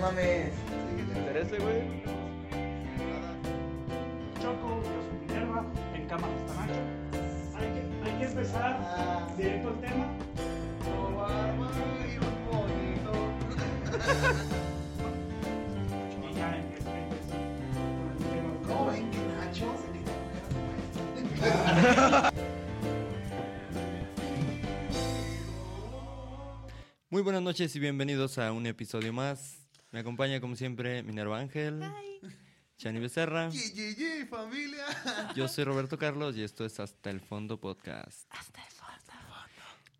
no 0.00 0.06
mames. 0.06 0.52
¿Te 1.12 1.18
interesa, 1.18 1.56
güey? 1.58 1.82
Choco, 4.40 4.82
yo 4.82 5.02
soy 5.02 5.18
Minerva, 5.26 5.60
en 5.94 6.08
cámara 6.08 6.34
está 6.36 6.54
Nacho. 6.54 6.80
Hay 7.56 7.68
que, 7.68 7.80
hay 8.04 8.18
que 8.18 8.24
empezar 8.24 9.36
directo 9.36 9.68
al 9.68 9.80
tema. 9.80 10.06
Y 16.22 16.34
ya 16.34 16.56
empieza, 16.56 16.90
empieza 16.96 17.36
con 17.96 18.10
el 18.10 18.18
tema. 18.30 18.50
¿Cómo 18.66 18.86
ven 18.86 19.10
que 19.10 19.18
Nacho 19.18 19.66
se 19.76 19.90
Muy 27.10 27.22
buenas 27.22 27.42
noches 27.42 27.74
y 27.76 27.80
bienvenidos 27.80 28.38
a 28.38 28.52
un 28.52 28.66
episodio 28.66 29.12
más. 29.12 29.59
Me 29.92 30.00
acompaña 30.00 30.40
como 30.40 30.54
siempre 30.54 31.02
Minerva 31.02 31.38
Ángel, 31.38 31.82
Chani 32.76 33.00
Becerra. 33.00 33.50
Yeyeye, 33.50 34.24
familia. 34.26 34.84
Yo 35.34 35.48
soy 35.48 35.64
Roberto 35.64 35.98
Carlos 35.98 36.36
y 36.36 36.42
esto 36.42 36.64
es 36.64 36.78
Hasta 36.78 37.10
el 37.10 37.20
Fondo 37.20 37.60
Podcast. 37.60 38.26
Hasta 38.30 38.62
el 38.62 38.70
fondo. 38.70 38.80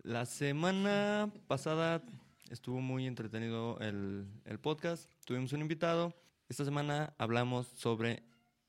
La 0.02 0.24
semana 0.24 1.30
pasada 1.46 2.02
estuvo 2.48 2.80
muy 2.80 3.06
entretenido 3.06 3.78
el, 3.80 4.26
el 4.45 4.58
podcast. 4.58 5.10
Tuvimos 5.26 5.52
un 5.52 5.60
invitado. 5.60 6.14
Esta 6.48 6.64
semana 6.64 7.12
hablamos 7.18 7.66
sobre 7.66 8.22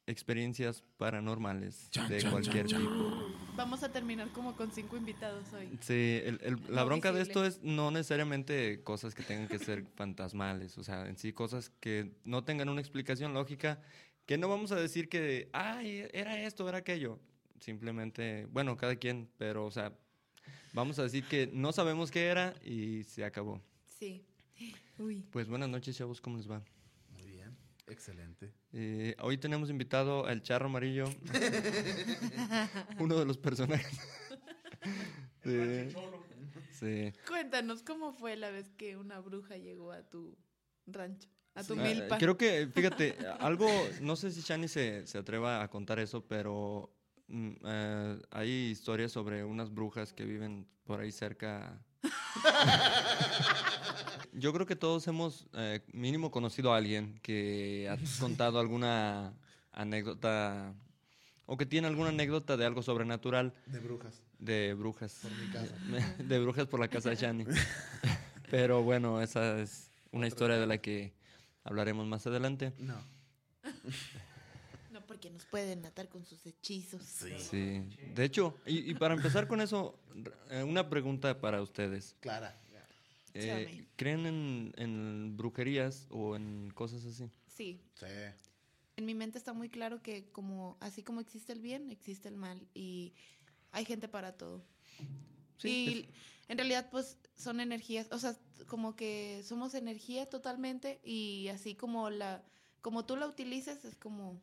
experiencias 0.07 0.83
paranormales 0.97 1.89
de 2.09 2.23
cualquier 2.29 2.65
tipo. 2.67 3.27
Vamos 3.55 3.83
a 3.83 3.91
terminar 3.91 4.29
como 4.31 4.55
con 4.55 4.71
cinco 4.71 4.97
invitados 4.97 5.45
hoy. 5.53 5.69
Sí, 5.81 6.19
el- 6.23 6.39
el- 6.41 6.59
la 6.69 6.81
No 6.81 6.85
bronca 6.87 7.11
de 7.11 7.19
visible. 7.19 7.47
esto 7.47 7.59
es 7.59 7.63
no 7.63 7.91
necesariamente 7.91 8.81
cosas 8.83 9.13
que 9.13 9.23
tengan 9.23 9.47
que 9.47 9.59
ser 9.59 9.85
fantasmales, 9.95 10.77
o 10.77 10.83
sea, 10.83 11.07
en 11.07 11.17
sí 11.17 11.33
cosas 11.33 11.69
que 11.79 12.13
no 12.25 12.43
tengan 12.43 12.69
una 12.69 12.81
explicación 12.81 13.33
lógica, 13.33 13.81
que 14.25 14.37
no 14.37 14.47
vamos 14.49 14.71
a 14.71 14.75
decir 14.75 15.07
que, 15.09 15.49
ay, 15.53 16.05
era 16.13 16.41
esto, 16.43 16.67
era 16.67 16.79
aquello. 16.79 17.19
Simplemente, 17.59 18.47
bueno, 18.51 18.75
cada 18.75 18.95
quien, 18.95 19.29
pero, 19.37 19.65
o 19.65 19.71
sea, 19.71 19.93
vamos 20.73 20.97
a 20.97 21.03
decir 21.03 21.25
que 21.25 21.47
no 21.53 21.71
sabemos 21.71 22.09
qué 22.09 22.25
era 22.27 22.55
y 22.65 23.03
se 23.03 23.23
acabó. 23.23 23.61
Sí. 23.87 24.25
Uy. 24.97 25.23
Pues 25.31 25.47
buenas 25.47 25.69
noches, 25.69 25.95
chavos, 25.95 26.21
¿cómo 26.21 26.37
les 26.37 26.49
va? 26.49 26.63
Muy 27.11 27.29
bien, 27.29 27.55
excelente. 27.87 28.51
Eh, 28.73 29.15
hoy 29.19 29.37
tenemos 29.37 29.69
invitado 29.69 30.25
al 30.25 30.41
Charro 30.43 30.67
Amarillo, 30.67 31.05
uno 32.99 33.17
de 33.19 33.25
los 33.25 33.37
personajes. 33.37 33.99
de- 35.43 35.93
sí. 36.71 37.11
Cuéntanos 37.27 37.83
cómo 37.83 38.13
fue 38.13 38.37
la 38.37 38.49
vez 38.49 38.69
que 38.77 38.95
una 38.95 39.19
bruja 39.19 39.57
llegó 39.57 39.91
a 39.91 40.03
tu 40.03 40.37
rancho, 40.87 41.27
a 41.53 41.63
tu 41.63 41.73
Ah, 41.73 41.83
milpa. 41.83 42.17
creo 42.17 42.37
que, 42.37 42.67
fíjate, 42.73 43.17
algo, 43.39 43.89
no 43.99 44.15
sé 44.15 44.31
si 44.31 44.39
Shani 44.41 44.69
se, 44.69 45.05
se 45.05 45.17
atreva 45.17 45.61
a 45.63 45.69
contar 45.69 45.99
eso, 45.99 46.25
pero 46.25 46.95
mm, 47.27 47.51
eh, 47.65 48.21
hay 48.31 48.49
historias 48.71 49.11
sobre 49.11 49.43
unas 49.43 49.69
brujas 49.73 50.13
que 50.13 50.23
viven 50.23 50.65
por 50.85 51.01
ahí 51.01 51.11
cerca. 51.11 51.83
Yo 54.33 54.53
creo 54.53 54.65
que 54.65 54.75
todos 54.75 55.07
hemos 55.07 55.47
eh, 55.53 55.81
mínimo 55.93 56.31
conocido 56.31 56.73
a 56.73 56.77
alguien 56.77 57.19
que 57.21 57.89
ha 57.89 57.97
contado 58.19 58.59
alguna 58.59 59.33
anécdota 59.71 60.73
o 61.45 61.57
que 61.57 61.65
tiene 61.65 61.87
alguna 61.87 62.09
anécdota 62.09 62.55
de 62.55 62.65
algo 62.65 62.81
sobrenatural 62.81 63.53
De 63.65 63.79
brujas, 63.79 64.13
de 64.39 64.73
brujas. 64.73 65.19
por 65.21 65.31
mi 65.31 65.47
casa. 65.51 65.75
De 66.23 66.39
brujas 66.39 66.67
por 66.67 66.79
la 66.79 66.87
casa 66.87 67.09
de 67.09 67.15
Shani. 67.17 67.45
Pero 68.49 68.83
bueno, 68.83 69.21
esa 69.21 69.59
es 69.59 69.89
una 70.11 70.27
historia 70.27 70.57
de 70.57 70.67
la 70.67 70.77
que 70.77 71.13
hablaremos 71.63 72.05
más 72.07 72.25
adelante. 72.27 72.73
No. 72.79 72.95
No, 74.91 75.01
porque 75.07 75.29
nos 75.29 75.45
pueden 75.45 75.81
matar 75.81 76.09
con 76.09 76.25
sus 76.25 76.45
hechizos. 76.45 77.01
Sí. 77.03 77.29
Sí. 77.37 77.81
De 78.13 78.25
hecho, 78.25 78.57
y, 78.65 78.91
y 78.91 78.95
para 78.95 79.13
empezar 79.13 79.47
con 79.47 79.61
eso, 79.61 79.97
eh, 80.49 80.63
una 80.63 80.89
pregunta 80.89 81.39
para 81.39 81.61
ustedes. 81.61 82.15
Clara. 82.19 82.57
Eh. 83.33 83.87
¿Creen 83.95 84.25
en, 84.25 84.73
en 84.77 85.37
brujerías 85.37 86.07
o 86.09 86.35
en 86.35 86.71
cosas 86.71 87.05
así? 87.05 87.29
Sí. 87.47 87.81
Sí. 87.95 88.05
En 88.97 89.05
mi 89.05 89.15
mente 89.15 89.37
está 89.37 89.53
muy 89.53 89.69
claro 89.69 90.01
que 90.01 90.29
como 90.31 90.77
así 90.79 91.03
como 91.03 91.21
existe 91.21 91.53
el 91.53 91.61
bien, 91.61 91.89
existe 91.89 92.27
el 92.27 92.35
mal 92.35 92.67
y 92.73 93.13
hay 93.71 93.85
gente 93.85 94.07
para 94.07 94.37
todo. 94.37 94.63
Sí, 95.57 95.69
y 95.69 96.09
en 96.51 96.57
realidad 96.57 96.89
pues 96.91 97.17
son 97.35 97.59
energías, 97.59 98.11
o 98.11 98.19
sea, 98.19 98.35
como 98.67 98.95
que 98.95 99.41
somos 99.43 99.73
energía 99.75 100.29
totalmente 100.29 100.99
y 101.03 101.47
así 101.49 101.75
como 101.75 102.09
la 102.09 102.43
como 102.81 103.05
tú 103.05 103.15
la 103.15 103.27
utilices 103.27 103.85
es 103.85 103.95
como 103.95 104.41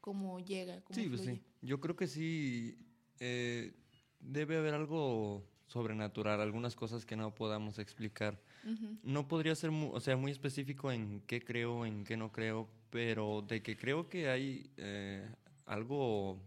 como 0.00 0.40
llega, 0.40 0.80
como 0.82 0.98
Sí, 0.98 1.08
pues 1.08 1.22
sí. 1.22 1.40
Yo 1.62 1.80
creo 1.80 1.94
que 1.94 2.06
sí 2.06 2.78
eh, 3.20 3.74
debe 4.18 4.56
haber 4.56 4.74
algo 4.74 5.46
sobrenatural, 5.70 6.40
algunas 6.40 6.74
cosas 6.74 7.06
que 7.06 7.16
no 7.16 7.34
podamos 7.34 7.78
explicar. 7.78 8.38
Ujú. 8.64 8.98
No 9.02 9.28
podría 9.28 9.54
ser, 9.54 9.70
mu- 9.70 9.92
o 9.92 10.00
sea, 10.00 10.16
muy 10.16 10.32
específico 10.32 10.90
en 10.92 11.22
qué 11.26 11.40
creo, 11.42 11.86
en 11.86 12.04
qué 12.04 12.16
no 12.16 12.30
creo, 12.32 12.68
pero 12.90 13.42
de 13.46 13.62
que 13.62 13.76
creo 13.76 14.08
que 14.08 14.28
hay 14.28 14.70
eh, 14.76 15.26
algo 15.66 16.38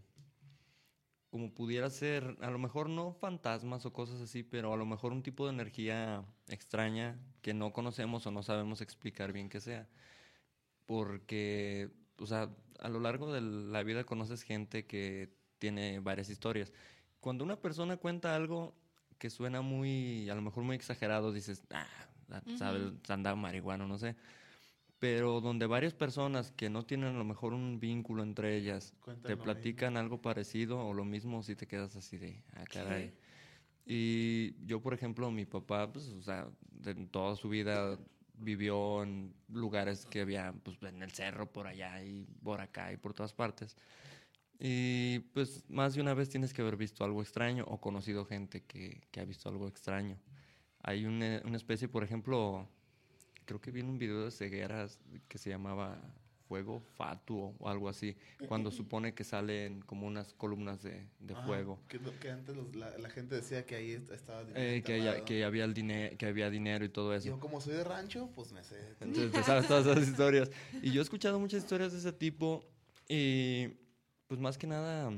como 1.29 1.51
pudiera 1.51 1.89
ser, 1.89 2.37
a 2.41 2.51
lo 2.51 2.59
mejor 2.59 2.89
no 2.89 3.13
fantasmas 3.13 3.85
o 3.87 3.93
cosas 3.93 4.21
así, 4.21 4.43
pero 4.43 4.71
a 4.73 4.77
lo 4.77 4.85
mejor 4.85 5.13
un 5.13 5.23
tipo 5.23 5.47
de 5.47 5.53
energía 5.53 6.23
extraña 6.47 7.17
que 7.41 7.55
no 7.55 7.73
conocemos 7.73 8.27
o 8.27 8.31
no 8.31 8.43
sabemos 8.43 8.81
explicar 8.81 9.31
bien 9.33 9.49
qué 9.49 9.59
sea. 9.59 9.87
Porque, 10.85 11.89
o 12.19 12.27
sea, 12.27 12.49
a 12.79 12.89
lo 12.89 12.99
largo 12.99 13.33
de 13.33 13.41
la 13.41 13.81
vida 13.83 14.03
conoces 14.03 14.43
gente 14.43 14.85
que 14.85 15.33
tiene 15.57 15.99
varias 15.99 16.29
historias. 16.29 16.71
Cuando 17.19 17.43
una 17.43 17.55
persona 17.59 17.97
cuenta 17.97 18.35
algo 18.35 18.75
que 19.23 19.29
suena 19.29 19.61
muy, 19.61 20.29
a 20.29 20.35
lo 20.35 20.41
mejor 20.41 20.65
muy 20.65 20.75
exagerado, 20.75 21.31
dices, 21.31 21.63
ah, 21.71 21.87
sabe, 22.57 22.91
anda 23.07 23.33
marihuano, 23.37 23.87
no 23.87 23.97
sé. 23.97 24.17
Pero 24.99 25.39
donde 25.39 25.65
varias 25.65 25.93
personas 25.93 26.51
que 26.51 26.69
no 26.69 26.83
tienen 26.85 27.15
a 27.15 27.17
lo 27.17 27.23
mejor 27.23 27.53
un 27.53 27.79
vínculo 27.79 28.21
entre 28.21 28.57
ellas 28.57 28.93
Cuentan 28.99 29.29
te 29.29 29.37
platican 29.41 29.95
algo 29.95 30.21
parecido 30.21 30.85
o 30.85 30.93
lo 30.93 31.05
mismo, 31.05 31.41
si 31.41 31.55
te 31.55 31.67
quedas 31.67 31.95
así 31.95 32.17
de, 32.17 32.43
ah, 32.51 32.65
caray. 32.69 33.13
Y 33.85 34.55
yo, 34.65 34.81
por 34.81 34.93
ejemplo, 34.93 35.31
mi 35.31 35.45
papá, 35.45 35.89
pues, 35.89 36.09
o 36.09 36.21
sea, 36.21 36.49
de 36.81 36.93
toda 37.05 37.37
su 37.37 37.47
vida 37.47 37.97
vivió 38.33 39.03
en 39.03 39.33
lugares 39.47 40.05
que 40.05 40.19
había, 40.19 40.53
pues, 40.63 40.83
en 40.83 41.01
el 41.01 41.13
cerro, 41.13 41.49
por 41.49 41.67
allá 41.67 42.03
y 42.03 42.25
por 42.43 42.59
acá 42.59 42.91
y 42.91 42.97
por 42.97 43.13
todas 43.13 43.31
partes. 43.31 43.77
Y 44.59 45.19
pues 45.33 45.63
más 45.69 45.93
de 45.95 46.01
una 46.01 46.13
vez 46.13 46.29
tienes 46.29 46.53
que 46.53 46.61
haber 46.61 46.77
visto 46.77 47.03
algo 47.03 47.21
extraño 47.21 47.65
o 47.67 47.81
conocido 47.81 48.25
gente 48.25 48.63
que, 48.63 49.01
que 49.11 49.19
ha 49.19 49.25
visto 49.25 49.49
algo 49.49 49.67
extraño. 49.67 50.17
Hay 50.79 51.05
una, 51.05 51.41
una 51.45 51.57
especie, 51.57 51.87
por 51.87 52.03
ejemplo, 52.03 52.67
creo 53.45 53.59
que 53.59 53.71
vi 53.71 53.81
en 53.81 53.89
un 53.89 53.97
video 53.97 54.23
de 54.25 54.31
cegueras 54.31 54.99
que 55.27 55.37
se 55.37 55.49
llamaba 55.49 56.01
Fuego 56.47 56.81
Fatuo 56.81 57.55
o 57.59 57.69
algo 57.69 57.89
así, 57.89 58.15
cuando 58.47 58.69
supone 58.71 59.13
que 59.13 59.23
salen 59.23 59.81
como 59.81 60.05
unas 60.07 60.33
columnas 60.33 60.83
de, 60.83 61.07
de 61.19 61.33
Ajá, 61.33 61.43
fuego. 61.43 61.79
Que, 61.87 61.99
que 62.19 62.29
antes 62.31 62.55
los- 62.55 62.75
la, 62.75 62.97
la 62.97 63.09
gente 63.09 63.35
decía 63.35 63.65
que 63.65 63.75
ahí 63.75 63.91
est- 63.91 64.11
estaba 64.11 64.43
dinero 64.45 64.59
Eh, 64.65 64.83
que, 64.83 64.93
haya- 64.93 65.25
que 65.25 65.43
había 65.45 65.63
el 65.65 65.73
dinero 65.73 66.15
que 66.17 66.25
había 66.25 66.49
dinero 66.49 66.85
y 66.85 66.89
todo 66.89 67.13
eso 67.15 67.27
Yo 67.27 67.39
como 67.39 67.59
soy 67.59 67.73
de 67.75 67.83
rancho, 67.83 68.29
pues 68.35 68.51
me 68.51 68.63
sé. 68.63 68.77
entonces 68.99 69.31
te 69.31 69.43
sabes 69.43 69.67
todas 69.67 69.87
esas 69.87 70.07
historias 70.07 70.51
y 70.81 70.91
yo 70.91 71.01
he 71.01 71.03
escuchado 71.03 71.39
muchas 71.39 71.63
historias 71.63 71.91
de 71.93 71.99
ese 71.99 72.11
tipo 72.13 72.63
y 73.09 73.69
pues 74.27 74.39
más 74.39 74.57
que 74.57 74.67
nada 74.67 75.11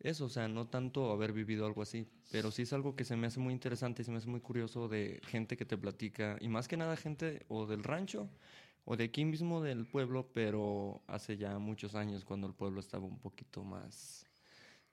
eso 0.00 0.24
o 0.26 0.28
sea 0.28 0.48
no 0.48 0.66
tanto 0.68 1.10
haber 1.12 1.32
vivido 1.32 1.66
algo 1.66 1.82
así 1.82 2.06
pero 2.32 2.50
sí 2.50 2.62
es 2.62 2.72
algo 2.72 2.96
que 2.96 3.04
se 3.04 3.16
me 3.16 3.26
hace 3.26 3.40
muy 3.40 3.52
interesante 3.52 4.02
y 4.02 4.04
se 4.04 4.10
me 4.10 4.18
hace 4.18 4.28
muy 4.28 4.40
curioso 4.40 4.88
de 4.88 5.20
gente 5.26 5.56
que 5.56 5.64
te 5.64 5.76
platica 5.76 6.38
y 6.40 6.48
más 6.48 6.68
que 6.68 6.76
nada 6.76 6.96
gente 6.96 7.44
o 7.48 7.66
del 7.66 7.82
rancho 7.84 8.30
o 8.84 8.96
de 8.96 9.04
aquí 9.04 9.24
mismo 9.24 9.60
del 9.60 9.86
pueblo 9.86 10.30
pero 10.32 11.02
hace 11.06 11.36
ya 11.36 11.58
muchos 11.58 11.94
años 11.94 12.24
cuando 12.24 12.46
el 12.46 12.54
pueblo 12.54 12.80
estaba 12.80 13.04
un 13.04 13.18
poquito 13.18 13.62
más 13.62 14.26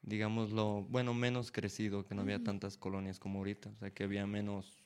digámoslo 0.02 0.84
bueno 0.90 1.14
menos 1.14 1.52
crecido 1.52 2.06
que 2.06 2.16
no 2.16 2.22
había 2.22 2.44
tantas 2.44 2.78
colonias 2.78 3.20
como 3.20 3.40
ahorita 3.40 3.70
o 3.70 3.76
sea 3.76 3.92
que 3.92 4.04
había 4.04 4.28
menos 4.28 4.84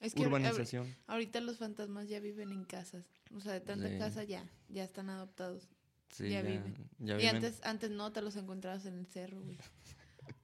Es 0.00 0.14
que 0.14 0.26
urbanización 0.26 0.86
ahorita 1.06 1.40
los 1.40 1.56
fantasmas 1.58 2.08
ya 2.08 2.20
viven 2.20 2.52
en 2.52 2.64
casas, 2.64 3.06
o 3.34 3.40
sea, 3.40 3.52
de 3.54 3.60
tanta 3.60 3.88
Sí. 3.88 3.98
casa 3.98 4.24
ya, 4.24 4.48
ya 4.68 4.84
están 4.84 5.10
adoptados. 5.10 5.68
Sí, 6.10 6.24
Ya 6.30 6.40
ya, 6.40 6.42
viven. 6.42 6.74
ya 6.98 7.14
y 7.14 7.16
viven. 7.18 7.36
antes 7.36 7.60
antes 7.64 7.90
no 7.90 8.10
te 8.12 8.22
los 8.22 8.36
encontrabas 8.36 8.86
en 8.86 8.98
el 8.98 9.06
cerro, 9.06 9.40
güey. 9.40 9.58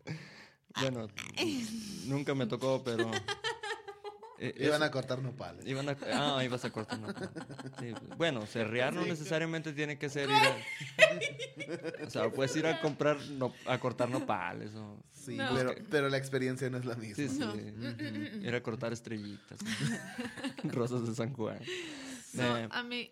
Bueno, 0.80 1.06
nunca 2.06 2.34
me 2.34 2.46
tocó, 2.46 2.82
pero. 2.82 3.08
eh, 4.40 4.52
Iban 4.58 4.74
eso- 4.76 4.84
a 4.84 4.90
cortar 4.90 5.22
nopales. 5.22 5.64
Iban 5.66 5.88
a. 5.88 5.96
Ah, 6.12 6.42
ibas 6.44 6.64
a 6.64 6.70
cortar 6.70 6.98
nopal. 6.98 7.30
Sí, 7.78 7.92
pues, 7.92 8.18
bueno, 8.18 8.44
serrear 8.46 8.92
no 8.92 9.04
necesariamente 9.06 9.72
tiene 9.72 9.98
que 9.98 10.08
ser 10.08 10.28
ir 10.30 10.34
a. 10.34 10.56
O 12.06 12.10
sea, 12.10 12.28
puedes 12.30 12.54
ir 12.56 12.66
a 12.66 12.80
comprar, 12.80 13.18
no- 13.30 13.54
a 13.66 13.78
cortar 13.78 14.10
nopales 14.10 14.74
o. 14.74 15.00
Sí, 15.12 15.36
No. 15.36 15.54
pero, 15.54 15.74
pero 15.90 16.08
la 16.08 16.16
experiencia 16.18 16.68
no 16.68 16.78
es 16.78 16.84
la 16.84 16.96
misma. 16.96 17.14
Sí, 17.16 17.28
sí. 17.28 17.38
No. 17.38 17.54
Ir 18.48 18.54
a 18.54 18.60
cortar 18.62 18.92
estrellitas. 18.92 19.60
Rosas 20.64 21.06
de 21.06 21.14
San 21.14 21.32
Juan. 21.32 21.60
No, 22.34 22.58
Eh, 22.58 22.68
a 22.70 22.82
mí, 22.82 23.10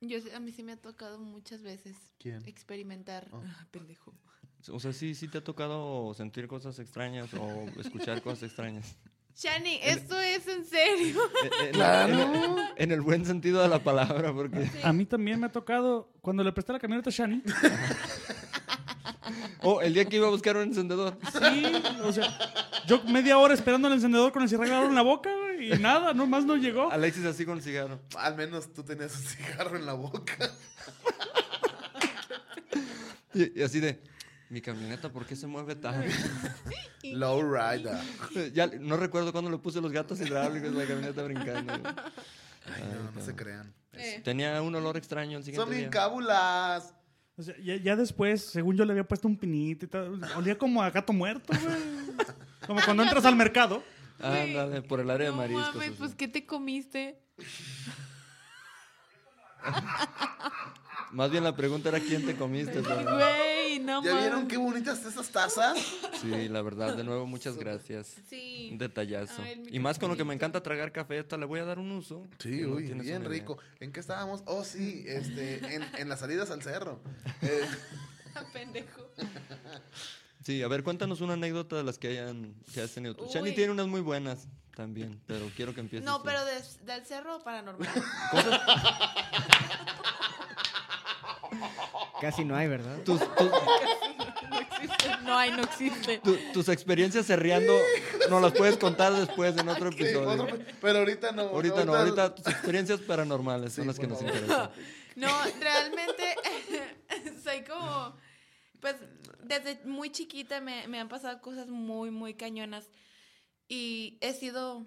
yo, 0.00 0.20
sí- 0.20 0.30
a 0.30 0.40
mí 0.40 0.52
sí 0.52 0.62
me 0.62 0.72
ha 0.72 0.76
tocado 0.76 1.18
muchas 1.18 1.62
veces 1.62 1.96
¿Quién? 2.18 2.42
experimentar. 2.46 3.26
Oh. 3.32 3.42
Ah, 3.46 3.66
pendejo. 3.70 4.14
o 4.70 4.80
sea, 4.80 4.92
sí, 4.92 5.14
sí 5.14 5.28
te 5.28 5.38
ha 5.38 5.44
tocado 5.44 6.12
sentir 6.14 6.46
cosas 6.48 6.78
extrañas 6.78 7.32
o 7.34 7.66
escuchar 7.80 8.22
cosas 8.22 8.44
extrañas. 8.44 8.96
Shani, 9.36 9.78
esto 9.84 10.18
es 10.18 10.48
en 10.48 10.64
serio. 10.64 11.20
En- 11.44 11.76
en- 11.76 11.80
en, 11.80 12.34
el, 12.34 12.56
en 12.76 12.92
el 12.92 13.00
buen 13.00 13.24
sentido 13.24 13.62
de 13.62 13.68
la 13.68 13.78
palabra, 13.82 14.32
porque... 14.34 14.68
A 14.82 14.92
mí 14.92 15.04
también 15.06 15.38
me 15.38 15.46
ha 15.46 15.52
tocado, 15.52 16.10
cuando 16.20 16.42
le 16.42 16.50
presté 16.52 16.72
la 16.72 16.80
camioneta 16.80 17.10
a 17.10 17.12
Shani, 17.12 17.42
Oh, 19.62 19.80
el 19.80 19.92
día 19.94 20.04
que 20.06 20.16
iba 20.16 20.26
a 20.26 20.30
buscar 20.30 20.56
un 20.56 20.62
encendedor. 20.64 21.18
sí, 21.32 21.62
o 22.02 22.12
sea, 22.12 22.36
yo 22.86 23.02
media 23.04 23.38
hora 23.38 23.52
esperando 23.54 23.88
el 23.88 23.94
encendedor 23.94 24.32
con 24.32 24.42
el 24.42 24.48
cigarro 24.48 24.86
en 24.86 24.94
la 24.94 25.02
boca 25.02 25.30
güey, 25.34 25.47
y 25.58 25.70
nada, 25.78 26.14
nomás 26.14 26.44
no 26.44 26.56
llegó. 26.56 26.90
Alexis 26.90 27.24
así 27.24 27.44
con 27.44 27.58
el 27.58 27.62
cigarro. 27.62 28.00
Al 28.16 28.36
menos 28.36 28.72
tú 28.72 28.82
tenías 28.82 29.16
un 29.16 29.22
cigarro 29.24 29.76
en 29.76 29.86
la 29.86 29.92
boca. 29.94 30.36
Y, 33.34 33.60
y 33.60 33.62
así 33.62 33.80
de, 33.80 34.00
mi 34.50 34.60
camioneta, 34.62 35.10
¿por 35.10 35.26
qué 35.26 35.36
se 35.36 35.46
mueve 35.46 35.76
tan? 35.76 36.04
Low 37.02 37.42
rider. 37.42 37.98
ya 38.54 38.66
no 38.66 38.96
recuerdo 38.96 39.32
cuándo 39.32 39.50
le 39.50 39.58
puse 39.58 39.80
los 39.80 39.92
gatos 39.92 40.20
hidráulicos 40.20 40.72
la 40.72 40.86
camioneta 40.86 41.22
brincando. 41.22 41.72
Ay, 41.74 42.82
no, 42.92 43.10
no 43.12 43.20
se 43.20 43.34
crean. 43.34 43.74
Eh, 43.92 44.20
Tenía 44.24 44.60
un 44.62 44.74
olor 44.74 44.96
extraño 44.96 45.38
el 45.38 45.44
siguiente 45.44 45.64
Son 45.64 45.70
bien 45.70 45.90
cábulas. 45.90 46.94
O 47.36 47.42
sea, 47.42 47.54
ya, 47.58 47.76
ya 47.76 47.94
después, 47.94 48.42
según 48.46 48.76
yo 48.76 48.84
le 48.84 48.92
había 48.92 49.06
puesto 49.06 49.28
un 49.28 49.36
pinito 49.36 49.84
y 49.84 49.88
tal, 49.88 50.20
olía 50.34 50.58
como 50.58 50.82
a 50.82 50.90
gato 50.90 51.12
muerto, 51.12 51.52
güey. 51.62 51.76
Como 52.66 52.80
cuando 52.84 53.02
entras 53.02 53.24
al 53.24 53.36
mercado. 53.36 53.82
Ándale, 54.20 54.82
por 54.82 55.00
el 55.00 55.10
área 55.10 55.30
no 55.30 55.32
de 55.32 55.38
mariscos. 55.38 55.74
mames, 55.76 55.92
pues 55.98 56.14
¿qué 56.14 56.28
te 56.28 56.46
comiste? 56.46 57.18
Más 61.12 61.30
bien 61.30 61.42
la 61.42 61.56
pregunta 61.56 61.88
era 61.88 62.00
quién 62.00 62.26
te 62.26 62.36
comiste. 62.36 62.80
Güey, 62.80 63.78
no 63.80 64.02
¿Ya 64.04 64.18
vieron 64.18 64.46
qué 64.46 64.56
bonitas 64.58 65.04
esas 65.06 65.28
tazas? 65.30 65.78
Sí, 66.20 66.48
la 66.48 66.60
verdad, 66.62 66.96
de 66.96 67.04
nuevo, 67.04 67.26
muchas 67.26 67.56
gracias. 67.56 68.16
Sí. 68.28 68.68
Un 68.72 68.78
detallazo. 68.78 69.42
Ver, 69.42 69.58
Y 69.74 69.78
más 69.78 69.98
con 69.98 70.10
lo 70.10 70.16
que 70.16 70.24
me 70.24 70.34
encanta 70.34 70.62
tragar 70.62 70.92
café, 70.92 71.18
esta 71.18 71.36
le 71.38 71.46
voy 71.46 71.60
a 71.60 71.64
dar 71.64 71.78
un 71.78 71.90
uso. 71.92 72.26
Sí, 72.38 72.60
no 72.62 72.74
uy, 72.74 72.84
bien 72.92 73.24
rico. 73.24 73.58
¿En 73.80 73.90
qué 73.92 74.00
estábamos? 74.00 74.42
Oh, 74.44 74.64
sí, 74.64 75.04
este, 75.06 75.74
en, 75.74 75.82
en 75.96 76.08
las 76.08 76.20
salidas 76.20 76.50
al 76.50 76.62
cerro. 76.62 77.00
Eh, 77.42 77.64
Pendejo. 78.52 79.10
Sí, 80.48 80.62
a 80.62 80.68
ver, 80.68 80.82
cuéntanos 80.82 81.20
una 81.20 81.34
anécdota 81.34 81.76
de 81.76 81.84
las 81.84 81.98
que 81.98 82.08
hayan 82.08 82.54
que 82.72 82.80
hayas 82.80 82.92
tenido 82.94 83.14
tú. 83.14 83.26
Shani 83.30 83.52
tiene 83.54 83.70
unas 83.70 83.86
muy 83.86 84.00
buenas 84.00 84.48
también, 84.74 85.20
pero 85.26 85.44
quiero 85.54 85.74
que 85.74 85.80
empieces. 85.80 86.06
No, 86.06 86.16
tú. 86.20 86.24
pero 86.24 86.40
del 86.86 87.04
cerro 87.04 87.38
paranormal. 87.44 87.86
Casi 92.22 92.46
no 92.46 92.56
hay, 92.56 92.66
¿verdad? 92.66 92.96
Tus, 93.04 93.20
tus- 93.36 93.50
No 94.50 94.58
existe. 94.58 95.16
No 95.24 95.36
hay, 95.36 95.50
no 95.52 95.62
existe. 95.64 96.18
tu- 96.24 96.38
tus 96.54 96.70
experiencias 96.70 97.26
cerreando 97.26 97.74
nos 98.30 98.40
las 98.40 98.52
puedes 98.52 98.78
contar 98.78 99.12
después 99.12 99.54
en 99.54 99.68
otro 99.68 99.92
sí, 99.92 99.98
episodio. 100.02 100.44
otro- 100.44 100.58
pero 100.80 101.00
ahorita 101.00 101.32
no. 101.32 101.42
Ahorita 101.42 101.84
no, 101.84 101.94
ahorita 101.94 102.34
tus 102.34 102.46
experiencias 102.46 103.00
paranormales 103.00 103.74
son 103.74 103.82
Sí, 103.84 103.88
las 103.88 103.98
que 103.98 104.08
por 104.08 104.16
nos 104.16 104.20
favor. 104.22 104.34
interesan. 104.34 104.70
No, 105.16 105.28
realmente 105.60 106.36
soy 107.44 107.62
como, 107.64 108.16
pues 108.80 108.96
desde 109.42 109.84
muy 109.84 110.10
chiquita 110.10 110.60
me, 110.60 110.86
me 110.88 110.98
han 111.00 111.08
pasado 111.08 111.40
cosas 111.40 111.68
muy, 111.68 112.10
muy 112.10 112.34
cañonas. 112.34 112.90
Y 113.68 114.16
he 114.20 114.32
sido 114.32 114.86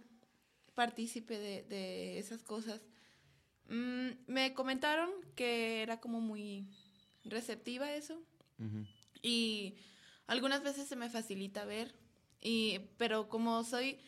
partícipe 0.73 1.37
de, 1.37 1.63
de 1.63 2.17
esas 2.19 2.41
cosas. 2.43 2.81
Mm, 3.69 4.09
me 4.27 4.53
comentaron 4.53 5.09
que 5.35 5.81
era 5.81 5.99
como 5.99 6.19
muy 6.19 6.67
receptiva 7.23 7.85
a 7.85 7.95
eso 7.95 8.21
y 9.21 9.75
algunas 10.27 10.61
veces 10.63 10.87
se 10.87 10.95
me 10.95 11.09
facilita 11.09 11.65
ver, 11.65 11.93
y, 12.41 12.79
pero 12.97 13.27
como 13.29 13.63
soy, 13.63 13.99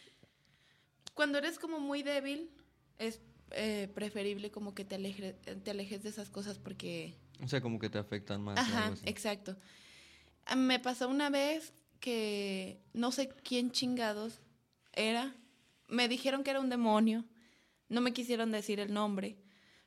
cuando 1.14 1.38
eres 1.38 1.60
como 1.60 1.80
muy 1.80 2.04
débil, 2.04 2.50
es 2.98 3.20
eh, 3.52 3.90
preferible 3.94 4.52
como 4.52 4.74
que 4.74 4.86
te, 4.86 4.96
aleje- 4.98 5.34
te 5.64 5.72
alejes 5.72 6.04
de 6.04 6.10
esas 6.10 6.30
cosas 6.30 6.58
porque... 6.60 7.16
O 7.42 7.48
sea, 7.48 7.62
como 7.62 7.80
que 7.80 7.90
te 7.90 7.98
afectan 7.98 8.42
más. 8.42 8.58
Ajá, 8.58 8.84
algo 8.86 8.94
así. 8.94 9.04
exacto. 9.08 9.58
Ah, 10.46 10.56
Me 10.56 10.80
pasó 10.80 11.08
una 11.10 11.30
vez 11.30 11.74
que 12.00 12.82
no 12.94 13.12
sé 13.12 13.30
quién 13.44 13.72
chingados 13.72 14.42
era. 14.94 15.36
Me 15.88 16.08
dijeron 16.08 16.44
que 16.44 16.52
era 16.52 16.60
un 16.60 16.70
demonio. 16.70 17.26
No 17.90 18.02
me 18.02 18.14
quisieron 18.14 18.52
decir 18.52 18.80
el 18.80 18.94
nombre, 18.94 19.38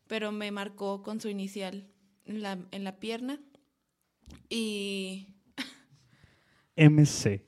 pero 0.06 0.32
me 0.32 0.50
marcó 0.50 1.02
con 1.02 1.20
su 1.20 1.28
inicial 1.28 1.88
en 2.25 2.43
la, 2.43 2.58
en 2.70 2.84
la 2.84 2.98
pierna. 3.00 3.40
Y 4.49 5.28
MC. 6.76 7.44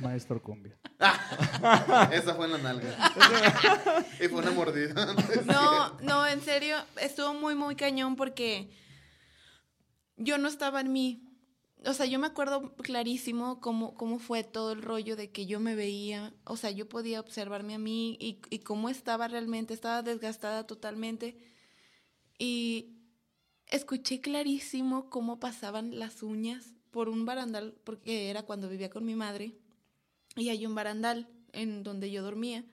Maestro 0.00 0.42
Cumbia. 0.42 0.76
Esa 2.12 2.34
fue 2.34 2.46
en 2.46 2.52
la 2.52 2.58
nalga. 2.58 3.12
y 4.20 4.28
fue 4.28 4.40
una 4.40 4.50
mordida. 4.50 5.14
No, 5.46 5.98
no, 6.00 6.26
en 6.26 6.40
serio, 6.40 6.76
estuvo 7.00 7.34
muy, 7.34 7.54
muy 7.54 7.76
cañón 7.76 8.16
porque 8.16 8.70
yo 10.16 10.38
no 10.38 10.48
estaba 10.48 10.80
en 10.80 10.92
mí. 10.92 11.20
O 11.86 11.92
sea, 11.92 12.06
yo 12.06 12.18
me 12.18 12.26
acuerdo 12.26 12.74
clarísimo 12.76 13.60
cómo, 13.60 13.94
cómo 13.94 14.18
fue 14.18 14.42
todo 14.42 14.72
el 14.72 14.82
rollo 14.82 15.16
de 15.16 15.30
que 15.30 15.44
yo 15.44 15.60
me 15.60 15.74
veía, 15.74 16.32
o 16.44 16.56
sea, 16.56 16.70
yo 16.70 16.88
podía 16.88 17.20
observarme 17.20 17.74
a 17.74 17.78
mí 17.78 18.16
y, 18.18 18.40
y 18.48 18.60
cómo 18.60 18.88
estaba 18.88 19.28
realmente, 19.28 19.74
estaba 19.74 20.02
desgastada 20.02 20.66
totalmente. 20.66 21.36
Y 22.38 22.96
escuché 23.66 24.20
clarísimo 24.20 25.10
cómo 25.10 25.40
pasaban 25.40 25.98
las 25.98 26.22
uñas 26.22 26.74
por 26.90 27.08
un 27.08 27.26
barandal, 27.26 27.74
porque 27.84 28.30
era 28.30 28.44
cuando 28.44 28.68
vivía 28.68 28.88
con 28.88 29.04
mi 29.04 29.14
madre, 29.14 29.58
y 30.36 30.48
hay 30.48 30.66
un 30.66 30.74
barandal 30.74 31.28
en 31.52 31.82
donde 31.82 32.10
yo 32.10 32.22
dormía 32.22 32.64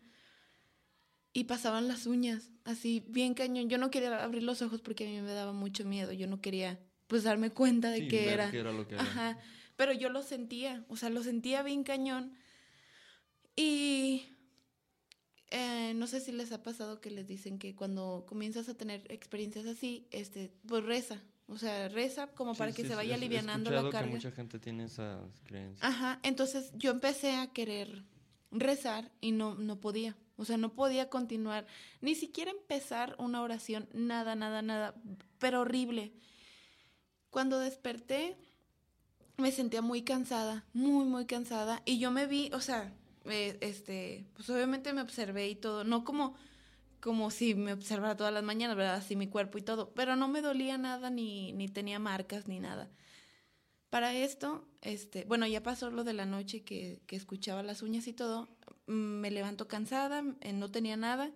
y 1.34 1.46
pasaban 1.46 1.88
las 1.88 2.08
uñas, 2.08 2.52
así 2.66 3.06
bien 3.08 3.34
cañón. 3.34 3.70
Yo 3.70 3.78
no 3.78 3.90
quería 3.92 4.24
abrir 4.24 4.44
los 4.44 4.62
ojos 4.62 4.82
porque 4.82 5.06
a 5.08 5.10
mí 5.10 5.22
me 5.22 5.32
daba 5.34 5.54
mucho 5.54 5.86
miedo. 5.86 6.12
Yo 6.12 6.28
no 6.28 6.42
quería 6.42 6.80
pues 7.08 7.24
darme 7.24 7.52
cuenta 7.52 7.92
de 7.92 8.00
Sí, 8.00 8.08
que 8.08 8.26
ver 8.26 8.34
era. 8.34 8.52
qué 8.52 8.60
era 8.60 8.72
lo 8.72 8.88
que 8.88 8.96
era. 8.96 9.04
Ajá. 9.04 9.40
Pero 9.76 9.94
yo 9.94 10.10
lo 10.10 10.22
sentía, 10.24 10.86
o 10.90 10.98
sea, 10.98 11.10
lo 11.10 11.24
sentía 11.24 11.64
bien 11.64 11.84
cañón. 11.84 12.34
Y 13.56 14.24
eh, 15.50 15.94
no 15.96 16.08
sé 16.08 16.20
si 16.22 16.32
les 16.32 16.52
ha 16.52 16.64
pasado 16.64 17.02
que 17.02 17.12
les 17.12 17.28
dicen 17.28 17.60
que 17.60 17.76
cuando 17.76 18.26
comienzas 18.28 18.70
a 18.70 18.76
tener 18.76 19.04
experiencias 19.12 19.66
así, 19.66 20.08
este, 20.12 20.52
pues 20.68 20.84
reza. 20.84 21.22
O 21.52 21.58
sea, 21.58 21.90
reza 21.90 22.28
como 22.28 22.54
Sí, 22.54 22.60
para 22.60 22.72
que 22.72 22.78
sí, 22.82 22.88
se 22.88 22.90
sí, 22.90 22.96
vaya 22.96 23.12
he 23.12 23.16
alivianando 23.16 23.70
la 23.72 23.84
que 23.84 23.90
carga. 23.90 24.10
mucha 24.12 24.32
gente 24.32 24.58
tiene 24.58 24.86
esas 24.86 25.20
creencias. 25.44 25.84
Ajá, 25.84 26.20
entonces 26.24 26.72
yo 26.76 26.92
empecé 26.92 27.34
a 27.36 27.48
querer 27.48 28.04
rezar 28.52 29.12
y 29.22 29.32
no, 29.34 29.56
no 29.56 29.80
podía. 29.80 30.16
O 30.38 30.46
sea, 30.46 30.58
no 30.58 30.74
podía 30.74 31.10
continuar, 31.10 31.68
ni 32.00 32.16
siquiera 32.16 32.50
empezar 32.52 33.16
una 33.20 33.42
oración, 33.44 33.88
nada, 33.94 34.34
nada, 34.34 34.62
nada, 34.64 34.96
pero 35.40 35.62
horrible. 35.62 36.14
Cuando 37.30 37.60
desperté, 37.60 38.38
me 39.38 39.52
sentía 39.52 39.82
muy 39.82 40.02
cansada, 40.04 40.66
muy, 40.74 41.06
muy 41.06 41.26
cansada, 41.26 41.82
y 41.86 42.00
yo 42.00 42.12
me 42.12 42.26
vi, 42.28 42.50
o 42.54 42.60
sea, 42.62 42.92
eh, 43.26 43.58
este, 43.62 44.26
pues 44.36 44.50
obviamente 44.50 44.94
me 44.94 45.02
observé 45.02 45.48
y 45.50 45.56
todo, 45.56 45.84
no 45.84 46.04
como, 46.04 46.36
como 47.02 47.32
si 47.32 47.56
me 47.56 47.74
observara 47.74 48.16
todas 48.16 48.34
las 48.34 48.44
mañanas, 48.44 48.78
¿verdad? 48.78 48.96
Así 48.96 49.16
mi 49.16 49.28
cuerpo 49.28 49.58
y 49.58 49.62
todo, 49.62 49.94
pero 49.94 50.16
no 50.16 50.28
me 50.28 50.42
dolía 50.42 50.78
nada, 50.78 51.10
ni, 51.10 51.52
ni 51.54 51.68
tenía 51.68 52.00
marcas, 52.00 52.48
ni 52.48 52.60
nada. 52.60 52.90
Para 53.90 54.14
esto, 54.14 54.66
este, 54.82 55.26
bueno, 55.26 55.46
ya 55.48 55.62
pasó 55.64 55.90
lo 55.92 56.04
de 56.06 56.14
la 56.14 56.26
noche 56.26 56.64
que, 56.64 57.02
que 57.08 57.18
escuchaba 57.18 57.62
las 57.64 57.82
uñas 57.82 58.08
y 58.08 58.14
todo. 58.14 58.48
Me 58.86 59.32
levanto 59.32 59.68
cansada, 59.68 60.24
eh, 60.40 60.54
no 60.54 60.72
tenía 60.72 60.96
nada. 60.96 61.32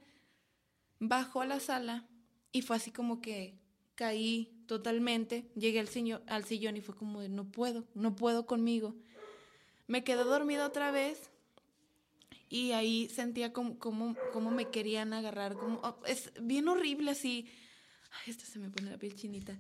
Bajo 0.99 1.41
a 1.41 1.45
la 1.45 1.59
sala 1.59 2.05
y 2.53 2.61
fue 2.61 2.77
así 2.77 2.91
como 2.91 3.19
que 3.19 3.59
caí 3.95 4.63
totalmente. 4.67 5.51
Llegué 5.55 5.79
al, 5.81 5.89
siño- 5.89 6.21
al 6.27 6.45
sillón 6.45 6.77
y 6.77 6.81
fue 6.81 6.95
como 6.95 7.21
no 7.23 7.45
puedo, 7.51 7.83
no 7.93 8.15
puedo 8.15 8.45
conmigo. 8.45 8.95
Me 9.87 10.03
quedé 10.03 10.23
dormida 10.23 10.65
otra 10.65 10.91
vez 10.91 11.29
y 12.49 12.71
ahí 12.71 13.09
sentía 13.09 13.53
como, 13.53 13.79
como, 13.79 14.15
como 14.33 14.51
me 14.51 14.69
querían 14.69 15.13
agarrar. 15.13 15.55
Como, 15.55 15.79
oh, 15.83 15.97
es 16.05 16.31
bien 16.41 16.67
horrible 16.67 17.11
así. 17.11 17.47
Ay, 18.11 18.31
esta 18.31 18.45
se 18.45 18.59
me 18.59 18.69
pone 18.69 18.91
la 18.91 18.97
piel 18.97 19.15
chinita 19.15 19.59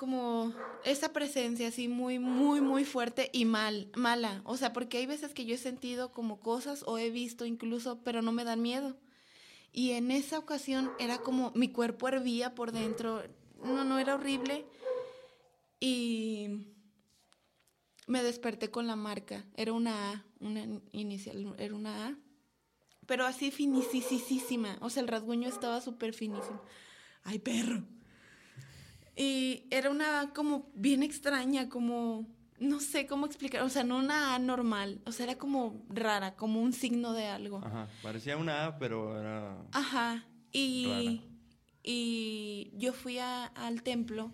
como 0.00 0.54
esa 0.82 1.12
presencia 1.12 1.68
así 1.68 1.86
muy, 1.86 2.18
muy, 2.18 2.62
muy 2.62 2.86
fuerte 2.86 3.28
y 3.34 3.44
mal, 3.44 3.90
mala. 3.94 4.40
O 4.46 4.56
sea, 4.56 4.72
porque 4.72 4.96
hay 4.96 5.04
veces 5.04 5.34
que 5.34 5.44
yo 5.44 5.56
he 5.56 5.58
sentido 5.58 6.10
como 6.10 6.40
cosas 6.40 6.84
o 6.86 6.96
he 6.96 7.10
visto 7.10 7.44
incluso, 7.44 8.02
pero 8.02 8.22
no 8.22 8.32
me 8.32 8.44
dan 8.44 8.62
miedo. 8.62 8.96
Y 9.74 9.90
en 9.90 10.10
esa 10.10 10.38
ocasión 10.38 10.90
era 10.98 11.18
como 11.18 11.52
mi 11.54 11.68
cuerpo 11.68 12.08
hervía 12.08 12.54
por 12.54 12.72
dentro. 12.72 13.22
No, 13.62 13.84
no, 13.84 13.98
era 13.98 14.14
horrible. 14.14 14.64
Y 15.80 16.48
me 18.10 18.22
desperté 18.22 18.70
con 18.70 18.86
la 18.86 18.96
marca. 18.96 19.44
Era 19.56 19.72
una 19.72 20.10
A, 20.12 20.24
una 20.40 20.66
inicial, 20.92 21.54
era 21.58 21.74
una 21.74 22.08
A. 22.08 22.16
pero 23.06 23.24
así 23.26 23.50
finisísima. 23.50 24.76
O 24.80 24.90
sea, 24.90 25.02
el 25.02 25.08
rasguño 25.08 25.48
estaba 25.48 25.80
súper 25.80 26.12
finísimo. 26.14 26.60
¡Ay, 27.24 27.38
perro! 27.38 27.84
Y 29.16 29.64
era 29.70 29.90
una 29.90 30.32
como 30.34 30.70
bien 30.74 31.02
extraña, 31.02 31.68
como 31.68 32.26
no 32.58 32.80
sé 32.80 33.06
cómo 33.06 33.26
explicar, 33.26 33.62
o 33.62 33.68
sea, 33.68 33.84
no 33.84 33.96
una 33.98 34.34
A 34.34 34.38
normal, 34.38 35.00
o 35.06 35.12
sea, 35.12 35.24
era 35.24 35.38
como 35.38 35.82
rara, 35.88 36.36
como 36.36 36.60
un 36.60 36.72
signo 36.72 37.12
de 37.12 37.26
algo. 37.26 37.58
Ajá, 37.64 37.88
parecía 38.02 38.36
una 38.36 38.66
A, 38.66 38.78
pero 38.78 39.18
era... 39.18 39.62
Ajá, 39.72 40.26
y, 40.52 40.86
Rara. 40.86 41.28
y 41.82 42.70
yo 42.76 42.92
fui 42.92 43.18
a- 43.18 43.46
al 43.46 43.82
templo 43.82 44.32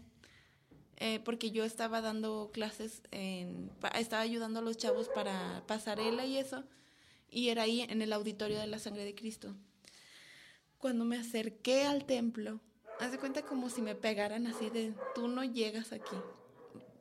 eh, 0.97 1.21
porque 1.25 1.51
yo 1.51 1.65
estaba 1.65 2.01
dando 2.01 2.51
clases, 2.53 3.03
en, 3.11 3.71
estaba 3.99 4.23
ayudando 4.23 4.61
a 4.61 4.63
los 4.63 4.77
chavos 4.77 5.09
para 5.09 5.63
pasarela 5.67 6.25
y 6.25 6.39
eso, 6.39 6.65
y 7.31 7.49
era 7.49 7.63
ahí 7.63 7.83
en 7.83 8.03
el 8.03 8.13
auditorio 8.13 8.59
de 8.59 8.67
la 8.67 8.79
sangre 8.79 9.05
de 9.05 9.15
Cristo. 9.15 9.55
Cuando 10.79 11.05
me 11.05 11.19
acerqué 11.19 11.85
al 11.85 12.05
templo, 12.05 12.61
haz 13.01 13.13
de 13.13 13.19
cuenta 13.19 13.43
como 13.43 13.71
si 13.71 13.83
me 13.83 13.95
pegaran 13.95 14.47
así 14.47 14.71
de, 14.71 14.95
tú 15.15 15.29
no 15.29 15.45
llegas 15.45 15.93
aquí. 15.93 16.17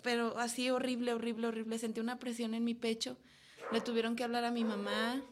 Pero 0.03 0.37
así 0.37 0.69
horrible, 0.69 1.13
horrible, 1.13 1.47
horrible. 1.47 1.79
Sentí 1.79 1.99
una 1.99 2.19
presión 2.19 2.53
en 2.53 2.63
mi 2.63 2.75
pecho. 2.75 3.17
Le 3.71 3.81
tuvieron 3.81 4.15
que 4.15 4.23
hablar 4.23 4.43
a 4.43 4.51
mi 4.51 4.63
mamá 4.63 5.23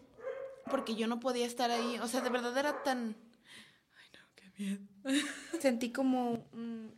porque 0.70 0.96
yo 0.96 1.05
no 1.08 1.20
podía 1.20 1.46
estar 1.46 1.70
ahí. 1.70 2.00
O 2.01 2.08
sea, 2.08 2.22
de 2.22 2.29
verdad 2.29 2.58
era 2.58 2.82
tan... 2.84 3.15
Miedo. 4.57 4.79
Sentí 5.62 5.91
como, 5.91 6.45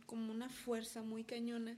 como 0.06 0.32
una 0.32 0.48
fuerza 0.48 1.02
muy 1.02 1.24
cañona 1.24 1.76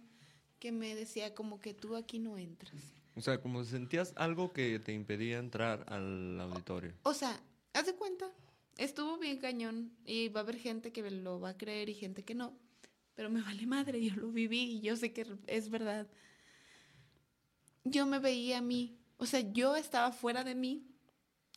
que 0.59 0.73
me 0.73 0.95
decía 0.95 1.35
como 1.35 1.61
que 1.61 1.75
tú 1.75 1.97
aquí 1.97 2.19
no 2.19 2.39
entras. 2.39 2.75
O 3.15 3.21
sea, 3.21 3.41
como 3.41 3.65
sentías 3.65 4.13
algo 4.17 4.53
que 4.53 4.79
te 4.79 4.93
impedía 4.93 5.39
entrar 5.39 5.85
al 5.89 6.41
auditorio. 6.41 6.93
O 7.03 7.15
sea, 7.15 7.41
haz 7.73 7.87
de 7.87 7.95
cuenta, 7.95 8.31
estuvo 8.77 9.19
bien 9.19 9.39
cañón 9.39 9.93
y 10.05 10.29
va 10.29 10.41
a 10.41 10.43
haber 10.45 10.57
gente 10.57 10.93
que 10.93 11.09
lo 11.11 11.41
va 11.41 11.51
a 11.51 11.57
creer 11.57 11.89
y 11.89 11.95
gente 11.95 12.25
que 12.25 12.35
no, 12.35 12.57
pero 13.15 13.31
me 13.31 13.43
vale 13.43 13.67
madre, 13.67 14.05
yo 14.05 14.15
lo 14.15 14.31
viví 14.31 14.63
y 14.63 14.81
yo 14.81 14.97
sé 14.97 15.13
que 15.13 15.27
es 15.47 15.71
verdad. 15.71 16.07
Yo 17.85 18.07
me 18.07 18.19
veía 18.19 18.59
a 18.59 18.63
mí, 18.63 18.99
o 19.17 19.27
sea, 19.27 19.41
yo 19.41 19.75
estaba 19.75 20.13
fuera 20.13 20.45
de 20.45 20.55
mí, 20.55 20.87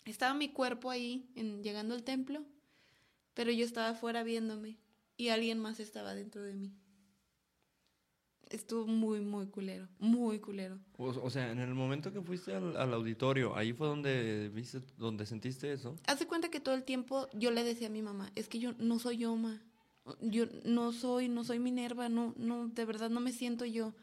estaba 0.06 0.34
mi 0.34 0.50
cuerpo 0.50 0.90
ahí, 0.90 1.30
en, 1.36 1.62
llegando 1.62 1.94
al 1.94 2.04
templo, 2.04 2.44
pero 3.34 3.52
yo 3.52 3.66
estaba 3.66 3.94
fuera 3.94 4.24
viéndome 4.24 4.78
y 5.18 5.30
alguien 5.30 5.60
más 5.60 5.80
estaba 5.80 6.16
dentro 6.16 6.44
de 6.44 6.54
mí. 6.54 6.74
Estuvo 8.50 8.86
muy, 8.86 9.22
muy 9.22 9.48
culero, 9.48 9.88
muy 9.98 10.40
culero. 10.40 10.78
O, 10.98 11.06
o 11.06 11.30
sea, 11.30 11.52
en 11.52 11.60
el 11.60 11.74
momento 11.74 12.12
que 12.12 12.22
fuiste 12.22 12.54
al, 12.54 12.76
al 12.76 12.94
auditorio, 12.94 13.56
ahí 13.56 13.72
fue 13.72 13.88
donde 13.88 14.50
viste, 14.50 14.82
donde 14.98 15.26
sentiste 15.26 15.72
eso. 15.72 15.96
Haz 16.06 16.20
de 16.20 16.28
cuenta 16.28 16.50
que 16.50 16.60
todo 16.60 16.76
el 16.76 16.84
tiempo 16.84 17.30
yo 17.34 17.52
le 17.52 17.64
decía 17.64 17.88
a 17.88 17.92
mi 17.92 18.02
mamá, 18.02 18.30
es 18.36 18.50
que 18.50 18.60
yo 18.60 18.74
no 18.74 19.00
soy 19.00 19.18
yo, 19.20 19.36
ma. 19.38 19.62
Yo 20.20 20.48
no 20.66 20.92
soy, 20.92 21.30
no 21.30 21.44
soy 21.44 21.60
Minerva, 21.60 22.10
no, 22.10 22.34
no, 22.36 22.68
de 22.68 22.86
verdad 22.86 23.10
no 23.10 23.22
me 23.22 23.32
siento 23.32 23.66
yo. 23.66 23.94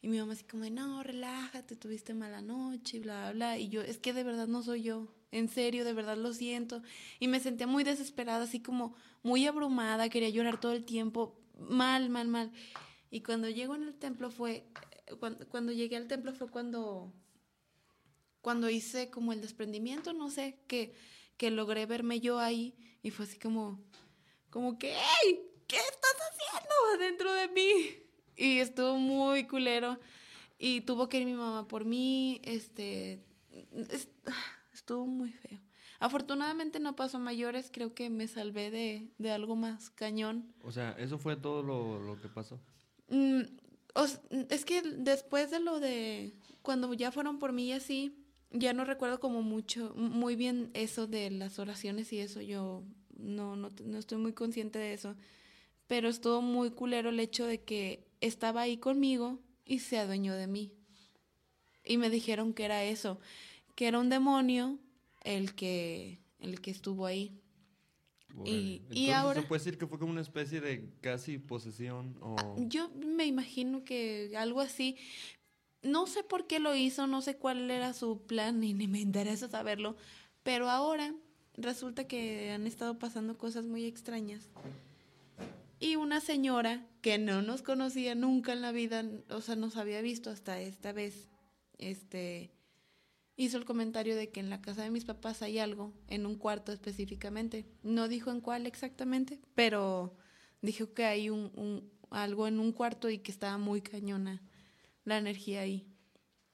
Y 0.00 0.08
mi 0.08 0.18
mamá 0.18 0.32
así 0.32 0.44
como, 0.44 0.68
no, 0.70 1.02
relájate, 1.02 1.76
tuviste 1.76 2.14
mala 2.14 2.40
noche, 2.40 3.00
bla, 3.00 3.32
bla. 3.32 3.58
Y 3.58 3.68
yo, 3.68 3.82
es 3.82 3.98
que 3.98 4.12
de 4.12 4.24
verdad 4.24 4.46
no 4.48 4.62
soy 4.62 4.82
yo. 4.82 5.08
En 5.36 5.48
serio, 5.48 5.84
de 5.84 5.92
verdad 5.92 6.16
lo 6.16 6.32
siento. 6.32 6.82
Y 7.20 7.28
me 7.28 7.40
sentía 7.40 7.66
muy 7.66 7.84
desesperada, 7.84 8.44
así 8.44 8.60
como 8.60 8.94
muy 9.22 9.46
abrumada, 9.46 10.08
quería 10.08 10.30
llorar 10.30 10.58
todo 10.60 10.72
el 10.72 10.84
tiempo. 10.84 11.38
Mal, 11.58 12.08
mal, 12.08 12.28
mal. 12.28 12.52
Y 13.10 13.20
cuando 13.20 13.48
llego 13.50 13.74
en 13.74 13.82
el 13.84 13.94
templo 13.94 14.30
fue, 14.30 14.64
cuando, 15.20 15.46
cuando 15.48 15.72
llegué 15.72 15.96
al 15.96 16.06
templo 16.08 16.32
fue 16.32 16.48
cuando 16.50 17.12
cuando 18.40 18.70
hice 18.70 19.10
como 19.10 19.32
el 19.32 19.40
desprendimiento, 19.40 20.12
no 20.12 20.30
sé, 20.30 20.60
que, 20.68 20.94
que 21.36 21.50
logré 21.50 21.84
verme 21.84 22.20
yo 22.20 22.38
ahí 22.38 22.74
y 23.02 23.10
fue 23.10 23.24
así 23.24 23.38
como, 23.38 23.80
como 24.50 24.78
que, 24.78 24.94
¡hey! 24.94 25.40
¿Qué 25.66 25.76
estás 25.76 26.14
haciendo 26.30 27.04
dentro 27.04 27.32
de 27.32 27.48
mí? 27.48 27.72
Y 28.36 28.58
estuvo 28.60 28.98
muy 28.98 29.48
culero 29.48 29.98
y 30.58 30.82
tuvo 30.82 31.08
que 31.08 31.18
ir 31.18 31.26
mi 31.26 31.32
mamá 31.34 31.66
por 31.66 31.84
mí, 31.84 32.40
este, 32.44 33.20
es- 33.90 34.08
estuvo 34.86 35.04
muy 35.04 35.32
feo. 35.32 35.58
Afortunadamente 35.98 36.78
no 36.78 36.94
pasó 36.94 37.16
a 37.16 37.20
mayores, 37.20 37.70
creo 37.72 37.92
que 37.92 38.08
me 38.08 38.28
salvé 38.28 38.70
de, 38.70 39.08
de 39.18 39.30
algo 39.32 39.56
más 39.56 39.90
cañón. 39.90 40.54
O 40.62 40.70
sea, 40.70 40.92
eso 40.92 41.18
fue 41.18 41.34
todo 41.36 41.64
lo, 41.64 41.98
lo 42.00 42.20
que 42.20 42.28
pasó. 42.28 42.60
Mm, 43.08 43.40
os- 43.94 44.20
es 44.48 44.64
que 44.64 44.82
después 44.82 45.50
de 45.50 45.58
lo 45.58 45.80
de 45.80 46.34
cuando 46.62 46.92
ya 46.94 47.10
fueron 47.10 47.40
por 47.40 47.52
mí 47.52 47.66
y 47.68 47.72
así, 47.72 48.14
ya 48.52 48.72
no 48.74 48.84
recuerdo 48.84 49.18
como 49.18 49.42
mucho, 49.42 49.92
muy 49.96 50.36
bien 50.36 50.70
eso 50.74 51.08
de 51.08 51.30
las 51.32 51.58
oraciones 51.58 52.12
y 52.12 52.20
eso, 52.20 52.40
yo 52.40 52.84
no, 53.18 53.56
no, 53.56 53.70
no 53.84 53.98
estoy 53.98 54.18
muy 54.18 54.34
consciente 54.34 54.78
de 54.78 54.92
eso, 54.92 55.16
pero 55.88 56.08
estuvo 56.08 56.42
muy 56.42 56.70
culero 56.70 57.08
el 57.08 57.18
hecho 57.18 57.44
de 57.44 57.64
que 57.64 58.06
estaba 58.20 58.60
ahí 58.60 58.76
conmigo 58.76 59.40
y 59.64 59.80
se 59.80 59.98
adueñó 59.98 60.34
de 60.34 60.46
mí. 60.46 60.72
Y 61.84 61.96
me 61.98 62.10
dijeron 62.10 62.52
que 62.52 62.64
era 62.64 62.84
eso, 62.84 63.18
que 63.76 63.86
era 63.86 64.00
un 64.00 64.08
demonio 64.08 64.78
el 65.22 65.54
que, 65.54 66.18
el 66.40 66.60
que 66.60 66.72
estuvo 66.72 67.06
ahí. 67.06 67.40
Y- 68.44 68.50
y 68.50 68.76
Entonces, 68.82 69.14
ahora- 69.14 69.40
¿Se 69.42 69.46
puede 69.46 69.60
decir 69.60 69.78
que 69.78 69.86
fue 69.86 69.98
como 69.98 70.10
una 70.12 70.20
especie 70.20 70.60
de 70.60 70.90
casi 71.00 71.38
posesión 71.38 72.18
o... 72.20 72.36
Yo 72.58 72.90
me 72.90 73.24
imagino 73.26 73.84
que 73.84 74.32
algo 74.36 74.60
así. 74.60 74.96
No 75.82 76.06
sé 76.06 76.22
por 76.24 76.46
qué 76.46 76.58
lo 76.58 76.74
hizo, 76.74 77.06
no 77.06 77.22
sé 77.22 77.36
cuál 77.36 77.70
era 77.70 77.92
su 77.94 78.26
plan, 78.26 78.58
ni, 78.60 78.74
ni 78.74 78.88
me 78.88 79.00
interesa 79.00 79.48
saberlo. 79.48 79.96
Pero 80.42 80.68
ahora 80.68 81.14
resulta 81.54 82.06
que 82.06 82.50
han 82.50 82.66
estado 82.66 82.98
pasando 82.98 83.38
cosas 83.38 83.64
muy 83.66 83.84
extrañas. 83.84 84.50
Y 85.78 85.96
una 85.96 86.20
señora 86.20 86.86
que 87.02 87.18
no 87.18 87.42
nos 87.42 87.62
conocía 87.62 88.14
nunca 88.14 88.52
en 88.52 88.62
la 88.62 88.72
vida, 88.72 89.04
o 89.30 89.40
sea, 89.40 89.56
nos 89.56 89.76
había 89.76 90.00
visto 90.02 90.30
hasta 90.30 90.60
esta 90.60 90.92
vez, 90.92 91.28
este, 91.78 92.50
hizo 93.36 93.58
el 93.58 93.64
comentario 93.64 94.16
de 94.16 94.30
que 94.30 94.40
en 94.40 94.50
la 94.50 94.62
casa 94.62 94.82
de 94.82 94.90
mis 94.90 95.04
papás 95.04 95.42
hay 95.42 95.58
algo, 95.58 95.92
en 96.08 96.26
un 96.26 96.36
cuarto 96.36 96.72
específicamente. 96.72 97.66
No 97.82 98.08
dijo 98.08 98.30
en 98.30 98.40
cuál 98.40 98.66
exactamente, 98.66 99.40
pero 99.54 100.16
dijo 100.62 100.92
que 100.94 101.04
hay 101.04 101.30
un, 101.30 101.90
algo 102.10 102.46
en 102.46 102.58
un 102.58 102.72
cuarto 102.72 103.10
y 103.10 103.18
que 103.18 103.30
estaba 103.30 103.58
muy 103.58 103.82
cañona 103.82 104.42
la 105.04 105.18
energía 105.18 105.60
ahí, 105.60 105.86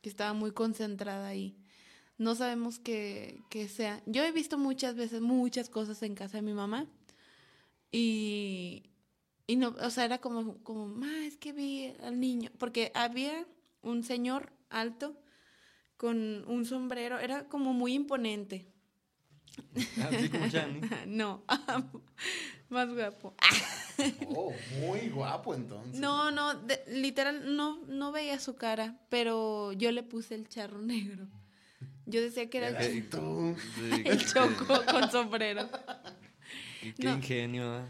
que 0.00 0.08
estaba 0.08 0.32
muy 0.32 0.52
concentrada 0.52 1.28
ahí. 1.28 1.56
No 2.18 2.34
sabemos 2.34 2.78
qué, 2.78 3.42
qué 3.48 3.68
sea. 3.68 4.02
Yo 4.06 4.24
he 4.24 4.32
visto 4.32 4.58
muchas 4.58 4.94
veces 4.96 5.20
muchas 5.20 5.68
cosas 5.68 6.02
en 6.02 6.14
casa 6.14 6.38
de 6.38 6.42
mi 6.42 6.52
mamá 6.52 6.86
y, 7.90 8.90
y 9.46 9.56
no, 9.56 9.74
o 9.80 9.90
sea, 9.90 10.04
era 10.04 10.18
como, 10.18 10.58
como, 10.62 10.86
ma, 10.86 11.26
es 11.26 11.36
que 11.36 11.52
vi 11.52 11.94
al 12.02 12.18
niño, 12.18 12.50
porque 12.58 12.90
había 12.94 13.46
un 13.82 14.02
señor 14.02 14.52
alto 14.68 15.16
con 16.02 16.44
un 16.48 16.64
sombrero, 16.66 17.20
era 17.20 17.44
como 17.48 17.72
muy 17.72 17.94
imponente. 17.94 18.66
Así 20.02 20.28
como 20.28 20.48
Chani. 20.48 20.80
no, 21.06 21.44
más 22.68 22.92
guapo. 22.92 23.34
Oh, 24.34 24.52
muy 24.80 25.10
guapo 25.10 25.54
entonces. 25.54 26.00
No, 26.00 26.32
no, 26.32 26.54
de- 26.54 26.82
literal, 26.88 27.54
no, 27.54 27.76
no 27.86 28.10
veía 28.10 28.40
su 28.40 28.56
cara, 28.56 28.98
pero 29.10 29.72
yo 29.74 29.92
le 29.92 30.02
puse 30.02 30.34
el 30.34 30.48
charro 30.48 30.80
negro. 30.82 31.28
Yo 32.06 32.20
decía 32.20 32.50
que 32.50 32.58
era 32.58 32.68
el, 32.84 33.08
tú. 33.08 33.54
Sí, 33.76 34.02
el 34.04 34.26
choco 34.26 34.82
con 34.90 35.08
sombrero. 35.12 35.68
y 36.82 36.92
Qué 36.94 37.04
No. 37.04 37.14
ingenio, 37.14 37.78
¿eh? 37.78 37.84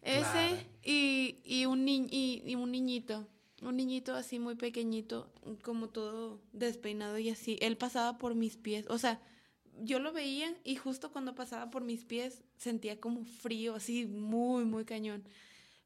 Ese 0.00 0.20
Claro. 0.22 0.56
y, 0.82 1.38
y, 1.44 1.66
un 1.66 1.84
ni- 1.84 2.08
y, 2.10 2.42
y 2.44 2.54
un 2.56 2.72
niñito, 2.72 3.28
un 3.62 3.76
niñito 3.76 4.14
así 4.14 4.38
muy 4.38 4.54
pequeñito, 4.56 5.32
como 5.62 5.88
todo 5.88 6.40
despeinado 6.52 7.18
y 7.18 7.30
así. 7.30 7.56
Él 7.60 7.76
pasaba 7.76 8.18
por 8.18 8.34
mis 8.34 8.56
pies, 8.56 8.86
o 8.88 8.98
sea, 8.98 9.20
yo 9.80 9.98
lo 9.98 10.12
veía 10.12 10.54
y 10.64 10.76
justo 10.76 11.10
cuando 11.12 11.34
pasaba 11.34 11.70
por 11.70 11.82
mis 11.82 12.04
pies 12.04 12.42
sentía 12.58 13.00
como 13.00 13.24
frío, 13.24 13.74
así 13.76 14.06
muy, 14.06 14.64
muy 14.64 14.84
cañón. 14.84 15.24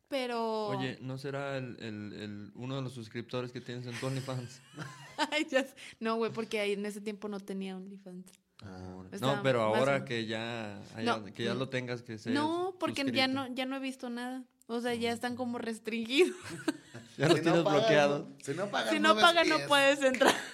Pero... 0.09 0.69
Oye, 0.69 0.99
¿no 1.01 1.19
será 1.19 1.57
el, 1.59 1.77
el, 1.81 2.13
el- 2.13 2.53
uno 2.55 2.77
de 2.77 2.83
los 2.83 2.93
suscriptores 2.93 3.51
que 3.53 3.61
tienes 3.61 3.87
en 3.87 3.99
tu 3.99 4.07
OnlyFans? 4.07 4.61
No, 6.01 6.17
güey, 6.17 6.33
porque 6.33 6.61
ahí 6.61 6.73
en 6.73 6.87
ese 6.87 7.01
tiempo 7.01 7.29
no 7.29 7.41
tenía 7.41 7.77
OnlyFans. 7.77 8.27
Ah, 8.63 9.03
No, 9.21 9.43
pero 9.43 9.63
ahora 9.63 10.05
que 10.05 10.27
ya, 10.27 10.81
haya- 10.95 11.19
No, 11.19 11.25
que 11.33 11.45
ya 11.45 11.55
lo 11.55 11.69
tengas 11.69 12.03
que 12.03 12.19
ser 12.19 12.33
No, 12.33 12.77
porque 12.79 13.11
ya 13.13 13.27
no, 13.29 13.53
ya 13.55 13.67
no 13.67 13.77
he 13.77 13.81
visto 13.81 14.09
nada. 14.11 14.45
O 14.67 14.81
sea, 14.81 14.95
ya 14.95 15.13
están 15.13 15.37
como 15.37 15.59
restringidos. 15.59 16.37
Ya 17.17 17.29
los 17.29 17.39
Si 17.39 17.45
no 17.45 17.51
tienes 17.53 17.63
pagas, 17.65 17.81
bloqueados. 17.81 18.27
Si 18.43 18.55
no 18.55 18.71
pagas, 18.71 19.45
si 19.45 19.51
no 19.51 19.59
puedes 19.69 20.03
entrar. 20.03 20.35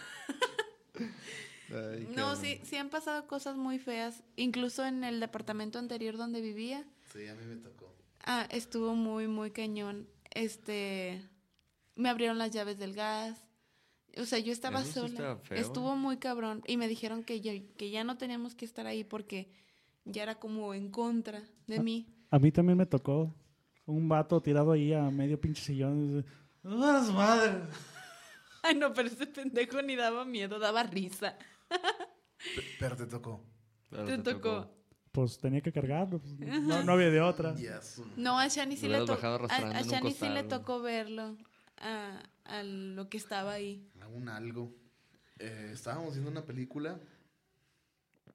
Ay, 1.70 2.08
No, 2.14 2.36
sí, 2.36 2.60
sí 2.64 2.76
han 2.76 2.90
pasado 2.90 3.26
cosas 3.26 3.56
muy 3.56 3.78
feas. 3.78 4.22
Incluso 4.36 4.84
en 4.84 5.04
el 5.04 5.20
departamento 5.20 5.78
anterior 5.78 6.16
donde 6.16 6.40
vivía, 6.40 6.84
Sí, 7.12 7.26
a 7.26 7.34
mí 7.34 7.44
me 7.46 7.56
tocó. 7.56 7.92
ah, 8.24 8.46
estuvo 8.50 8.94
muy, 8.94 9.26
muy 9.26 9.50
cañón. 9.50 10.06
Este, 10.34 11.22
me 11.94 12.08
abrieron 12.08 12.38
las 12.38 12.50
llaves 12.50 12.78
del 12.78 12.94
gas. 12.94 13.44
O 14.18 14.24
sea, 14.24 14.38
yo 14.38 14.52
estaba 14.52 14.82
Eso 14.82 15.08
sola. 15.08 15.38
Estuvo 15.50 15.96
muy 15.96 16.18
cabrón. 16.18 16.62
Y 16.66 16.76
me 16.76 16.88
dijeron 16.88 17.24
que 17.24 17.40
ya, 17.40 17.52
que 17.76 17.90
ya 17.90 18.04
no 18.04 18.18
teníamos 18.18 18.54
que 18.54 18.64
estar 18.66 18.86
ahí 18.86 19.04
porque 19.04 19.50
ya 20.04 20.22
era 20.22 20.34
como 20.38 20.74
en 20.74 20.90
contra 20.90 21.42
de 21.66 21.80
mí. 21.80 22.06
A 22.30 22.38
mí 22.38 22.52
también 22.52 22.76
me 22.78 22.86
tocó 22.86 23.34
un 23.86 24.08
vato 24.08 24.40
tirado 24.40 24.72
ahí 24.72 24.92
a 24.92 25.10
medio 25.10 25.40
pinche 25.40 25.62
sillón. 25.62 26.24
"No 26.62 26.90
eres 26.96 27.10
madre. 27.10 27.62
Ay, 28.62 28.74
no, 28.76 28.92
pero 28.94 29.08
ese 29.08 29.26
pendejo 29.26 29.82
ni 29.82 29.96
daba 29.96 30.24
miedo, 30.24 30.58
daba 30.58 30.82
risa. 30.84 31.36
Pe- 31.68 32.64
Pero 32.78 32.96
te 32.96 33.06
tocó. 33.06 33.44
Pero 33.90 34.04
Te 34.06 34.18
tocó. 34.18 34.70
Pues 35.10 35.36
tenía 35.38 35.60
que 35.60 35.72
cargarlo. 35.72 36.20
pues, 36.20 36.32
no, 36.38 36.82
no 36.82 36.92
había 36.92 37.10
de 37.10 37.20
otra. 37.20 37.54
Yes. 37.56 38.00
No, 38.16 38.38
a 38.38 38.48
Shani 38.48 38.76
sí 38.76 38.88
le 38.88 39.04
tocó. 39.04 39.26
A, 39.26 39.34
a 39.78 39.82
Shani 39.82 40.12
sí 40.12 40.28
le 40.28 40.44
tocó 40.44 40.80
verlo. 40.80 41.36
A, 41.78 42.22
a 42.44 42.62
lo 42.62 43.08
que 43.10 43.16
estaba 43.18 43.52
ahí. 43.52 43.90
Un 44.14 44.28
algo. 44.28 44.72
Eh, 45.38 45.70
estábamos 45.72 46.12
viendo 46.14 46.30
una 46.30 46.44
película. 46.46 46.98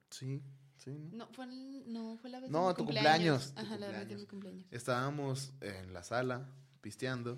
Sí, 0.10 0.42
sí. 0.78 0.92
¿no? 1.12 1.18
No, 1.26 1.28
fue, 1.32 1.46
el- 1.46 1.84
no, 1.92 2.18
fue 2.18 2.30
la 2.30 2.40
vez 2.42 2.50
No, 2.52 2.64
de 2.64 2.68
mi 2.70 2.74
tu 2.76 2.84
cumpleaños. 2.86 3.46
cumpleaños, 3.48 3.54
tu 3.56 3.62
Ajá, 3.62 3.78
la 3.78 3.88
vez 3.88 4.08
de 4.10 4.16
mi 4.16 4.26
cumpleaños. 4.26 4.30
cumpleaños. 4.30 4.66
Estábamos 4.72 5.54
en 5.62 5.94
la 5.94 6.04
sala 6.04 6.48
pisteando 6.82 7.38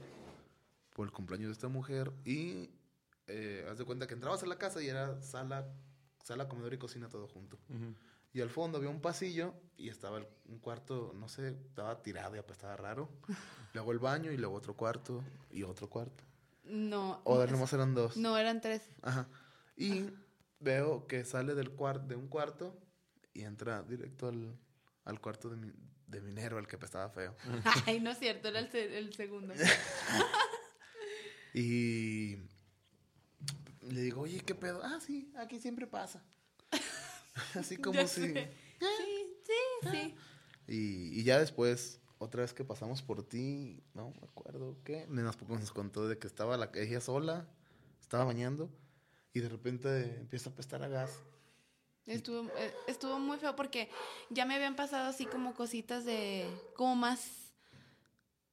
por 0.99 1.07
el 1.07 1.13
cumpleaños 1.13 1.47
de 1.47 1.53
esta 1.53 1.69
mujer 1.69 2.11
y 2.25 2.71
eh, 3.27 3.65
haz 3.71 3.77
de 3.77 3.85
cuenta 3.85 4.05
que 4.05 4.15
entrabas 4.15 4.43
a 4.43 4.45
la 4.47 4.57
casa 4.57 4.81
y 4.83 4.89
era 4.89 5.21
sala, 5.21 5.65
sala, 6.25 6.49
comedor 6.49 6.73
y 6.73 6.77
cocina 6.77 7.07
todo 7.07 7.25
junto. 7.25 7.57
Ujú. 7.69 7.95
Y 8.33 8.41
al 8.41 8.49
fondo 8.49 8.77
había 8.79 8.89
un 8.89 8.99
pasillo 8.99 9.53
y 9.77 9.87
estaba 9.87 10.17
el- 10.17 10.27
un 10.49 10.59
cuarto, 10.59 11.13
no 11.15 11.29
sé, 11.29 11.55
estaba 11.69 12.03
tirado 12.03 12.35
y 12.35 12.39
apestaba 12.39 12.75
raro. 12.75 13.07
Luego 13.73 13.93
el 13.93 13.99
baño 13.99 14.29
y 14.33 14.35
luego 14.37 14.55
otro 14.55 14.75
cuarto 14.75 15.23
y 15.49 15.63
otro 15.63 15.89
cuarto. 15.89 16.21
No. 16.65 17.21
O 17.23 17.45
nomás 17.47 17.71
eran 17.71 17.95
dos. 17.95 18.17
No, 18.17 18.37
eran 18.37 18.59
tres. 18.59 18.81
Ajá. 19.01 19.29
Y 19.77 20.05
veo 20.59 21.07
que 21.07 21.23
sale 21.23 21.55
del 21.55 21.71
cuar 21.71 22.09
de 22.09 22.17
un 22.17 22.27
cuarto 22.27 22.77
y 23.33 23.43
entra 23.43 23.83
directo 23.83 24.27
al, 24.27 24.53
al 25.05 25.21
cuarto 25.21 25.49
de 25.49 25.55
mi, 25.55 25.71
de 26.07 26.19
minero, 26.19 26.59
el 26.59 26.67
que 26.67 26.75
estaba 26.75 27.07
feo. 27.09 27.37
Ay, 27.85 28.01
no 28.01 28.11
es 28.11 28.19
cierto, 28.19 28.49
era 28.49 28.59
el, 28.59 28.69
se- 28.69 28.97
el 28.97 29.13
segundo. 29.13 29.53
Y 31.59 32.37
le 33.81 34.01
digo, 34.01 34.21
oye, 34.21 34.39
¿qué 34.39 34.55
pedo? 34.55 34.81
Ah, 34.81 34.99
sí, 35.05 35.29
aquí 35.35 35.59
siempre 35.59 35.87
pasa. 35.87 36.23
Así 37.53 37.75
como 37.75 38.07
si... 38.07 38.33
Sí, 38.33 38.49
sí, 39.43 39.89
sí. 39.91 40.15
Y, 40.67 41.19
y 41.19 41.23
ya 41.23 41.37
después, 41.37 41.99
otra 42.17 42.43
vez 42.43 42.53
que 42.53 42.63
pasamos 42.63 43.01
por 43.01 43.27
ti, 43.27 43.83
no 43.93 44.11
me 44.11 44.27
acuerdo 44.27 44.77
qué, 44.85 45.05
nos, 45.09 45.41
nos 45.49 45.71
contó 45.71 46.07
de 46.07 46.17
que 46.17 46.27
estaba 46.27 46.55
la, 46.55 46.71
ella 46.75 47.01
sola, 47.01 47.45
estaba 47.99 48.23
bañando 48.23 48.69
y 49.33 49.41
de 49.41 49.49
repente 49.49 50.15
empieza 50.17 50.49
a 50.49 50.53
apestar 50.53 50.81
a 50.81 50.87
gas. 50.87 51.19
Estuvo, 52.05 52.49
eh, 52.57 52.73
estuvo 52.87 53.19
muy 53.19 53.37
feo 53.37 53.57
porque 53.57 53.89
ya 54.29 54.45
me 54.45 54.55
habían 54.55 54.77
pasado 54.77 55.09
así 55.09 55.25
como 55.25 55.53
cositas 55.53 56.05
de, 56.05 56.45
como 56.73 56.95
más, 56.95 57.48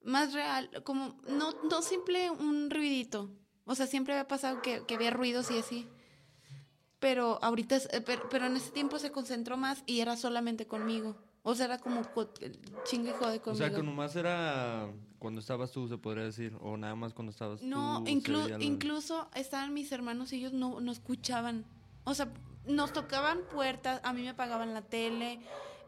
más 0.07 0.33
real, 0.33 0.71
como, 0.85 1.17
no, 1.29 1.53
no 1.69 1.83
simple 1.83 2.31
un 2.31 2.71
ruidito. 2.71 3.31
O 3.65 3.75
sea, 3.75 3.87
siempre 3.87 4.15
había 4.15 4.29
pasado 4.29 4.63
que, 4.63 4.85
que 4.87 4.95
había 4.95 5.11
ruidos 5.11 5.51
y 5.51 5.59
así. 5.59 5.87
Pero 6.99 7.39
ahorita, 7.43 7.77
eh, 7.77 8.01
pero, 8.05 8.29
pero 8.31 8.47
en 8.47 8.57
ese 8.57 8.71
tiempo 8.71 8.99
se 8.99 9.13
concentró 9.13 9.57
más 9.57 9.83
y 9.87 10.01
era 10.01 10.17
solamente 10.17 10.67
conmigo. 10.67 11.17
O 11.43 11.55
sea, 11.55 11.67
era 11.67 11.79
como 11.79 12.03
co- 12.13 12.33
chingue 12.85 13.13
jode 13.13 13.37
O 13.37 13.43
conmigo. 13.43 13.67
sea, 13.67 13.75
que 13.75 13.83
nomás 13.83 14.17
era 14.17 14.89
cuando 15.19 15.41
estabas 15.41 15.71
tú, 15.73 15.87
se 15.89 15.99
podría 15.99 16.25
decir, 16.25 16.57
o 16.61 16.77
nada 16.77 16.95
más 16.97 17.13
cuando 17.13 17.31
estabas 17.31 17.63
No, 17.63 18.03
tú. 18.05 18.11
inclu- 18.11 18.63
incluso 18.63 19.29
estaban 19.35 19.75
mis 19.75 19.93
hermanos 19.93 20.33
y 20.33 20.37
ellos 20.37 20.53
no, 20.53 20.81
no 20.81 20.91
escuchaban. 20.91 21.65
O 22.05 22.15
sea, 22.15 22.33
nos 22.67 22.93
tocaban 22.93 23.41
puertas, 23.53 24.01
a 24.03 24.13
mí 24.13 24.23
me 24.23 24.31
apagaban 24.31 24.73
la 24.75 24.83
tele, 24.83 25.41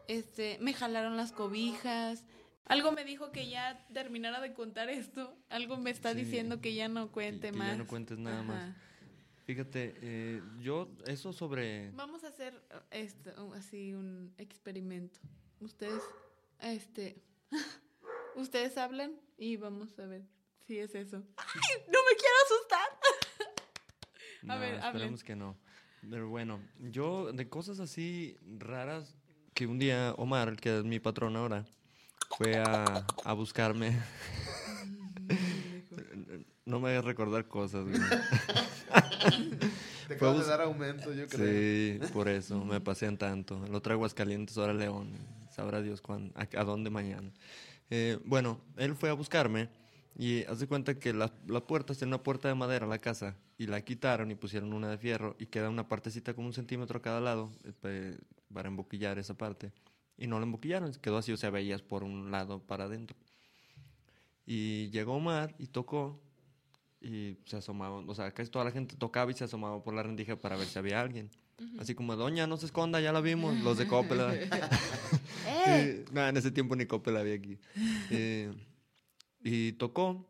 este, 0.09 0.59
me 0.61 0.75
jalaron 0.75 1.17
las 1.17 1.33
cobijas. 1.33 2.25
Algo 2.69 2.93
me 2.93 3.05
dijo 3.05 3.33
que 3.33 3.49
ya 3.49 3.87
terminara 3.93 4.41
de 4.41 4.53
contar 4.53 4.89
esto. 4.91 5.37
Algo 5.49 5.77
me 5.79 5.91
está 5.91 6.13
Sí. 6.13 6.19
diciendo 6.25 6.61
que 6.61 6.75
ya 6.75 6.89
no 6.89 7.11
cuente 7.11 7.49
que 7.51 7.57
ya 7.57 7.65
más. 7.65 7.79
no 7.79 7.87
cuentes 7.87 8.19
nada 8.19 8.43
más. 8.43 8.75
Fíjate, 9.45 9.95
eh, 10.03 10.43
yo, 10.61 10.91
eso 11.07 11.33
sobre... 11.33 11.91
Vamos 11.93 12.23
a 12.25 12.29
hacer 12.29 12.63
esto, 12.91 13.31
así 13.55 13.95
un 13.95 14.35
experimento. 14.37 15.19
Ustedes, 15.61 16.03
este, 16.61 17.23
ustedes 18.37 18.77
hablan 18.77 19.19
y 19.39 19.57
vamos 19.57 19.99
a 19.99 20.05
ver 20.07 20.23
si 20.67 20.79
es 20.79 20.95
eso. 20.95 21.23
¡Ay! 21.39 21.81
No 21.87 21.99
me 22.11 22.17
quiero 22.17 22.35
asustar. 22.45 22.89
No, 24.43 24.57
ver, 24.59 24.75
hablen. 24.77 24.87
esperemos 24.87 25.25
que 25.25 25.35
no. 25.35 25.57
Pero 26.09 26.29
bueno, 26.29 26.61
yo 26.79 27.33
de 27.33 27.49
cosas 27.49 27.81
así 27.81 28.37
raras 28.59 29.17
que 29.53 29.67
un 29.67 29.81
día 29.81 30.15
Omar, 30.17 30.49
el 30.49 30.61
que 30.61 30.79
es 30.79 30.85
mi 30.85 31.01
patrón 31.01 31.35
ahora, 31.35 31.67
fue 32.39 32.57
a, 32.57 33.05
a 33.25 33.33
buscarme. 33.33 33.99
no 36.65 36.81
me 36.81 36.91
hagas 36.91 37.05
recordar 37.05 37.47
cosas, 37.49 37.85
güey. 37.85 37.99
Te 40.07 40.17
Fue 40.17 40.29
a 40.29 40.31
acabas 40.31 40.45
de 40.47 40.51
dar 40.51 40.61
aumento, 40.63 41.13
yo 41.13 41.27
creo. 41.27 41.47
Sí, 41.47 42.01
por 42.13 42.29
eso 42.29 42.65
me 42.65 42.81
pasean 42.81 43.19
tanto. 43.19 43.63
El 43.67 43.75
otro 43.75 43.93
Aguascalientes, 43.93 44.57
ahora 44.57 44.73
León. 44.73 45.11
Sabrá 45.51 45.83
Dios 45.83 46.01
cuándo, 46.01 46.33
a, 46.39 46.43
a 46.61 46.65
dónde 46.65 46.89
mañana. 46.91 47.31
Eh, 47.91 48.19
bueno, 48.25 48.61
él 48.77 48.95
fue 48.95 49.11
a 49.11 49.15
buscarme 49.15 49.69
y 50.17 50.45
hace 50.45 50.69
cuenta 50.69 50.95
que 50.99 51.13
la- 51.13 51.33
las 51.49 51.63
puertas 51.63 51.99
tienen 51.99 52.15
una 52.15 52.23
puerta 52.23 52.47
de 52.47 52.55
madera 52.55 52.87
la 52.87 52.99
casa 53.01 53.35
y 53.57 53.67
la 53.67 53.81
quitaron 53.81 54.31
y 54.31 54.37
pusieron 54.37 54.73
una 54.73 54.89
de 54.89 54.99
fierro 54.99 55.35
y 55.41 55.47
queda 55.47 55.69
una 55.69 55.89
partecita 55.89 56.33
como 56.35 56.47
un 56.47 56.53
centímetro 56.55 56.99
a 56.99 57.03
cada 57.03 57.21
lado 57.21 57.51
eh, 57.83 58.17
para 58.55 58.69
emboquillar 58.69 59.19
esa 59.19 59.35
parte. 59.35 59.73
Y 60.19 60.27
no 60.27 60.39
la 60.39 60.45
emboquillaron, 60.45 60.93
quedó 60.95 61.19
así, 61.19 61.33
o 61.33 61.37
sea, 61.37 61.51
veías 61.51 61.81
por 61.81 62.03
un 62.03 62.31
lado 62.31 62.61
para 62.61 62.85
adentro. 62.85 63.17
Y 64.45 64.91
llegó 64.91 65.15
Omar 65.15 65.55
y 65.59 65.69
tocó 65.69 66.21
y 67.01 67.39
se 67.45 67.57
asomaba, 67.57 67.97
o 67.97 68.15
sea, 68.15 68.33
casi 68.33 68.51
toda 68.51 68.65
la 68.65 68.73
gente 68.73 68.97
tocaba 68.97 69.31
y 69.31 69.35
se 69.35 69.45
asomaba 69.45 69.83
por 69.83 69.95
la 69.95 70.03
rendija 70.03 70.37
para 70.37 70.57
ver 70.57 70.67
si 70.67 70.79
había 70.79 71.01
alguien. 71.01 71.31
Así 71.81 71.95
como, 71.95 72.15
doña, 72.15 72.47
no 72.47 72.57
se 72.57 72.67
esconda, 72.67 73.01
ya 73.01 73.13
la 73.13 73.21
vimos, 73.21 73.57
los 73.63 73.79
de 73.79 73.89
Coppel. 73.89 74.19
no, 76.13 76.29
en 76.29 76.37
ese 76.37 76.53
tiempo 76.53 76.77
ni 76.77 76.87
Coppel 76.87 77.17
había 77.17 77.35
aquí. 77.35 77.59
Eh, 78.11 78.53
y 79.43 79.73
tocó, 79.73 80.29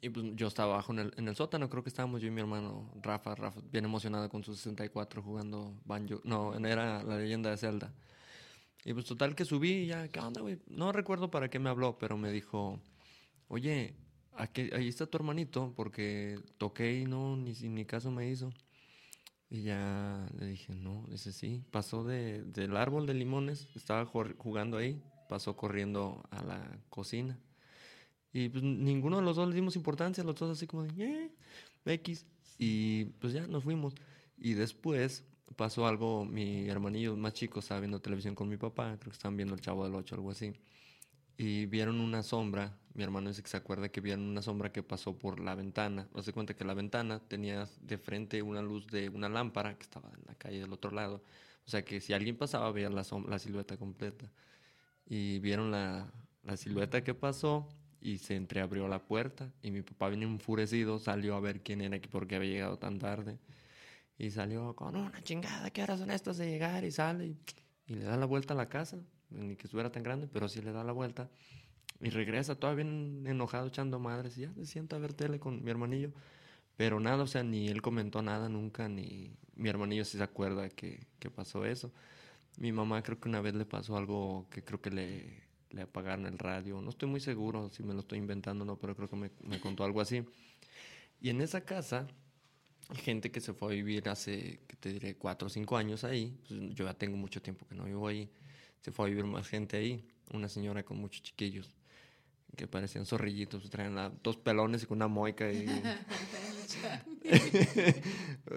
y 0.00 0.10
pues 0.10 0.26
yo 0.34 0.46
estaba 0.46 0.74
abajo 0.74 0.92
en 0.92 1.00
el, 1.00 1.14
en 1.16 1.28
el 1.28 1.34
sótano, 1.34 1.68
creo 1.68 1.82
que 1.82 1.88
estábamos 1.88 2.20
yo 2.20 2.28
y 2.28 2.30
mi 2.30 2.40
hermano 2.40 2.92
Rafa, 3.02 3.34
Rafa, 3.34 3.60
bien 3.72 3.84
emocionado 3.84 4.28
con 4.28 4.44
su 4.44 4.54
64 4.54 5.22
jugando 5.22 5.74
banjo, 5.84 6.20
no, 6.24 6.54
era 6.54 7.02
la 7.02 7.16
leyenda 7.16 7.50
de 7.50 7.56
Zelda. 7.56 7.92
Y 8.84 8.92
pues 8.92 9.06
total 9.06 9.34
que 9.34 9.44
subí 9.44 9.70
y 9.70 9.86
ya, 9.86 10.08
¿qué 10.08 10.20
onda, 10.20 10.40
güey? 10.40 10.58
No 10.68 10.92
recuerdo 10.92 11.30
para 11.30 11.50
qué 11.50 11.58
me 11.58 11.70
habló, 11.70 11.98
pero 11.98 12.16
me 12.16 12.30
dijo, 12.30 12.80
oye, 13.48 13.94
aquí, 14.36 14.70
ahí 14.72 14.88
está 14.88 15.06
tu 15.06 15.18
hermanito, 15.18 15.72
porque 15.76 16.38
toqué 16.58 17.00
y 17.00 17.04
no, 17.04 17.36
ni, 17.36 17.52
ni 17.52 17.84
caso 17.84 18.10
me 18.10 18.30
hizo. 18.30 18.50
Y 19.50 19.62
ya 19.62 20.28
le 20.38 20.46
dije, 20.46 20.74
no, 20.74 21.06
dice 21.08 21.32
sí. 21.32 21.64
Pasó 21.70 22.04
de, 22.04 22.42
del 22.44 22.76
árbol 22.76 23.06
de 23.06 23.14
limones, 23.14 23.68
estaba 23.74 24.04
jugando 24.04 24.76
ahí, 24.76 25.02
pasó 25.28 25.56
corriendo 25.56 26.22
a 26.30 26.42
la 26.42 26.78
cocina. 26.90 27.38
Y 28.32 28.50
pues 28.50 28.62
ninguno 28.62 29.16
de 29.16 29.22
los 29.22 29.36
dos 29.36 29.48
le 29.48 29.54
dimos 29.54 29.74
importancia, 29.76 30.22
los 30.22 30.36
dos 30.36 30.50
así 30.50 30.66
como 30.66 30.84
de, 30.84 31.04
eh, 31.04 31.32
X. 31.86 32.26
Y 32.58 33.06
pues 33.20 33.32
ya 33.32 33.46
nos 33.46 33.64
fuimos. 33.64 33.94
Y 34.36 34.52
después 34.52 35.24
pasó 35.56 35.86
algo, 35.86 36.24
mi 36.24 36.68
hermanillo 36.68 37.16
más 37.16 37.34
chico 37.34 37.60
estaba 37.60 37.80
viendo 37.80 38.00
televisión 38.00 38.34
con 38.34 38.48
mi 38.48 38.56
papá, 38.56 38.96
creo 38.98 39.10
que 39.12 39.16
estaban 39.16 39.36
viendo 39.36 39.54
el 39.54 39.60
Chavo 39.60 39.84
del 39.84 39.94
Ocho, 39.94 40.14
algo 40.14 40.30
así. 40.30 40.52
Y 41.36 41.66
vieron 41.66 42.00
una 42.00 42.22
sombra, 42.22 42.78
mi 42.94 43.04
hermano 43.04 43.28
dice 43.30 43.42
que 43.42 43.48
se 43.48 43.56
acuerda 43.56 43.88
que 43.90 44.00
vieron 44.00 44.24
una 44.24 44.42
sombra 44.42 44.72
que 44.72 44.82
pasó 44.82 45.18
por 45.18 45.40
la 45.40 45.54
ventana. 45.54 46.08
O 46.12 46.22
se 46.22 46.32
cuenta 46.32 46.54
que 46.54 46.64
la 46.64 46.74
ventana 46.74 47.20
tenía 47.28 47.68
de 47.80 47.98
frente 47.98 48.42
una 48.42 48.62
luz 48.62 48.86
de 48.88 49.08
una 49.08 49.28
lámpara 49.28 49.76
que 49.78 49.84
estaba 49.84 50.10
en 50.10 50.24
la 50.26 50.34
calle 50.34 50.60
del 50.60 50.72
otro 50.72 50.90
lado. 50.90 51.22
O 51.66 51.70
sea 51.70 51.84
que 51.84 52.00
si 52.00 52.12
alguien 52.12 52.36
pasaba 52.36 52.70
veía 52.72 52.90
la, 52.90 53.02
som- 53.04 53.26
la 53.28 53.38
silueta 53.38 53.76
completa. 53.76 54.30
Y 55.06 55.38
vieron 55.40 55.70
la, 55.70 56.12
la 56.42 56.56
silueta 56.56 57.02
que 57.04 57.14
pasó 57.14 57.68
y 58.00 58.18
se 58.18 58.36
entreabrió 58.36 58.88
la 58.88 59.04
puerta. 59.06 59.52
Y 59.62 59.70
mi 59.70 59.82
papá 59.82 60.08
vino 60.10 60.24
enfurecido, 60.26 60.98
salió 60.98 61.34
a 61.36 61.40
ver 61.40 61.62
quién 61.62 61.80
era 61.80 61.96
y 61.96 62.00
por 62.00 62.26
qué 62.26 62.36
había 62.36 62.50
llegado 62.50 62.78
tan 62.78 62.98
tarde. 62.98 63.38
Y 64.18 64.30
salió 64.30 64.74
con 64.74 64.96
una 64.96 65.22
chingada, 65.22 65.70
¿qué 65.70 65.82
horas 65.82 66.00
son 66.00 66.10
estas 66.10 66.38
de 66.38 66.50
llegar? 66.50 66.84
Y 66.84 66.90
sale 66.90 67.26
y, 67.26 67.36
y 67.86 67.94
le 67.94 68.04
da 68.04 68.16
la 68.16 68.26
vuelta 68.26 68.52
a 68.52 68.56
la 68.56 68.68
casa. 68.68 68.98
Ni 69.30 69.54
que 69.56 69.64
estuviera 69.64 69.92
tan 69.92 70.02
grande, 70.02 70.26
pero 70.26 70.48
sí 70.48 70.60
le 70.60 70.72
da 70.72 70.82
la 70.82 70.92
vuelta. 70.92 71.30
Y 72.00 72.10
regresa 72.10 72.56
todavía 72.56 72.84
bien 72.84 73.24
enojado 73.26 73.68
echando 73.68 74.00
madres. 74.00 74.36
Y 74.36 74.42
ya 74.42 74.52
se 74.54 74.66
sienta 74.66 74.96
a 74.96 74.98
ver 74.98 75.14
tele 75.14 75.38
con 75.38 75.62
mi 75.62 75.70
hermanillo. 75.70 76.10
Pero 76.76 76.98
nada, 76.98 77.22
o 77.22 77.26
sea, 77.26 77.44
ni 77.44 77.68
él 77.68 77.80
comentó 77.80 78.22
nada 78.22 78.48
nunca, 78.48 78.88
ni 78.88 79.36
mi 79.56 79.68
hermanillo 79.68 80.04
sí 80.04 80.16
se 80.16 80.22
acuerda 80.22 80.68
que, 80.68 81.06
que 81.18 81.30
pasó 81.30 81.64
eso. 81.64 81.92
Mi 82.56 82.72
mamá 82.72 83.02
creo 83.02 83.20
que 83.20 83.28
una 83.28 83.40
vez 83.40 83.54
le 83.54 83.66
pasó 83.66 83.96
algo 83.96 84.46
que 84.50 84.64
creo 84.64 84.80
que 84.80 84.90
le, 84.90 85.42
le 85.70 85.82
apagaron 85.82 86.26
el 86.26 86.38
radio. 86.38 86.80
No 86.80 86.90
estoy 86.90 87.08
muy 87.08 87.20
seguro 87.20 87.68
si 87.70 87.82
me 87.82 87.94
lo 87.94 88.00
estoy 88.00 88.18
inventando 88.18 88.64
o 88.64 88.66
no, 88.66 88.76
pero 88.76 88.96
creo 88.96 89.08
que 89.08 89.16
me, 89.16 89.30
me 89.42 89.60
contó 89.60 89.84
algo 89.84 90.00
así. 90.00 90.24
Y 91.20 91.30
en 91.30 91.40
esa 91.40 91.60
casa 91.62 92.06
gente 92.94 93.30
que 93.30 93.40
se 93.40 93.52
fue 93.52 93.68
a 93.68 93.74
vivir 93.74 94.08
hace, 94.08 94.60
que 94.66 94.76
te 94.76 94.92
diré, 94.92 95.16
cuatro 95.16 95.46
o 95.46 95.50
cinco 95.50 95.76
años 95.76 96.04
ahí. 96.04 96.36
Pues, 96.48 96.74
yo 96.74 96.86
ya 96.86 96.94
tengo 96.94 97.16
mucho 97.16 97.42
tiempo 97.42 97.66
que 97.66 97.74
no 97.74 97.84
vivo 97.84 98.08
ahí. 98.08 98.28
Se 98.80 98.92
fue 98.92 99.06
a 99.06 99.08
vivir 99.10 99.24
más 99.24 99.46
gente 99.46 99.76
ahí. 99.76 100.04
Una 100.32 100.48
señora 100.48 100.82
con 100.82 100.98
muchos 100.98 101.22
chiquillos 101.22 101.70
que 102.56 102.66
parecían 102.66 103.06
zorrillitos, 103.06 103.60
pues, 103.60 103.70
traían 103.70 104.18
dos 104.22 104.36
pelones 104.36 104.82
y 104.82 104.86
con 104.86 104.98
una 104.98 105.08
moica. 105.08 105.50
Y... 105.52 105.66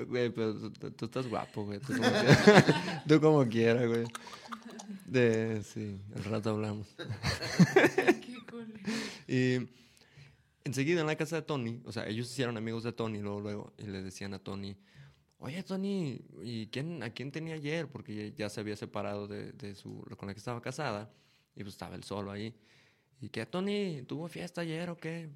güey, 0.08 0.30
pero 0.32 0.72
tú, 0.72 0.92
tú 0.92 1.06
estás 1.06 1.28
guapo, 1.28 1.66
güey. 1.66 1.80
Tú 1.80 1.94
como 1.94 2.10
quieras, 2.10 3.04
Tú 3.08 3.22
como 3.22 3.48
quieras, 3.48 3.88
güey. 3.88 4.06
De, 5.06 5.62
sí, 5.64 6.02
al 6.16 6.24
rato 6.24 6.52
hablamos. 6.52 6.88
Qué 7.76 8.38
cool. 8.50 8.74
Y 9.28 9.68
enseguida 10.64 11.02
en 11.02 11.08
la 11.08 11.16
casa 11.16 11.36
de 11.38 11.42
Tony, 11.42 11.82
o 11.86 11.92
sea, 11.92 12.08
ellos 12.08 12.28
se 12.28 12.34
hicieron 12.34 12.58
amigos 12.58 12.84
de 12.84 12.92
Tony 12.94 13.20
luego, 13.20 13.42
luego, 13.42 13.74
y 13.78 13.84
le 13.84 14.02
decían 14.02 14.34
a 14.34 14.40
Tony, 14.40 14.76
oye 15.40 15.64
Tony, 15.64 16.22
¿y 16.44 16.68
quién, 16.68 17.02
a 17.04 17.10
quién 17.12 17.32
tenía 17.32 17.56
ayer? 17.56 17.88
Porque 17.88 18.34
ya, 18.38 18.50
se 18.50 18.60
había 18.60 18.76
separado 18.76 19.28
de, 19.28 19.52
de 19.54 19.76
su, 19.76 20.02
con 20.18 20.28
la 20.28 20.34
que 20.34 20.40
estaba 20.40 20.62
casada, 20.62 21.12
y 21.56 21.64
pues 21.64 21.74
estaba 21.76 21.96
él 21.96 22.04
solo 22.04 22.32
ahí. 22.32 22.56
¿Y 23.20 23.30
qué, 23.30 23.46
Tony? 23.46 24.04
¿Tuvo 24.08 24.28
fiesta 24.28 24.62
ayer 24.62 24.90
o 24.90 24.98
qué? 24.98 25.30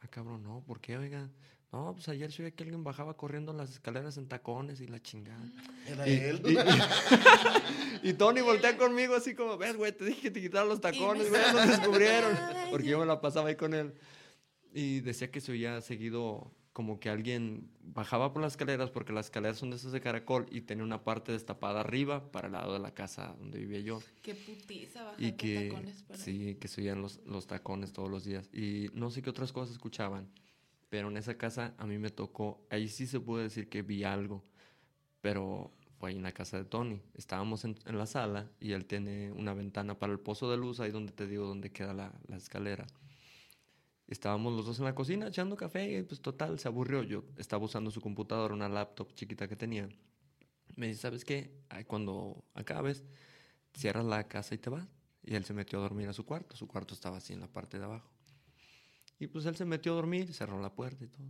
Ah, 0.00 0.08
cabrón, 0.08 0.42
no, 0.42 0.62
¿por 0.66 0.80
qué, 0.80 0.96
oiga? 0.98 1.28
No, 1.72 1.92
pues 1.94 2.08
ayer 2.08 2.32
se 2.32 2.42
oía 2.42 2.50
que 2.50 2.64
alguien 2.64 2.82
bajaba 2.82 3.16
corriendo 3.16 3.52
las 3.52 3.70
escaleras 3.70 4.16
en 4.16 4.26
tacones 4.26 4.80
y 4.80 4.88
la 4.88 5.00
chingada. 5.00 5.44
Era 5.86 6.08
Y, 6.08 6.12
él. 6.14 6.42
y- 6.44 8.08
y 8.08 8.12
Tony 8.18 8.40
voltea 8.40 8.76
conmigo 8.76 9.14
así 9.14 9.36
como, 9.36 9.56
ves, 9.56 9.76
güey, 9.76 9.92
te 9.92 10.04
dije 10.06 10.22
que 10.22 10.30
te 10.32 10.40
quitaran 10.40 10.68
los 10.68 10.80
tacones, 10.80 11.28
güey, 11.30 11.42
los 11.52 11.68
descubrieron. 11.68 12.36
Porque 12.70 12.88
yo 12.88 12.98
me 12.98 13.06
la 13.06 13.20
pasaba 13.20 13.50
ahí 13.50 13.54
con 13.56 13.74
él. 13.74 13.94
Y 14.72 15.00
decía 15.00 15.30
que 15.30 15.40
se 15.40 15.52
oía 15.52 15.80
seguido 15.80 16.52
como 16.72 17.00
que 17.00 17.10
alguien 17.10 17.68
bajaba 17.82 18.32
por 18.32 18.42
las 18.42 18.52
escaleras, 18.52 18.90
porque 18.90 19.12
las 19.12 19.26
escaleras 19.26 19.58
son 19.58 19.70
de 19.70 19.76
esas 19.76 19.92
de 19.92 20.00
caracol 20.00 20.46
y 20.50 20.62
tenía 20.62 20.84
una 20.84 21.02
parte 21.02 21.32
destapada 21.32 21.80
arriba 21.80 22.30
para 22.30 22.46
el 22.46 22.52
lado 22.52 22.72
de 22.72 22.78
la 22.78 22.94
casa 22.94 23.34
donde 23.38 23.58
vivía 23.58 23.80
yo. 23.80 24.00
Qué 24.22 24.34
putiza 24.34 25.04
bajar 25.04 25.22
Y 25.22 25.32
que, 25.32 25.68
tacones 25.68 26.02
para 26.04 26.18
sí, 26.18 26.56
que 26.60 26.68
se 26.68 26.80
oían 26.80 27.02
los, 27.02 27.20
los 27.26 27.46
tacones 27.46 27.92
todos 27.92 28.08
los 28.08 28.24
días. 28.24 28.48
Y 28.54 28.88
no 28.94 29.10
sé 29.10 29.20
qué 29.20 29.30
otras 29.30 29.52
cosas 29.52 29.72
escuchaban, 29.72 30.30
pero 30.88 31.08
en 31.08 31.16
esa 31.16 31.36
casa 31.36 31.74
a 31.76 31.86
mí 31.86 31.98
me 31.98 32.10
tocó, 32.10 32.64
ahí 32.70 32.88
sí 32.88 33.06
se 33.06 33.18
puede 33.18 33.44
decir 33.44 33.68
que 33.68 33.82
vi 33.82 34.04
algo, 34.04 34.44
pero 35.20 35.72
fue 35.98 36.10
ahí 36.10 36.16
en 36.16 36.22
la 36.22 36.32
casa 36.32 36.56
de 36.56 36.64
Tony. 36.64 37.02
Estábamos 37.14 37.64
en, 37.64 37.76
en 37.84 37.98
la 37.98 38.06
sala 38.06 38.48
y 38.60 38.72
él 38.72 38.86
tiene 38.86 39.32
una 39.32 39.54
ventana 39.54 39.98
para 39.98 40.12
el 40.12 40.20
pozo 40.20 40.50
de 40.50 40.56
luz, 40.56 40.78
ahí 40.78 40.92
donde 40.92 41.12
te 41.12 41.26
digo, 41.26 41.46
donde 41.46 41.70
queda 41.72 41.92
la, 41.92 42.12
la 42.28 42.36
escalera. 42.36 42.86
Estábamos 44.10 44.52
los 44.52 44.66
dos 44.66 44.78
en 44.80 44.84
la 44.84 44.94
cocina 44.94 45.28
echando 45.28 45.56
café 45.56 45.98
y 45.98 46.02
pues 46.02 46.20
total, 46.20 46.58
se 46.58 46.66
aburrió. 46.68 47.02
Yo 47.04 47.24
estaba 47.36 47.64
usando 47.64 47.90
su 47.90 48.00
computadora, 48.00 48.52
una 48.52 48.68
laptop 48.68 49.14
chiquita 49.14 49.46
que 49.48 49.56
tenía. 49.56 49.88
Me 50.76 50.88
dice, 50.88 51.00
¿sabes 51.00 51.24
qué? 51.24 51.52
Cuando 51.86 52.44
acabes, 52.54 53.04
cierras 53.72 54.04
la 54.04 54.26
casa 54.26 54.54
y 54.54 54.58
te 54.58 54.68
vas. 54.68 54.86
Y 55.22 55.34
él 55.36 55.44
se 55.44 55.54
metió 55.54 55.78
a 55.78 55.82
dormir 55.82 56.08
a 56.08 56.12
su 56.12 56.24
cuarto. 56.26 56.56
Su 56.56 56.66
cuarto 56.66 56.92
estaba 56.94 57.18
así 57.18 57.32
en 57.34 57.40
la 57.40 57.46
parte 57.46 57.78
de 57.78 57.84
abajo. 57.84 58.10
Y 59.20 59.28
pues 59.28 59.46
él 59.46 59.54
se 59.54 59.64
metió 59.64 59.92
a 59.92 59.96
dormir, 59.96 60.32
cerró 60.34 60.60
la 60.60 60.74
puerta 60.74 61.04
y 61.04 61.08
todo. 61.08 61.26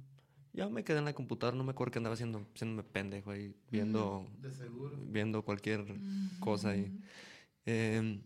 Yo 0.52 0.70
me 0.70 0.82
quedé 0.82 0.98
en 0.98 1.04
la 1.04 1.12
computadora, 1.12 1.56
no 1.56 1.64
me 1.64 1.72
acuerdo 1.72 1.92
qué 1.92 1.98
andaba 1.98 2.14
haciendo, 2.14 2.46
haciéndome 2.54 2.82
pendejo 2.82 3.30
ahí, 3.30 3.54
viendo, 3.70 4.26
De 4.40 4.52
seguro. 4.52 4.96
viendo 5.06 5.42
cualquier 5.44 5.84
cosa 6.40 6.70
ahí. 6.70 6.92
Em, 7.66 8.20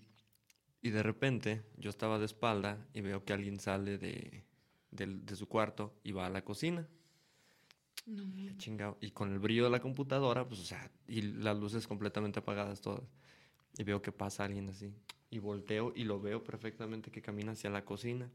y 0.85 0.91
de 0.91 1.03
repente 1.03 1.65
yo 1.79 1.91
estaba 1.91 2.19
de 2.19 2.27
espalda 2.27 2.87
y 2.93 3.01
veo 3.01 3.25
que 3.25 3.33
alguien 3.33 3.59
sale 3.59 3.99
de, 3.99 4.45
del- 4.93 5.25
de 5.27 5.35
su 5.35 5.49
cuarto 5.49 5.99
y 6.05 6.13
va 6.13 6.27
a 6.27 6.31
la 6.31 6.45
cocina. 6.45 6.87
No, 8.07 8.23
chingado. 8.59 8.99
Y 9.01 9.11
con 9.13 9.33
el 9.33 9.39
brillo 9.39 9.65
de 9.65 9.71
la 9.71 9.81
computadora, 9.81 10.47
pues, 10.47 10.61
o 10.61 10.65
sea, 10.65 10.91
y 11.09 11.23
las 11.23 11.57
luces 11.59 11.87
completamente 11.89 12.39
apagadas 12.41 12.83
todas. 12.83 13.03
Y 13.79 13.83
veo 13.85 14.03
que 14.03 14.13
pasa 14.13 14.45
alguien 14.45 14.69
así. 14.69 14.93
Y 15.31 15.39
volteo 15.39 15.93
y 15.97 16.05
lo 16.05 16.21
veo 16.21 16.45
perfectamente 16.45 17.11
que 17.11 17.23
camina 17.23 17.53
hacia 17.53 17.71
la 17.71 17.85
cocina. 17.85 18.31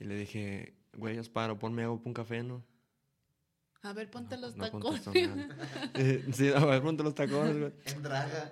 Y 0.00 0.04
le 0.04 0.16
dye, 0.16 0.74
güey, 0.94 1.18
Asparo, 1.18 1.58
ponme 1.58 1.82
agua 1.84 1.98
para 1.98 2.08
un 2.08 2.14
café, 2.14 2.42
¿no? 2.42 2.64
A 3.82 3.92
ver, 3.92 4.10
ponte 4.10 4.36
No- 4.36 4.42
los 4.42 4.56
no 4.56 4.64
tacones. 4.64 5.06
Eh, 5.94 6.24
sí, 6.32 6.48
a 6.48 6.64
ver, 6.64 6.82
ponte 6.82 7.02
los 7.02 7.14
tacones, 7.14 7.58
güey. 7.58 7.72
En 7.84 8.02
draga. 8.02 8.50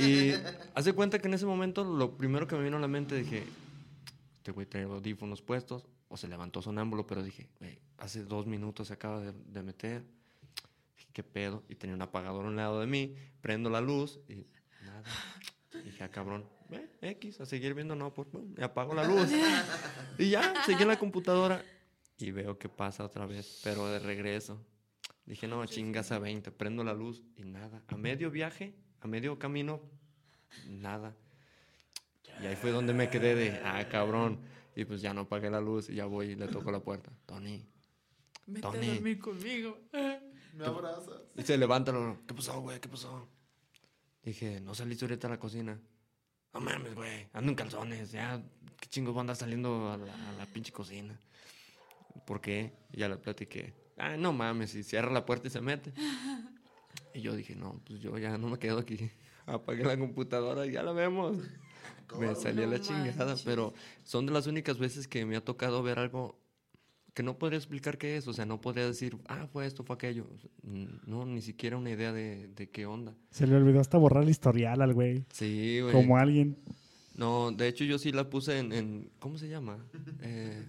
Y 0.00 0.34
hace 0.74 0.92
cuenta 0.92 1.18
que 1.18 1.28
en 1.28 1.34
ese 1.34 1.46
momento 1.46 1.84
lo 1.84 2.16
primero 2.16 2.46
que 2.46 2.56
me 2.56 2.64
vino 2.64 2.76
a 2.76 2.80
la 2.80 2.88
mente 2.88 3.16
dije, 3.16 3.44
este 4.36 4.52
güey 4.52 4.66
trae 4.66 4.84
audífonos 4.84 5.42
puestos 5.42 5.86
o 6.08 6.16
se 6.16 6.28
levantó 6.28 6.62
sonámbulo, 6.62 7.06
pero 7.06 7.22
dije, 7.22 7.48
hace 7.98 8.24
dos 8.24 8.46
minutos 8.46 8.88
se 8.88 8.94
acaba 8.94 9.20
de, 9.20 9.32
de 9.32 9.62
meter. 9.62 10.04
Dije, 10.96 11.10
¿qué 11.12 11.22
pedo? 11.22 11.62
Y 11.68 11.74
tenía 11.74 11.94
un 11.94 12.02
apagador 12.02 12.44
a 12.44 12.48
un 12.48 12.56
lado 12.56 12.80
de 12.80 12.86
mí, 12.86 13.14
prendo 13.40 13.70
la 13.70 13.80
luz 13.80 14.18
y 14.28 14.46
nada. 14.84 15.04
Dije, 15.84 16.02
ah, 16.02 16.08
cabrón, 16.10 16.44
eh, 16.72 16.88
X, 17.00 17.40
a 17.40 17.46
seguir 17.46 17.74
viendo, 17.74 17.94
no, 17.94 18.12
pues, 18.12 18.28
pum, 18.28 18.54
y 18.56 18.62
apago 18.62 18.94
la 18.94 19.04
luz. 19.04 19.30
Y 20.18 20.30
ya, 20.30 20.64
seguí 20.64 20.82
en 20.82 20.88
la 20.88 20.98
computadora 20.98 21.64
y 22.18 22.30
veo 22.30 22.58
que 22.58 22.68
pasa 22.68 23.04
otra 23.04 23.26
vez, 23.26 23.60
pero 23.64 23.86
de 23.88 23.98
regreso. 23.98 24.60
Dije, 25.24 25.46
no, 25.46 25.64
chingas 25.66 26.12
a 26.12 26.18
20, 26.18 26.50
prendo 26.50 26.84
la 26.84 26.92
luz 26.92 27.22
y 27.36 27.44
nada. 27.44 27.82
A 27.86 27.96
medio 27.96 28.30
viaje, 28.30 28.74
a 29.00 29.06
medio 29.06 29.38
camino, 29.38 29.80
nada. 30.68 31.14
Y 32.42 32.46
ahí 32.46 32.56
fue 32.56 32.70
donde 32.70 32.92
me 32.92 33.10
quedé 33.10 33.34
de, 33.34 33.60
ah, 33.64 33.86
cabrón. 33.88 34.40
Y 34.76 34.84
pues 34.84 35.00
ya 35.02 35.12
no 35.12 35.22
apagué 35.22 35.50
la 35.50 35.60
luz 35.60 35.90
y 35.90 35.94
ya 35.96 36.06
voy 36.06 36.28
y 36.30 36.34
le 36.36 36.48
toco 36.48 36.70
la 36.70 36.80
puerta. 36.80 37.10
Tony. 37.26 37.66
Vete 38.46 38.60
Tony. 38.62 38.88
a 38.90 38.94
dormir 38.94 39.18
conmigo. 39.18 39.78
Me 40.54 40.64
abrazas. 40.64 41.20
Y 41.36 41.42
se 41.42 41.56
levanta, 41.58 41.92
lo- 41.92 42.18
¿qué 42.26 42.34
pasó, 42.34 42.60
güey? 42.60 42.80
¿Qué 42.80 42.88
pasó? 42.88 43.28
Dije, 44.22 44.60
no 44.60 44.74
saliste 44.74 45.04
ahorita 45.04 45.26
a 45.28 45.30
la 45.30 45.38
cocina. 45.38 45.78
No 46.52 46.60
mames, 46.60 46.94
güey, 46.94 47.28
ando 47.32 47.50
en 47.52 47.56
calzones, 47.56 48.10
ya, 48.10 48.42
qué 48.80 48.88
chingos 48.88 49.14
voy 49.14 49.20
a 49.20 49.22
andar 49.22 49.36
saliendo 49.36 49.92
a 49.92 49.96
la, 49.96 50.12
a 50.12 50.32
la 50.32 50.46
pinche 50.46 50.72
cocina. 50.72 51.16
¿Por 52.26 52.40
qué? 52.40 52.72
Y 52.92 52.98
ya 52.98 53.08
le 53.08 53.16
platiqué. 53.18 53.72
Ah, 53.96 54.16
no 54.16 54.32
mames, 54.32 54.74
y 54.74 54.82
cierra 54.82 55.12
la 55.12 55.24
puerta 55.24 55.46
y 55.46 55.50
se 55.50 55.60
mete. 55.60 55.92
Y 57.14 57.20
yo 57.22 57.34
dije, 57.34 57.54
no, 57.56 57.80
pues 57.86 58.00
yo 58.00 58.16
ya 58.18 58.38
no 58.38 58.48
me 58.48 58.58
quedo 58.58 58.78
aquí. 58.78 59.10
Apagué 59.46 59.84
la 59.84 59.98
computadora 59.98 60.66
y 60.66 60.72
ya 60.72 60.82
la 60.82 60.92
vemos. 60.92 61.36
Me 62.18 62.34
salí 62.34 62.64
a 62.64 62.66
la 62.66 62.78
No 62.78 62.82
chingada, 62.82 63.24
manches. 63.26 63.42
pero 63.44 63.72
son 64.02 64.26
de 64.26 64.32
las 64.32 64.48
únicas 64.48 64.78
veces 64.78 65.06
que 65.06 65.24
me 65.24 65.36
ha 65.36 65.44
tocado 65.44 65.80
ver 65.84 66.00
algo 66.00 66.36
que 67.14 67.22
no 67.22 67.38
podría 67.38 67.56
explicar 67.56 67.98
qué 67.98 68.16
es. 68.16 68.26
O 68.26 68.32
sea, 68.32 68.46
no 68.46 68.60
podría 68.60 68.84
decir, 68.84 69.16
ah, 69.28 69.46
fue 69.52 69.64
esto, 69.64 69.84
fue 69.84 69.94
aquello. 69.94 70.26
No, 71.06 71.24
ni 71.24 71.40
siquiera 71.40 71.76
una 71.76 71.90
idea 71.90 72.12
de, 72.12 72.48
de 72.48 72.68
qué 72.68 72.84
onda. 72.86 73.14
Se 73.30 73.46
le 73.46 73.54
olvidó 73.54 73.78
hasta 73.78 73.96
borrar 73.96 74.24
el 74.24 74.28
historial 74.28 74.82
al 74.82 74.92
güey. 74.92 75.24
Sí, 75.32 75.78
güey. 75.80 75.92
Como 75.92 76.16
alguien. 76.16 76.56
No, 77.14 77.52
de 77.52 77.68
hecho 77.68 77.84
yo 77.84 77.96
sí 77.96 78.10
la 78.10 78.28
puse 78.28 78.58
en, 78.58 78.72
en- 78.72 79.10
¿cómo 79.20 79.38
se 79.38 79.48
llama? 79.48 79.78
Eh, 80.22 80.64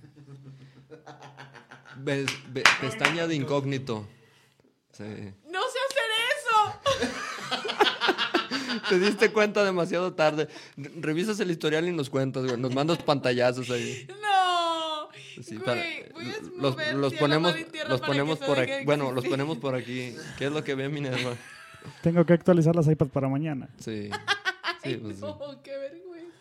pestaña 2.82 3.26
de 3.28 3.36
incógnito. 3.36 4.08
Sí. 4.92 5.04
¡No! 5.52 5.60
Te 8.90 9.00
diste 9.00 9.32
cuenta 9.32 9.64
demasiado 9.64 10.14
tarde. 10.14 10.48
Re- 10.78 10.92
Revisas 11.00 11.40
el 11.40 11.52
historial 11.52 11.88
y 11.88 11.92
nos 11.94 12.10
cuentas, 12.10 12.44
güey. 12.46 12.58
Nos 12.58 12.74
mandas 12.74 12.98
pantallazos 13.00 13.70
ahí. 13.70 14.08
¡No! 14.22 15.10
Sí, 15.42 15.56
Güey, 15.56 15.66
para- 15.66 15.82
voy 16.14 16.26
a 16.26 16.62
los, 16.62 16.94
los 16.96 17.14
ponemos, 17.14 17.56
los 17.88 18.02
ponemos 18.02 18.40
por 18.40 18.60
aquí. 18.60 18.72
de 18.72 18.86
Bueno, 18.86 19.12
los 19.12 19.26
ponemos 19.26 19.58
por 19.58 19.76
aquí. 19.76 20.16
¿Qué 20.38 20.46
es 20.46 20.52
lo 20.52 20.64
que 20.64 20.76
ve 20.76 20.90
Minerva? 20.90 21.36
Tengo 22.04 22.26
que 22.26 22.34
actualizar 22.34 22.76
las 22.76 22.88
iPads 22.88 23.12
para 23.12 23.28
mañana. 23.30 23.70
Sí. 23.80 24.10
Sí, 24.84 24.96
pues 24.96 25.18
sí. 25.18 25.22
no, 25.22 25.62
qué 25.62 25.78
vergüenza. 25.78 26.36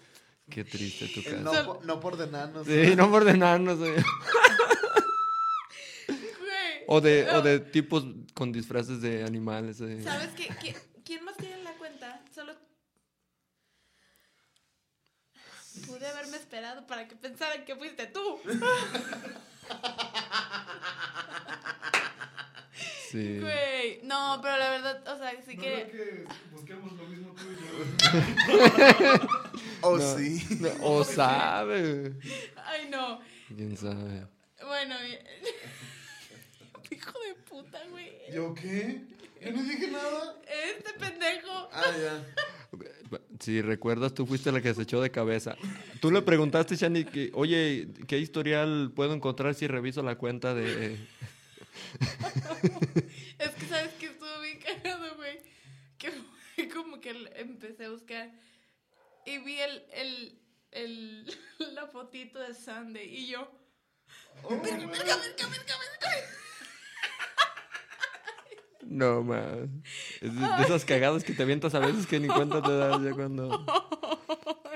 Qué 0.48 0.64
triste 0.64 1.08
tu 1.08 1.20
El 1.20 1.44
casa. 1.44 1.62
no, 1.62 1.66
po- 1.74 1.80
no 1.84 2.00
por 2.00 2.16
de 2.16 2.26
nanos. 2.26 2.66
Sí, 2.66 2.96
no 2.96 3.10
por 3.10 3.20
ordenarnos, 3.20 3.78
güey. 3.78 3.92
Güey. 6.08 6.84
O 6.86 7.00
de, 7.00 7.28
o 7.30 7.42
de 7.42 7.60
tipos 7.60 8.04
con 8.34 8.52
disfraces 8.52 9.00
de 9.02 9.24
animales. 9.24 9.80
eh. 9.80 10.00
¿Sabes 10.02 10.30
qué? 10.36 10.48
¿Qui- 10.48 10.76
¿Quién 11.10 11.24
más 11.24 11.36
tiene 11.38 11.64
la 11.64 11.72
cuenta? 11.72 12.22
Solo. 12.32 12.54
Pude 15.84 16.06
haberme 16.06 16.36
esperado 16.36 16.86
para 16.86 17.08
que 17.08 17.16
pensaran 17.16 17.64
que 17.64 17.74
fuiste 17.74 18.06
tú. 18.06 18.38
Sí. 23.10 23.40
Güey. 23.40 24.02
No, 24.04 24.38
pero 24.40 24.56
la 24.56 24.70
verdad, 24.70 25.08
o 25.08 25.18
sea, 25.18 25.32
sí 25.44 25.56
que. 25.56 26.24
busquemos 26.52 26.92
lo 26.92 27.02
mismo 27.08 27.34
tú 27.34 27.42
Oh, 29.80 29.98
No, 29.98 30.16
sí. 30.16 30.46
no, 30.60 30.68
o 30.80 31.02
sabe. 31.02 32.14
Ay, 32.54 32.88
no. 32.88 33.20
¿Quién 33.48 33.76
sabe? 33.76 34.28
Bueno, 34.64 34.94
hijo 36.92 37.18
de 37.18 37.34
puta, 37.48 37.84
güey. 37.88 38.32
¿Yo 38.32 38.54
qué? 38.54 39.19
Yo 39.44 39.52
no 39.52 39.62
dije 39.62 39.88
nada. 39.88 40.36
Este 40.76 40.92
pendejo. 40.94 41.68
Ah, 41.72 41.92
ya. 41.96 42.26
Si 43.40 43.60
recuerdas, 43.62 44.14
tú 44.14 44.26
fuiste 44.26 44.52
la 44.52 44.60
que 44.60 44.72
se 44.72 44.82
echó 44.82 45.00
de 45.00 45.10
cabeza. 45.10 45.56
Tú 46.00 46.12
le 46.12 46.22
preguntaste, 46.22 46.76
Shani, 46.76 47.04
que, 47.04 47.32
oye, 47.34 47.88
¿qué 48.06 48.18
historial 48.18 48.92
puedo 48.94 49.12
encontrar 49.12 49.54
si 49.56 49.66
reviso 49.66 50.02
la 50.02 50.16
cuenta 50.16 50.54
de... 50.54 50.96
Es 53.38 53.50
que 53.50 53.66
sabes 53.66 53.94
que 53.94 54.06
estuvo 54.06 54.40
bien 54.42 54.60
cagado, 54.60 55.16
güey. 55.16 55.40
Que 55.98 56.12
fue 56.12 56.68
como 56.68 57.00
que 57.00 57.10
empecé 57.36 57.86
a 57.86 57.90
buscar 57.90 58.30
y 59.26 59.38
vi 59.38 59.58
el, 59.58 59.82
el, 59.92 60.38
el, 60.70 61.38
la 61.74 61.86
fotito 61.86 62.38
de 62.38 62.54
Sunday 62.54 63.08
y 63.08 63.26
yo. 63.28 63.50
verga, 64.48 64.86
verga, 64.86 64.86
verga, 64.86 65.16
verga, 65.16 65.48
verga. 65.48 66.10
No, 68.82 69.22
más. 69.22 69.44
Es 70.20 70.34
de, 70.34 70.40
de 70.40 70.62
esas 70.62 70.84
cagadas 70.84 71.24
que 71.24 71.32
te 71.32 71.42
avientas 71.42 71.74
a 71.74 71.80
veces 71.80 72.06
que 72.06 72.18
ni 72.20 72.28
cuenta 72.28 72.62
te 72.62 72.76
das 72.76 73.02
ya 73.02 73.12
cuando, 73.12 73.64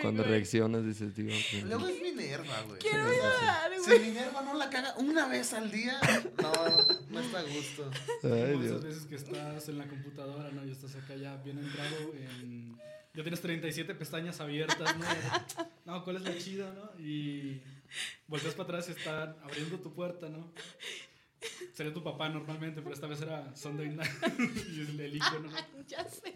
cuando 0.03 0.23
reaccionas 0.23 0.85
dices, 0.85 1.15
tío. 1.15 1.27
pues, 1.27 1.65
Luego 1.65 1.89
es 1.89 2.01
Minerva, 2.01 2.63
güey. 2.67 2.79
Quiero 2.79 3.05
llorar, 3.11 3.71
Si 3.83 3.91
güey. 3.91 4.01
Minerva 4.09 4.43
no 4.43 4.55
la 4.55 4.71
caga 4.71 4.95
una 4.99 5.27
vez 5.29 5.53
al 5.55 5.71
día, 5.71 5.99
no, 6.43 6.53
no 7.11 7.21
está 7.21 7.39
a 7.41 7.43
gusto. 7.43 7.91
Ay, 8.25 8.59
Dios. 8.59 8.65
esas 8.65 8.83
veces 8.85 9.07
que 9.07 9.15
estás 9.17 9.69
en 9.69 9.79
la 9.79 9.87
computadora, 9.87 10.51
¿no? 10.51 10.65
Y 10.67 10.71
estás 10.71 10.95
acá 10.97 11.15
ya 11.17 11.37
bien 11.39 11.59
entrado 11.59 12.13
en... 12.15 12.79
Ya 13.15 13.23
tienes 13.23 13.41
37 13.43 13.95
pestañas 13.95 14.41
abiertas, 14.41 14.97
¿no? 14.99 15.07
No, 15.85 16.03
¿cuál 16.05 16.17
es 16.17 16.23
la 16.23 16.37
chida, 16.37 16.73
no? 16.75 17.01
Y 17.01 17.63
volteas 18.27 18.55
para 18.55 18.65
atrás 18.65 18.89
y 18.89 18.93
están 18.93 19.37
abriendo 19.45 19.79
tu 19.79 19.93
puerta, 19.95 20.29
¿no? 20.29 20.51
Sería 21.75 21.93
tu 21.93 22.03
papá 22.03 22.29
normalmente, 22.29 22.81
pero 22.83 22.95
esta 22.95 23.07
vez 23.07 23.21
era 23.21 23.55
Sunday 23.57 23.89
Night 23.91 24.11
y 24.73 24.81
es 24.83 24.89
el 24.89 25.17
icono, 25.17 25.51
¿no? 25.51 25.57
Ya 25.89 26.05
sé. 26.09 26.35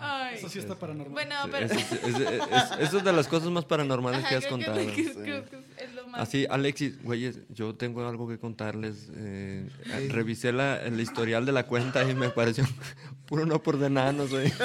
Ay. 0.00 0.34
Eso 0.34 0.48
sí 0.48 0.58
está 0.58 0.74
paranormal. 0.74 1.12
Bueno, 1.12 1.36
pero. 1.50 1.66
Eso 1.66 1.74
es, 1.76 1.92
es- 1.92 2.20
es- 2.20 2.78
eso 2.80 2.98
es 2.98 3.04
de 3.04 3.12
las 3.12 3.28
cosas 3.28 3.50
más 3.50 3.64
paranormales 3.64 4.18
Ajá, 4.20 4.28
que 4.30 4.34
has 4.36 4.46
contado. 4.46 4.76
que- 4.78 4.92
que- 4.92 5.04
Sí. 5.04 5.10
creo 5.22 5.44
que 5.44 5.56
es 5.78 5.94
lo 5.94 6.08
más. 6.08 6.22
Así, 6.22 6.46
Alexis, 6.50 7.00
güeyes, 7.02 7.38
yo 7.50 7.74
tengo 7.76 8.06
algo 8.08 8.28
que 8.28 8.38
contarles. 8.38 9.10
eh, 9.14 9.68
revisé 10.08 10.52
la, 10.52 10.82
el 10.82 11.00
historial 11.00 11.46
de 11.46 11.52
la 11.52 11.66
cuenta 11.66 12.02
y 12.08 12.14
me 12.16 12.30
pareció 12.30 12.64
puro 13.26 13.46
no 13.46 13.62
por 13.62 13.78
de 13.78 13.86
enanos, 13.86 14.30
güey. 14.30 14.52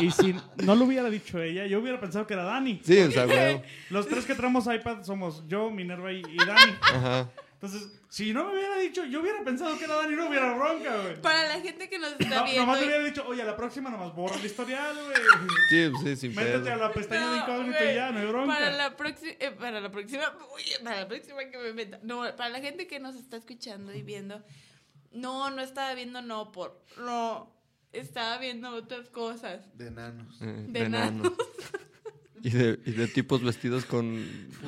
Y 0.00 0.10
si 0.10 0.34
no 0.64 0.74
lo 0.74 0.84
hubiera 0.84 1.08
dicho 1.10 1.40
ella, 1.42 1.66
yo 1.66 1.80
hubiera 1.80 2.00
pensado 2.00 2.26
que 2.26 2.34
era 2.34 2.44
Dani. 2.44 2.80
Sí, 2.84 2.98
o 3.00 3.10
sea, 3.10 3.24
güey. 3.26 3.62
Los 3.90 4.08
tres 4.08 4.24
que 4.24 4.34
traemos 4.34 4.66
iPad 4.66 5.02
somos 5.04 5.46
yo, 5.48 5.70
Minerva 5.70 6.12
y, 6.12 6.22
y 6.28 6.36
Dani. 6.36 6.72
Ajá. 6.82 7.30
Entonces, 7.54 7.88
si 8.10 8.34
no 8.34 8.44
me 8.44 8.52
hubiera 8.52 8.76
dicho, 8.76 9.04
yo 9.06 9.22
hubiera 9.22 9.42
pensado 9.42 9.78
que 9.78 9.84
era 9.84 9.94
Dani, 9.96 10.14
no 10.16 10.28
hubiera 10.28 10.52
bronca, 10.54 11.00
güey. 11.00 11.22
Para 11.22 11.48
la 11.48 11.60
gente 11.60 11.88
que 11.88 11.98
nos 11.98 12.12
está 12.12 12.28
No, 12.40 12.44
viendo. 12.44 12.60
nomás 12.62 12.78
le 12.80 12.84
y- 12.84 12.88
hubiera 12.88 13.04
dicho, 13.04 13.24
oye, 13.26 13.40
a 13.42 13.46
la 13.46 13.56
próxima 13.56 13.88
nomás 13.88 14.14
borra 14.14 14.36
el 14.36 14.44
historial, 14.44 14.94
güey. 14.94 15.16
Sí, 15.70 15.90
sí, 16.02 16.16
sin 16.16 16.34
Métete 16.34 16.70
a 16.70 16.76
la 16.76 16.92
pestaña 16.92 17.30
de 17.32 17.38
incógnito 17.38 17.84
y 17.90 17.94
ya, 17.94 18.10
no 18.10 18.18
hay 18.20 18.26
bronca. 18.26 18.54
Para 18.54 18.70
la 18.70 18.96
próxima, 18.96 19.32
eh, 19.40 19.50
para 19.52 19.80
la 19.80 19.90
próxima, 19.90 20.24
uy, 20.54 20.62
para 20.84 21.00
la 21.00 21.08
próxima 21.08 21.38
que 21.50 21.56
me 21.58 21.72
meta. 21.72 22.00
No, 22.02 22.22
para 22.36 22.50
la 22.50 22.60
gente 22.60 22.86
que 22.86 23.00
nos 23.00 23.14
está 23.16 23.38
escuchando 23.38 23.94
y 23.94 24.02
viendo, 24.02 24.42
no, 25.12 25.48
no 25.50 25.62
estaba 25.62 25.94
viendo 25.94 26.20
no 26.20 26.52
por, 26.52 26.82
no, 26.98 27.53
estaba 27.94 28.38
viendo 28.38 28.70
otras 28.74 29.08
cosas. 29.08 29.60
De 29.76 29.88
enanos. 29.88 30.36
Eh, 30.40 30.46
De 30.46 30.80
de 30.80 30.84
enanos. 30.86 31.32
Y 32.42 32.50
de, 32.50 32.78
y 32.84 32.92
de 32.92 33.08
tipos 33.08 33.42
vestidos 33.42 33.86
con 33.86 34.16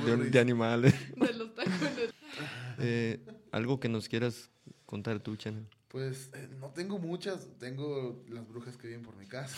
de, 0.07 0.17
de 0.31 0.39
animales. 0.41 0.95
De 1.17 1.33
los 1.35 1.55
tacones. 1.55 2.15
Eh, 2.79 3.21
algo 3.53 3.81
que 3.81 3.89
nos 3.89 4.09
quieras 4.09 4.51
contar 4.87 5.21
tú, 5.21 5.37
Chanel. 5.37 5.67
Pues 5.89 6.31
eh, 6.35 6.49
no 6.61 6.69
tengo 6.71 6.99
muchas, 6.99 7.49
tengo 7.59 8.23
las 8.29 8.47
brujas 8.49 8.77
que 8.77 8.89
viven 8.89 9.03
por 9.03 9.17
mi 9.17 9.27
casa, 9.27 9.57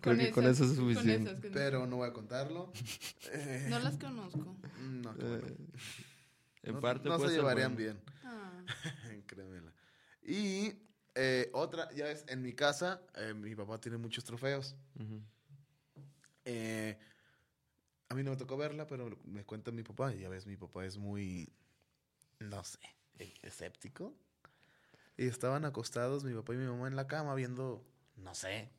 Creo 0.00 0.16
que 0.16 0.30
con 0.30 0.44
eso 0.46 0.64
es 0.64 0.70
con 0.70 0.76
suficiente. 0.76 1.30
esas, 1.32 1.42
con- 1.42 1.50
pero 1.52 1.86
no 1.86 1.96
voy 1.96 2.08
a 2.08 2.12
contarlo. 2.14 2.72
No 3.68 3.78
las 3.80 3.96
conozco. 3.98 4.56
no, 4.82 5.10
Eh, 5.18 5.56
en 6.62 6.74
No- 6.74 6.80
parte 6.80 7.08
no 7.10 7.18
se 7.18 7.28
llevarían 7.34 7.74
bueno. 7.74 7.94
bien, 7.94 8.02
Ah. 8.24 8.62
créemela. 9.26 9.72
Y 10.22 10.72
eh, 11.20 11.50
otra, 11.52 11.90
ya 11.92 12.04
ves, 12.04 12.24
en 12.28 12.42
mi 12.42 12.52
casa, 12.52 13.02
eh, 13.16 13.34
mi 13.34 13.54
papá 13.56 13.80
tiene 13.80 13.98
muchos 13.98 14.22
trofeos. 14.24 14.76
Eh, 16.44 16.96
a 18.08 18.14
mí 18.14 18.22
no 18.22 18.30
me 18.30 18.36
tocó 18.36 18.56
verla, 18.56 18.86
pero 18.86 19.18
me 19.24 19.44
cuenta 19.44 19.72
mi 19.72 19.82
papá. 19.82 20.14
Y 20.14 20.20
ya 20.20 20.28
ves, 20.28 20.46
mi 20.46 20.56
papá 20.56 20.86
es 20.86 20.96
muy, 20.96 21.52
no 22.38 22.62
sé, 22.62 22.78
e- 23.18 23.34
escéptico. 23.42 24.14
Y 25.16 25.26
estaban 25.26 25.64
acostados 25.64 26.22
mi 26.22 26.32
papá 26.34 26.54
y 26.54 26.58
mi 26.58 26.66
mamá 26.66 26.86
en 26.86 26.94
la 26.94 27.08
cama 27.08 27.34
viendo, 27.34 27.84
no 28.14 28.34
sé. 28.36 28.70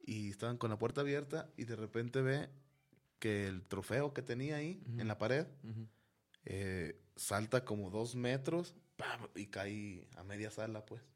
Y 0.00 0.30
estaban 0.30 0.58
con 0.58 0.70
la 0.70 0.78
puerta 0.78 1.00
abierta 1.00 1.52
y 1.56 1.64
de 1.64 1.74
repente 1.74 2.22
ve 2.22 2.48
que 3.18 3.48
el 3.48 3.66
trofeo 3.66 4.14
que 4.14 4.22
tenía 4.22 4.56
ahí 4.56 4.82
en 4.98 5.08
la 5.08 5.18
pared 5.18 5.46
eh, 6.44 7.00
salta 7.16 7.64
como 7.64 7.90
dos 7.90 8.14
metros 8.14 8.74
¡pam! 8.96 9.28
y 9.34 9.46
cae 9.46 10.08
a 10.16 10.22
media 10.24 10.50
sala, 10.50 10.84
pues. 10.86 11.11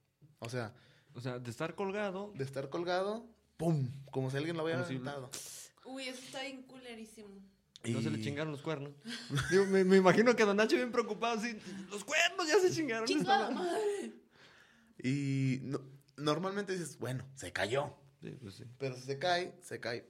O 0.46 0.48
sea, 0.48 0.72
O 1.14 1.20
sea, 1.20 1.38
de 1.38 1.50
estar 1.50 1.74
colgado. 1.74 2.32
de 2.36 2.44
estar 2.44 2.68
colgado, 2.70 3.26
¡pum! 3.56 3.90
Como 4.10 4.30
si 4.30 4.36
alguien 4.36 4.56
lo 4.56 4.64
hubiera 4.64 4.82
aventado. 4.84 5.30
Uy, 5.84 6.04
eso 6.08 6.20
está 6.24 6.42
bien 6.42 6.62
culerísimo. 6.62 7.28
No 7.84 8.00
se 8.02 8.10
le 8.10 8.18
Y- 8.18 8.22
chingaron 8.22 8.50
los 8.52 8.62
cuernos. 8.62 8.92
Digo, 9.50 9.66
me, 9.66 9.84
me 9.84 9.96
imagino 9.96 10.34
que 10.34 10.44
Don 10.44 10.56
Nacho 10.56 10.76
bien 10.76 10.90
preocupado 10.92 11.38
así. 11.38 11.56
Los 11.90 12.04
cuernos 12.04 12.48
ya 12.48 12.58
se 12.60 12.70
chingaron. 12.72 13.06
¡Chingada 13.06 13.50
madre! 13.50 14.12
Y 15.02 15.58
no- 15.62 15.80
normalmente 16.16 16.72
dices, 16.72 16.98
bueno, 16.98 17.24
se 17.34 17.52
cayó. 17.52 17.94
Sí, 18.22 18.30
pues 18.40 18.54
sí. 18.54 18.64
Pero 18.78 18.96
si 18.96 19.02
se 19.02 19.18
cae, 19.18 19.54
se 19.62 19.78
cae 19.78 20.08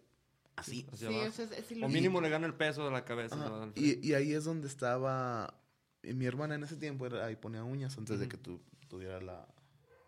así. 0.54 0.86
Sí, 0.94 1.06
eso 1.18 1.42
es, 1.42 1.50
es 1.52 1.82
O 1.82 1.88
mínimo 1.88 2.20
le 2.20 2.30
gana 2.30 2.46
el 2.46 2.54
peso 2.54 2.84
de 2.84 2.90
la 2.92 3.04
cabeza. 3.04 3.70
Y, 3.74 4.06
y 4.08 4.14
ahí 4.14 4.32
es 4.32 4.44
donde 4.44 4.68
estaba 4.68 5.60
y 6.02 6.14
mi 6.14 6.24
hermana 6.24 6.54
en 6.54 6.62
ese 6.62 6.76
tiempo, 6.76 7.04
era, 7.06 7.26
ahí 7.26 7.34
ponía 7.36 7.64
uñas 7.64 7.98
antes 7.98 8.20
de 8.20 8.28
que 8.28 8.36
tu, 8.36 8.62
tuviera 8.88 9.20
la... 9.20 9.46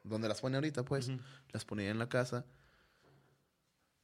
Donde 0.04 0.28
las 0.28 0.40
pone 0.40 0.56
ahorita, 0.56 0.84
pues, 0.84 1.08
Ujú. 1.08 1.20
las 1.52 1.64
ponía 1.64 1.90
en 1.90 1.98
la 1.98 2.08
casa. 2.08 2.44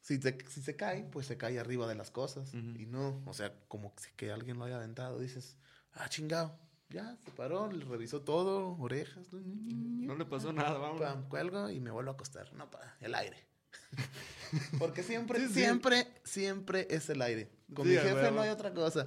Si, 0.01 0.19
te- 0.19 0.39
si 0.51 0.63
se 0.63 0.77
cae, 0.77 1.05
pues 1.05 1.27
se 1.27 1.37
cae 1.39 1.59
arriba 1.59 1.87
de 1.87 1.95
las 1.95 2.11
cosas. 2.11 2.49
Ujú. 2.53 2.79
Y 2.79 2.87
no, 2.87 3.23
o 3.27 3.33
sea, 3.33 3.55
como 3.69 3.93
si 3.97 4.11
que 4.17 4.31
alguien 4.33 4.59
lo 4.59 4.65
haya 4.67 4.77
aventado. 4.77 5.19
Dices, 5.19 5.57
ah, 5.95 6.09
chingado. 6.09 6.59
Ya, 6.91 7.17
se 7.25 7.31
paró, 7.31 7.73
le 7.73 7.85
revisó 7.85 8.21
todo, 8.23 8.77
orejas. 8.79 9.27
No 9.33 10.15
le 10.15 10.25
pasó 10.27 10.53
nada, 10.53 10.77
vamos. 10.79 11.01
Pam, 11.01 11.29
cuelgo 11.29 11.71
y 11.71 11.81
me 11.81 11.91
vuelvo 11.91 12.11
a 12.11 12.15
acostar. 12.15 12.53
No, 12.53 12.71
pa, 12.71 12.97
el 13.01 13.15
aire. 13.15 13.47
Porque 14.79 15.03
siempre, 15.03 15.41
Sí, 15.41 15.47
sí. 15.49 15.55
siempre, 15.55 16.07
siempre 16.23 16.87
es 16.91 17.09
el 17.09 17.23
aire. 17.23 17.51
Con 17.75 17.87
Sí, 17.87 17.93
mi 17.93 17.97
jefe 17.97 18.15
huevo. 18.15 18.37
no 18.37 18.43
hay 18.43 18.51
otra 18.51 18.73
cosa. 18.75 19.07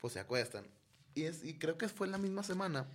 Pues 0.00 0.12
se 0.12 0.20
acuestan. 0.20 0.66
Y, 1.14 1.22
es, 1.24 1.42
y 1.42 1.58
creo 1.58 1.78
que 1.78 1.88
fue 1.88 2.06
la 2.06 2.18
misma 2.18 2.42
semana. 2.42 2.86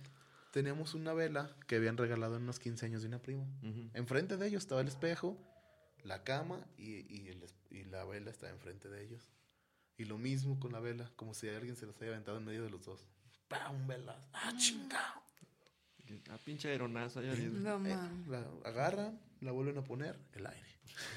Teníamos 0.50 0.94
una 0.94 1.12
vela 1.14 1.54
que 1.68 1.76
habían 1.76 1.96
regalado 1.96 2.36
en 2.36 2.42
unos 2.42 2.58
15 2.58 2.86
años 2.86 3.02
de 3.02 3.08
una 3.08 3.20
prima. 3.22 3.44
Ujú. 3.62 3.90
Enfrente 3.94 4.36
de 4.36 4.48
ellos 4.48 4.62
estaba 4.64 4.80
el 4.80 4.88
espejo, 4.88 5.38
la 6.02 6.24
cama 6.24 6.66
y, 6.76 7.06
y, 7.14 7.28
el 7.28 7.44
y 7.70 7.84
la 7.84 8.04
vela 8.04 8.30
estaba 8.30 8.50
enfrente 8.52 8.88
de 8.88 9.04
ellos. 9.04 9.30
Y 9.96 10.06
lo 10.06 10.18
mismo 10.18 10.58
con 10.58 10.72
la 10.72 10.80
vela, 10.80 11.10
como 11.16 11.34
si 11.34 11.48
alguien 11.48 11.76
se 11.76 11.86
los 11.86 12.00
haya 12.00 12.10
aventado 12.10 12.38
en 12.38 12.44
medio 12.46 12.64
de 12.64 12.70
los 12.70 12.84
dos. 12.84 13.06
¡Pam! 13.48 13.86
Velas. 13.86 14.16
¡Ah, 14.32 14.52
chingado! 14.56 15.22
Ah, 16.30 16.38
pinche 16.44 16.68
aeronazo. 16.68 17.22
Ya 17.22 17.32
dices. 17.34 17.52
No, 17.52 17.76
Eh, 17.76 17.94
man. 17.94 18.24
la 18.28 18.44
agarran, 18.64 19.20
la 19.40 19.52
vuelven 19.52 19.78
a 19.78 19.84
poner, 19.84 20.18
el 20.32 20.46
aire. 20.46 20.66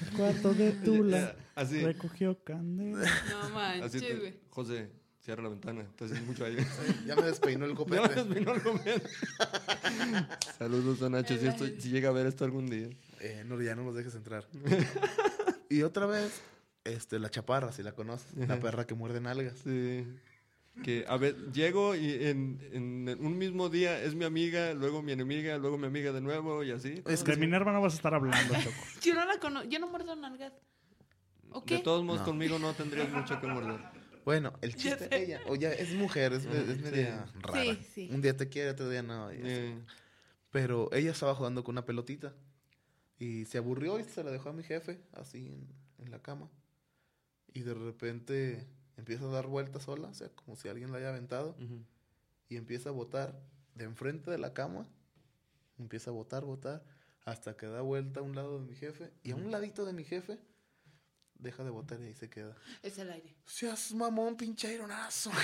El 0.02 0.16
cuarto 0.16 0.54
de 0.54 0.70
Tula 0.84 1.34
Así. 1.56 1.82
recogió 1.82 2.42
candela. 2.44 3.10
No 3.30 3.48
manches. 3.50 4.34
José, 4.50 4.90
cierra 5.24 5.42
la 5.42 5.48
ventana. 5.48 5.80
Está 5.82 6.04
haciendo 6.04 6.26
mucho 6.26 6.44
aire. 6.44 6.64
Ya 7.06 7.16
me 7.16 7.22
despeinó 7.22 7.64
el 7.64 7.70
Ya 7.72 7.76
copete. 7.76 8.24
me 8.24 8.34
vino 8.40 8.52
algo 8.52 8.74
bien. 8.84 9.02
Saludos, 10.58 10.98
Don 11.00 11.12
Nacho. 11.12 11.36
Si, 11.38 11.46
esto- 11.46 11.66
si 11.66 11.90
llega 11.90 12.08
a 12.10 12.12
ver 12.12 12.26
esto 12.26 12.44
algún 12.44 12.66
día. 12.66 12.88
Eh, 13.20 13.42
no, 13.46 13.60
ya 13.60 13.74
no 13.74 13.84
los 13.84 13.94
dejes 13.94 14.14
entrar. 14.14 14.46
y 15.68 15.82
otra 15.82 16.06
vez, 16.06 16.42
este, 16.84 17.18
la 17.18 17.30
chaparra, 17.30 17.72
si 17.72 17.82
la 17.82 17.92
conoces. 17.92 18.34
La 18.36 18.58
perra 18.60 18.86
que 18.86 18.94
muerde 18.94 19.20
nalgas. 19.20 19.58
Sí. 19.64 20.06
Que, 20.82 21.04
a 21.08 21.16
ver, 21.16 21.36
llego 21.52 21.94
y 21.94 22.10
en, 22.26 22.58
en 22.72 23.16
un 23.24 23.38
mismo 23.38 23.68
día 23.68 24.02
es 24.02 24.16
mi 24.16 24.24
amiga, 24.24 24.74
luego 24.74 25.02
mi 25.02 25.12
enemiga, 25.12 25.56
luego 25.56 25.78
mi 25.78 25.86
amiga 25.86 26.10
de 26.12 26.20
nuevo 26.20 26.64
y 26.64 26.72
así. 26.72 27.00
Es 27.06 27.22
que 27.22 27.32
De 27.32 27.38
Minerva 27.38 27.72
no 27.72 27.80
vas 27.80 27.92
a 27.92 27.96
estar 27.96 28.12
hablando, 28.12 28.54
Choco. 28.54 28.76
Yo 29.00 29.14
no 29.14 29.24
la 29.24 29.38
conozco. 29.38 29.68
Yo 29.68 29.78
no 29.78 29.88
muerdo 29.88 30.16
nalgas. 30.16 30.52
¿O 31.52 31.60
De 31.60 31.78
todos 31.78 32.02
modos, 32.02 32.20
No. 32.22 32.26
conmigo 32.26 32.58
no 32.58 32.72
tendrías 32.74 33.08
mucho 33.10 33.40
que 33.40 33.46
morder. 33.46 33.78
Bueno, 34.24 34.52
el 34.62 34.74
chiste 34.74 35.08
de 35.08 35.22
ella, 35.22 35.40
o 35.46 35.54
ya 35.54 35.72
es 35.72 35.94
mujer, 35.94 36.32
es, 36.32 36.44
es 36.46 36.78
media 36.80 37.26
Sí. 37.26 37.38
rara. 37.40 37.62
Sí, 37.74 37.84
sí. 37.94 38.08
Un 38.12 38.20
día 38.22 38.36
te 38.36 38.48
quiere, 38.48 38.70
otro 38.70 38.88
día 38.88 39.02
no. 39.02 39.30
Eh, 39.30 39.78
Pero 40.50 40.90
ella 40.92 41.10
estaba 41.10 41.34
jugando 41.34 41.62
con 41.64 41.74
una 41.74 41.84
pelotita 41.84 42.32
y 43.18 43.44
se 43.44 43.58
aburrió 43.58 43.98
y 43.98 44.04
se 44.04 44.22
la 44.24 44.30
dejó 44.30 44.50
a 44.50 44.52
mi 44.52 44.62
jefe 44.62 45.00
así 45.12 45.48
en, 45.48 45.68
en 46.04 46.10
la 46.10 46.20
cama. 46.20 46.48
Y 47.52 47.60
de 47.60 47.74
repente 47.74 48.66
empieza 48.96 49.24
a 49.24 49.28
dar 49.28 49.46
vueltas 49.46 49.82
sola, 49.84 50.08
o 50.08 50.14
sea, 50.14 50.28
como 50.30 50.56
si 50.56 50.68
alguien 50.68 50.90
la 50.92 50.98
haya 50.98 51.10
aventado 51.10 51.56
ujú. 51.60 51.84
y 52.48 52.56
empieza 52.56 52.88
a 52.88 52.92
botar 52.92 53.40
de 53.74 53.84
enfrente 53.84 54.30
de 54.30 54.38
la 54.38 54.54
cama. 54.54 54.86
Empieza 55.78 56.10
a 56.10 56.12
botar, 56.14 56.44
botar 56.44 56.84
hasta 57.24 57.56
que 57.56 57.66
da 57.66 57.80
vuelta 57.80 58.20
a 58.20 58.22
un 58.22 58.36
lado 58.36 58.58
de 58.60 58.64
mi 58.66 58.74
jefe 58.76 59.10
y 59.22 59.32
a 59.32 59.36
un 59.36 59.50
ladito 59.50 59.84
de 59.84 59.92
mi 59.92 60.04
jefe 60.04 60.38
deja 61.44 61.62
de 61.62 61.70
botar 61.70 62.00
y 62.00 62.04
ahí 62.04 62.14
se 62.14 62.28
queda. 62.28 62.56
Es 62.82 62.98
el 62.98 63.10
aire. 63.10 63.34
Seas 63.46 63.92
mamón, 63.94 64.36
pinche 64.36 64.66
aironazo. 64.68 65.30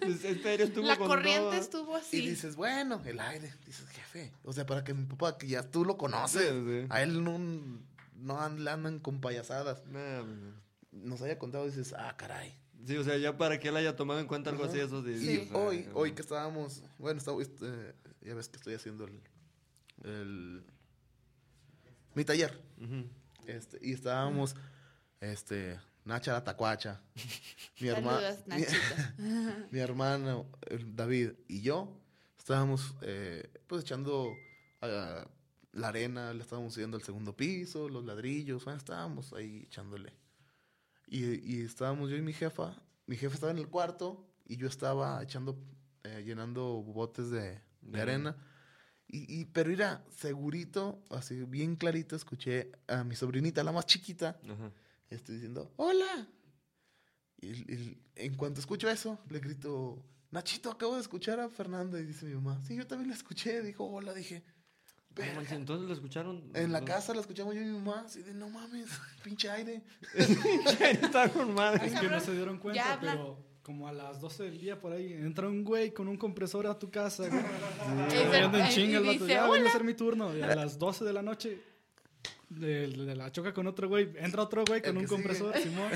Pues, 0.00 0.22
en 0.24 0.42
serio, 0.42 0.66
estuvo 0.66 0.86
La 0.86 0.96
con 0.96 1.08
corriente 1.08 1.42
todo. 1.50 1.52
estuvo 1.60 1.96
Y 1.96 2.00
así. 2.00 2.20
dices, 2.28 2.56
bueno, 2.56 3.02
el 3.04 3.18
aire. 3.20 3.52
Dices, 3.66 3.88
jefe. 3.88 4.32
O 4.44 4.52
sea, 4.52 4.64
para 4.66 4.84
que 4.84 4.94
mi 4.94 5.04
papá, 5.06 5.36
que 5.38 5.48
ya 5.48 5.62
tú 5.62 5.84
lo 5.84 5.96
conoces, 5.96 6.42
Sí, 6.50 6.64
sí. 6.82 6.86
a 6.90 7.02
él 7.02 7.24
no, 7.24 7.38
no 8.14 8.40
andan 8.40 8.98
con 9.00 9.20
payasadas. 9.20 9.84
Nah, 9.86 10.22
Nos 10.92 11.20
haya 11.22 11.38
contado, 11.38 11.66
dices, 11.66 11.94
ah, 11.98 12.14
caray. 12.16 12.54
Sí, 12.86 12.96
o 12.96 13.04
sea, 13.04 13.16
ya 13.18 13.36
para 13.36 13.58
que 13.58 13.68
él 13.68 13.76
haya 13.76 13.96
tomado 13.96 14.20
en 14.20 14.26
cuenta 14.26 14.50
algo 14.50 14.64
así, 14.64 14.78
eso 14.78 15.02
sí. 15.04 15.10
Y 15.10 15.18
sí, 15.18 15.38
o 15.40 15.46
sea, 15.48 15.56
hoy, 15.58 15.88
hoy 15.94 16.12
que 16.12 16.22
estábamos, 16.22 16.82
bueno, 16.98 17.18
estaba, 17.18 17.40
este, 17.42 17.66
ya 18.22 18.34
ves 18.34 18.48
que 18.48 18.56
estoy 18.56 18.74
haciendo 18.74 19.04
el, 19.06 19.20
el 20.04 20.64
mi 22.14 22.24
taller. 22.24 22.58
Este, 23.46 23.78
y 23.82 23.92
estábamos, 23.92 24.54
este, 25.20 25.78
Nacha 26.08 26.32
la 26.32 26.42
tacuacha, 26.42 27.02
mi 27.80 27.88
hermano, 27.88 28.18
mi, 28.46 28.64
mi 29.70 29.78
hermano 29.78 30.46
David 30.94 31.32
y 31.48 31.60
yo 31.60 32.00
estábamos, 32.38 32.94
eh, 33.02 33.46
pues 33.66 33.82
echando 33.82 34.34
ah, 34.80 35.28
la 35.72 35.88
arena, 35.88 36.32
le 36.32 36.40
estábamos 36.40 36.72
subiendo 36.72 36.96
al 36.96 37.02
segundo 37.02 37.36
piso, 37.36 37.90
los 37.90 38.06
ladrillos, 38.06 38.64
bueno, 38.64 38.78
estábamos 38.78 39.34
ahí 39.34 39.64
echándole. 39.66 40.14
Y, 41.08 41.56
y 41.56 41.60
estábamos 41.60 42.08
yo 42.08 42.16
y 42.16 42.22
mi 42.22 42.32
jefa, 42.32 42.74
mi 43.04 43.16
jefa 43.16 43.34
estaba 43.34 43.52
en 43.52 43.58
el 43.58 43.68
cuarto 43.68 44.26
y 44.46 44.56
yo 44.56 44.66
estaba 44.66 45.22
echando, 45.22 45.58
eh, 46.04 46.22
llenando 46.24 46.82
botes 46.82 47.28
de, 47.30 47.60
arena. 47.92 48.34
Y, 49.06 49.40
y, 49.40 49.44
pero 49.44 49.70
era 49.70 50.02
segurito, 50.16 51.02
así 51.10 51.44
bien 51.44 51.76
clarito, 51.76 52.16
escuché 52.16 52.72
a 52.86 53.04
mi 53.04 53.14
sobrinita, 53.14 53.62
la 53.62 53.72
más 53.72 53.84
chiquita, 53.84 54.40
Ajá. 54.42 54.72
Estoy 55.16 55.36
diciendo, 55.36 55.72
hola. 55.76 56.26
Y, 57.40 57.48
y 57.72 58.02
en 58.16 58.34
cuanto 58.34 58.60
escucho 58.60 58.90
eso, 58.90 59.18
le 59.28 59.38
grito, 59.38 60.04
Nachito, 60.30 60.70
acabo 60.70 60.94
de 60.96 61.00
escuchar 61.00 61.40
a 61.40 61.48
Fernanda. 61.48 61.98
Y 62.00 62.04
dice 62.04 62.26
mi 62.26 62.34
mamá, 62.34 62.60
sí, 62.66 62.76
yo 62.76 62.86
también 62.86 63.08
la 63.08 63.14
escuché. 63.14 63.62
Dijo, 63.62 63.84
hola, 63.86 64.12
dije, 64.12 64.42
manches, 65.16 65.36
"Verga". 65.36 65.54
Entonces 65.54 65.88
lo 65.88 65.94
escucharon. 65.94 66.50
En 66.54 66.72
la 66.72 66.84
casa 66.84 67.14
la 67.14 67.20
escuchamos 67.20 67.54
yo 67.54 67.62
y 67.62 67.64
mi 67.64 67.78
mamá, 67.78 68.02
así 68.06 68.22
de, 68.22 68.34
no 68.34 68.50
mames, 68.50 68.88
pinche 69.24 69.48
aire. 69.50 69.82
Está 70.14 71.30
con 71.30 71.54
madre. 71.54 71.86
Es 71.86 71.98
que 72.00 72.08
no 72.08 72.20
se 72.20 72.32
dieron 72.32 72.58
cuenta, 72.58 72.98
pero 73.00 73.46
como 73.62 73.86
a 73.86 73.92
las 73.92 74.20
12 74.20 74.44
del 74.44 74.58
día 74.58 74.80
por 74.80 74.92
ahí 74.92 75.12
entra 75.12 75.46
un 75.46 75.62
güey 75.62 75.92
con 75.92 76.08
un 76.08 76.16
compresor 76.16 76.66
a 76.66 76.78
tu 76.78 76.90
casa. 76.90 77.28
güey. 77.28 77.42
Y 78.10 78.36
en 78.36 78.54
y 78.54 78.68
chinga 78.70 78.98
el 78.98 79.06
vato. 79.06 79.26
Ya, 79.26 79.48
vengo 79.48 79.66
a 79.66 79.68
hacer 79.68 79.84
mi 79.84 79.94
turno. 79.94 80.36
Y 80.36 80.42
a 80.42 80.54
las 80.54 80.78
12 80.78 81.04
de 81.04 81.12
la 81.12 81.22
noche 81.22 81.62
de, 82.50 82.88
de 82.88 83.14
la 83.14 83.30
choca 83.30 83.52
con 83.52 83.66
otro 83.66 83.88
güey. 83.88 84.08
Entra 84.16 84.42
otro 84.42 84.64
güey 84.66 84.80
con 84.82 84.96
un 84.96 85.04
sigue. 85.06 85.14
compresor, 85.14 85.56
Simón. 85.62 85.90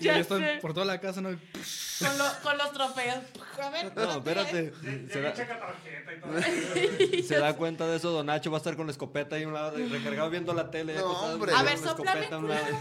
Y 0.00 0.04
Ya 0.04 0.14
ahí 0.14 0.20
están 0.22 0.38
sé. 0.40 0.58
por 0.62 0.72
toda 0.72 0.86
la 0.86 1.00
casa, 1.00 1.20
¿no? 1.20 1.28
Con, 1.28 2.18
lo- 2.18 2.42
con 2.42 2.58
los 2.58 2.72
trofeos. 2.72 3.18
A 3.62 3.70
ver, 3.70 3.92
No, 3.94 4.12
espérate. 4.12 4.72
Se 4.82 5.08
Se 5.10 5.20
da, 5.20 5.34
checa 5.34 5.60
tarjeta 5.60 6.14
y 6.14 6.20
todo. 6.20 7.22
se 7.28 7.34
da 7.38 7.54
cuenta 7.56 7.86
de 7.86 7.96
eso, 7.96 8.10
Don 8.10 8.26
Nacho 8.26 8.50
va 8.50 8.56
a 8.56 8.60
estar 8.60 8.76
con 8.76 8.86
la 8.86 8.92
escopeta 8.92 9.36
ahí 9.36 9.42
a 9.42 9.48
un 9.48 9.54
lado, 9.54 9.76
recargado 9.76 10.30
viendo 10.30 10.54
la 10.54 10.70
tele. 10.70 10.94
No, 10.94 11.10
hombre. 11.10 11.52
A 11.54 11.62
ver, 11.62 11.78
la 11.78 11.88
soplame, 11.90 12.26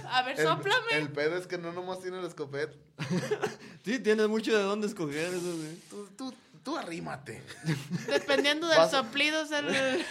a 0.09 0.21
ver, 0.23 0.39
El, 0.39 0.45
soplame. 0.47 0.85
el 0.93 1.09
pedo 1.09 1.35
es 1.37 1.45
que 1.47 1.57
no 1.57 1.73
nomás 1.73 2.01
tiene 2.01 2.21
la 2.21 2.27
escopeta. 2.27 2.73
Sí, 3.83 3.97
tienes 3.99 4.27
mucho 4.27 4.55
de 4.55 4.61
dónde 4.61 4.87
escoger 4.87 5.33
eso, 5.33 5.39
güey. 5.55 6.07
Tú 6.17 6.33
arrímate. 6.79 7.41
Dependiendo 8.07 8.67
del 8.67 8.77
Vas- 8.77 8.91
soplido, 8.91 9.41
el... 9.41 10.05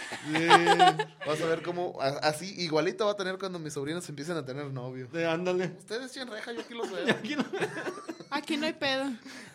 Vas 1.27 1.41
a 1.41 1.45
ver 1.45 1.61
cómo, 1.61 1.97
a- 2.01 2.19
así, 2.27 2.53
igualito 2.61 3.05
va 3.05 3.11
a 3.11 3.15
tener 3.15 3.37
cuando 3.37 3.59
mis 3.59 3.73
sobrinos 3.73 4.07
empiecen 4.09 4.37
a 4.37 4.45
tener 4.45 4.65
novio. 4.65 5.07
Sí, 5.13 5.23
ándale. 5.23 5.65
Ustedes 5.79 6.11
echen 6.15 6.29
reja, 6.29 6.51
yo 6.53 6.61
aquí 6.61 6.73
los 6.73 6.89
veo. 6.91 7.09
Aquí 7.09 7.35
no- 7.35 7.45
Aquí 8.31 8.57
no 8.57 8.67
hay 8.67 8.73
pedo. 8.73 9.05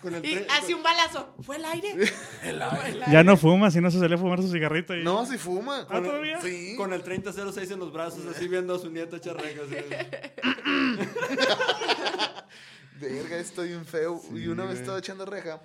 con 0.02 0.14
el 0.16 0.26
Y 0.26 0.44
así 0.50 0.74
un 0.74 0.82
balazo. 0.82 1.32
¿Fue 1.42 1.56
el 1.56 1.64
aire? 1.64 1.94
El 2.42 2.60
aire. 2.60 3.00
Ya 3.10 3.22
no 3.22 3.36
fuma, 3.36 3.70
si 3.70 3.80
no 3.80 3.88
se 3.90 4.00
sale 4.00 4.16
a 4.16 4.18
fumar 4.18 4.42
su 4.42 4.50
cigarrito. 4.50 4.96
Y... 4.96 5.04
No, 5.04 5.24
si 5.26 5.38
fuma. 5.38 5.86
¿Ah, 5.88 6.00
todavía? 6.02 6.40
Sí. 6.40 6.74
Con 6.76 6.92
el 6.92 7.02
3006 7.04 7.70
en 7.70 7.78
los 7.78 7.92
brazos, 7.92 8.22
así 8.34 8.48
viendo 8.48 8.74
a 8.74 8.78
su 8.80 8.90
nieta 8.90 9.16
echar 9.18 9.36
rejas. 9.36 9.66
Verga, 13.00 13.36
estoy 13.38 13.68
bien 13.68 13.84
feo. 13.86 14.20
y 14.32 14.46
una 14.48 14.64
vez 14.64 14.80
estaba 14.80 14.98
echando 14.98 15.24
reja. 15.26 15.60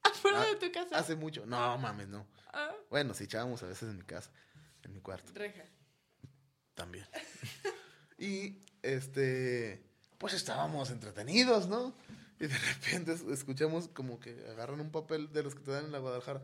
Afuera 0.02 0.42
Ah, 0.42 0.46
de 0.46 0.56
tu 0.56 0.72
casa. 0.72 0.96
Hace 0.98 1.16
mucho. 1.16 1.44
No, 1.46 1.76
mames, 1.78 2.08
no. 2.08 2.26
Ah, 2.52 2.72
Bueno, 2.90 3.14
sí 3.14 3.24
echábamos 3.24 3.62
a 3.62 3.66
veces 3.66 3.88
en 3.88 3.96
mi 3.98 4.04
casa. 4.04 4.30
En 4.82 4.94
mi 4.94 5.00
cuarto 5.00 5.32
reja. 5.34 5.62
también. 6.74 7.06
y 8.18 8.58
este. 8.82 9.82
Pues 10.18 10.34
estábamos 10.34 10.90
entretenidos, 10.90 11.66
¿no? 11.68 11.94
Y 12.38 12.46
de 12.46 12.56
repente 12.58 13.12
es- 13.12 13.22
escuchamos 13.22 13.88
como 13.88 14.18
que 14.20 14.30
agarran 14.50 14.80
un 14.80 14.90
papel 14.90 15.30
de 15.32 15.42
los 15.42 15.54
que 15.54 15.60
te 15.62 15.70
dan 15.70 15.86
en 15.86 15.92
la 15.92 15.98
Guadalajara. 15.98 16.42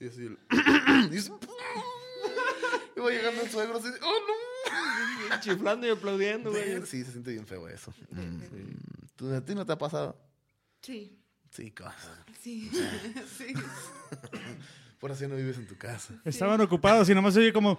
Y 0.00 0.08
así. 0.08 0.26
el- 0.26 0.38
y, 1.12 1.16
es- 1.16 1.30
y 2.96 3.00
va 3.00 3.10
llegando 3.10 3.42
el 3.42 3.50
suegro 3.50 3.78
así. 3.78 3.88
¡Oh, 4.02 4.18
no! 5.30 5.40
Chiflando 5.40 5.86
y 5.86 5.90
aplaudiendo, 5.90 6.50
güey. 6.50 6.84
Sí, 6.86 7.04
se 7.04 7.12
siente 7.12 7.32
bien 7.32 7.46
feo 7.46 7.68
eso. 7.68 7.92
Mm, 8.10 8.40
¿tú- 9.16 9.34
¿A 9.34 9.40
ti 9.44 9.54
no 9.54 9.64
te 9.66 9.72
ha 9.72 9.78
pasado? 9.78 10.18
Sí. 10.82 11.18
Sí, 11.50 11.70
cosas. 11.70 12.10
Sí. 12.42 12.70
sí. 13.38 13.54
Por 15.00 15.12
así 15.12 15.26
no 15.26 15.36
vives 15.36 15.56
en 15.58 15.66
tu 15.66 15.76
casa. 15.76 16.14
Estaban 16.24 16.60
ocupados 16.60 17.08
y 17.08 17.14
nomás 17.14 17.34
se 17.34 17.40
oye 17.40 17.52
como... 17.52 17.78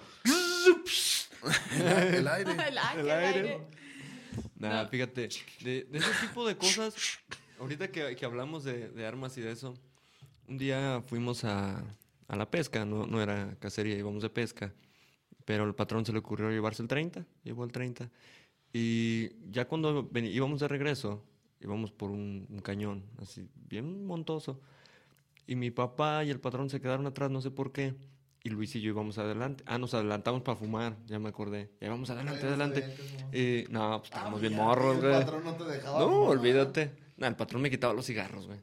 El 1.73 1.87
aire. 1.87 2.17
El 2.19 2.27
aire. 2.27 2.51
El 2.51 2.99
El 2.99 3.11
aire. 3.11 3.59
Nah, 4.57 4.83
No. 4.83 4.89
fíjate, 4.89 5.29
de, 5.61 5.83
de 5.89 5.97
ese 5.97 6.11
tipo 6.21 6.47
de 6.47 6.55
cosas, 6.57 6.93
ahorita 7.59 7.89
que, 7.91 8.15
que 8.15 8.25
hablamos 8.25 8.63
de, 8.63 8.89
de 8.89 9.05
armas 9.05 9.37
y 9.37 9.41
de 9.41 9.51
eso, 9.51 9.73
un 10.47 10.57
día 10.57 11.01
fuimos 11.07 11.43
a, 11.45 11.83
a 12.27 12.35
la 12.35 12.49
pesca, 12.49 12.85
no, 12.85 13.05
no 13.05 13.21
era 13.21 13.55
cacería, 13.59 13.95
íbamos 13.97 14.21
de 14.23 14.29
pesca, 14.29 14.73
pero 15.45 15.63
al 15.63 15.75
patrón 15.75 16.05
se 16.05 16.11
le 16.13 16.19
ocurrió 16.19 16.49
llevarse 16.51 16.81
el 16.81 16.87
30, 16.87 17.25
llevó 17.43 17.63
el 17.65 17.71
30, 17.71 18.09
y 18.73 19.29
ya 19.51 19.65
cuando 19.65 20.03
veni- 20.09 20.31
íbamos 20.31 20.59
de 20.59 20.67
regreso, 20.67 21.23
íbamos 21.61 21.91
por 21.91 22.11
un, 22.11 22.47
un 22.49 22.59
cañón, 22.59 23.03
así, 23.21 23.47
bien 23.67 24.05
montoso, 24.05 24.59
y 25.47 25.55
mi 25.55 25.71
papá 25.71 26.23
y 26.23 26.29
el 26.29 26.39
patrón 26.39 26.69
se 26.69 26.79
quedaron 26.79 27.05
atrás, 27.07 27.29
no 27.31 27.41
sé 27.41 27.51
por 27.51 27.71
qué, 27.71 27.95
y 28.43 28.49
Luis 28.49 28.75
y 28.75 28.81
yo 28.81 28.89
íbamos 28.91 29.17
adelante, 29.17 29.63
ah, 29.67 29.77
nos 29.77 29.93
adelantamos 29.93 30.41
para 30.43 30.55
fumar, 30.55 30.95
ya 31.05 31.19
me 31.19 31.29
acordé, 31.29 31.71
ya 31.81 31.87
íbamos 31.87 32.09
adelante, 32.09 32.45
adelante. 32.47 32.95
Y 33.33 33.65
no, 33.69 33.97
pues 33.99 34.11
estábamos 34.11 34.39
bien 34.39 34.55
morros, 34.55 34.95
El 34.95 35.01
güey. 35.01 35.13
patrón 35.13 35.43
no 35.43 35.53
te 35.55 35.63
dejaba. 35.65 35.99
No, 35.99 36.07
fumar. 36.09 36.29
olvídate. 36.37 36.91
No, 37.17 37.27
el 37.27 37.35
patrón 37.35 37.61
me 37.61 37.69
quitaba 37.69 37.93
los 37.93 38.05
cigarros, 38.05 38.47
güey. 38.47 38.59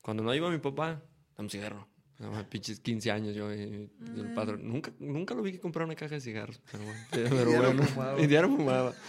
Cuando 0.00 0.22
no 0.22 0.34
iba 0.34 0.48
mi 0.50 0.58
papá, 0.58 1.02
dame 1.36 1.46
un 1.46 1.50
cigarro. 1.50 1.86
No, 2.18 2.32
pinches 2.48 2.80
15 2.80 3.10
años 3.10 3.36
yo. 3.36 3.52
y 3.54 3.90
el 4.00 4.32
patrón, 4.34 4.66
nunca, 4.66 4.92
nunca 4.98 5.34
lo 5.34 5.42
vi 5.42 5.52
que 5.52 5.60
comprar 5.60 5.84
una 5.84 5.94
caja 5.94 6.14
de 6.14 6.20
cigarros. 6.22 6.60
Pero 6.72 6.84
bueno. 6.84 7.00
Pero 7.10 7.62
bueno, 7.62 7.82
fumaba. 7.82 8.20
y 8.20 8.26
diario 8.26 8.48
fumaba. 8.48 8.94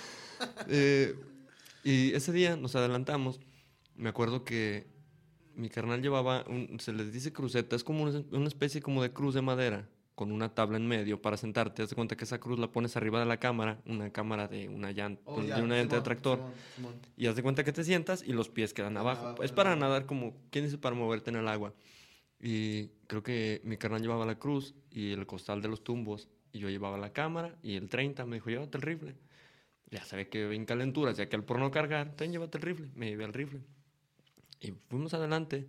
Eh, 0.69 1.15
y 1.83 2.13
ese 2.13 2.31
día 2.31 2.55
nos 2.55 2.75
adelantamos. 2.75 3.39
Me 3.95 4.09
acuerdo 4.09 4.43
que 4.43 4.87
mi 5.55 5.69
carnal 5.69 6.01
llevaba, 6.01 6.45
un- 6.47 6.79
se 6.79 6.93
les 6.93 7.11
dice 7.11 7.33
cruceta, 7.33 7.75
es 7.75 7.83
como 7.83 8.03
una, 8.03 8.23
una 8.31 8.47
especie 8.47 8.81
como 8.81 9.01
de 9.03 9.11
cruz 9.11 9.33
de 9.33 9.41
madera 9.41 9.89
con 10.15 10.31
una 10.33 10.53
tabla 10.53 10.77
en 10.77 10.85
medio 10.87 11.21
para 11.21 11.37
sentarte. 11.37 11.81
Haz 11.81 11.89
de 11.91 11.95
cuenta 11.95 12.17
que 12.17 12.25
esa 12.25 12.39
cruz 12.39 12.59
la 12.59 12.69
pones 12.71 12.95
arriba 12.97 13.19
de 13.21 13.25
la 13.25 13.37
cámara, 13.37 13.81
una 13.85 14.11
cámara 14.11 14.47
de 14.49 14.67
una 14.67 14.91
llanta, 14.91 15.21
Oh, 15.25 15.41
de 15.41 15.47
ya, 15.47 15.57
una 15.63 15.75
llanta 15.77 15.95
de 15.95 16.01
tractor. 16.01 16.37
Simón, 16.39 16.53
Simón. 16.75 16.93
Y 17.15 17.27
haz 17.27 17.35
de 17.37 17.43
cuenta 17.43 17.63
que 17.63 17.71
te 17.71 17.83
sientas 17.85 18.23
y 18.25 18.33
los 18.33 18.49
pies 18.49 18.73
quedan 18.73 18.97
abajo. 18.97 19.27
abajo, 19.27 19.43
es 19.43 19.51
para 19.53 19.75
nadar 19.77 20.05
como, 20.05 20.35
¿quién 20.49 20.65
dice 20.65 20.77
para 20.77 20.93
moverte 20.95 21.29
en 21.29 21.37
el 21.37 21.47
agua? 21.47 21.73
Y 22.41 22.87
creo 23.07 23.23
que 23.23 23.61
mi 23.63 23.77
carnal 23.77 24.01
llevaba 24.01 24.25
la 24.25 24.37
cruz 24.39 24.75
y 24.91 25.11
el 25.11 25.25
costal 25.25 25.61
de 25.61 25.67
los 25.69 25.83
tumbos. 25.83 26.27
Y 26.51 26.59
yo 26.59 26.69
llevaba 26.69 26.97
la 26.97 27.13
cámara 27.13 27.57
y 27.61 27.75
el 27.75 27.89
30 27.89 28.25
me 28.25 28.37
dijo, 28.37 28.49
llévate 28.49 28.77
el 28.77 28.81
rifle. 28.81 29.15
Ya 29.91 30.04
sabía 30.06 30.30
que 30.30 30.54
en 30.54 30.65
calenturas, 30.65 31.17
ya 31.17 31.28
que 31.28 31.36
al 31.36 31.43
por 31.43 31.60
no 31.60 31.71
cargar, 31.71 32.15
ten, 32.15 32.32
llévate 32.32 32.58
el 32.58 32.62
rifle. 32.62 32.89
Me 32.95 33.08
llevé 33.08 33.25
el 33.25 33.34
rifle. 33.34 33.62
Y 34.60 34.73
fuimos 34.89 35.13
adelante. 35.13 35.67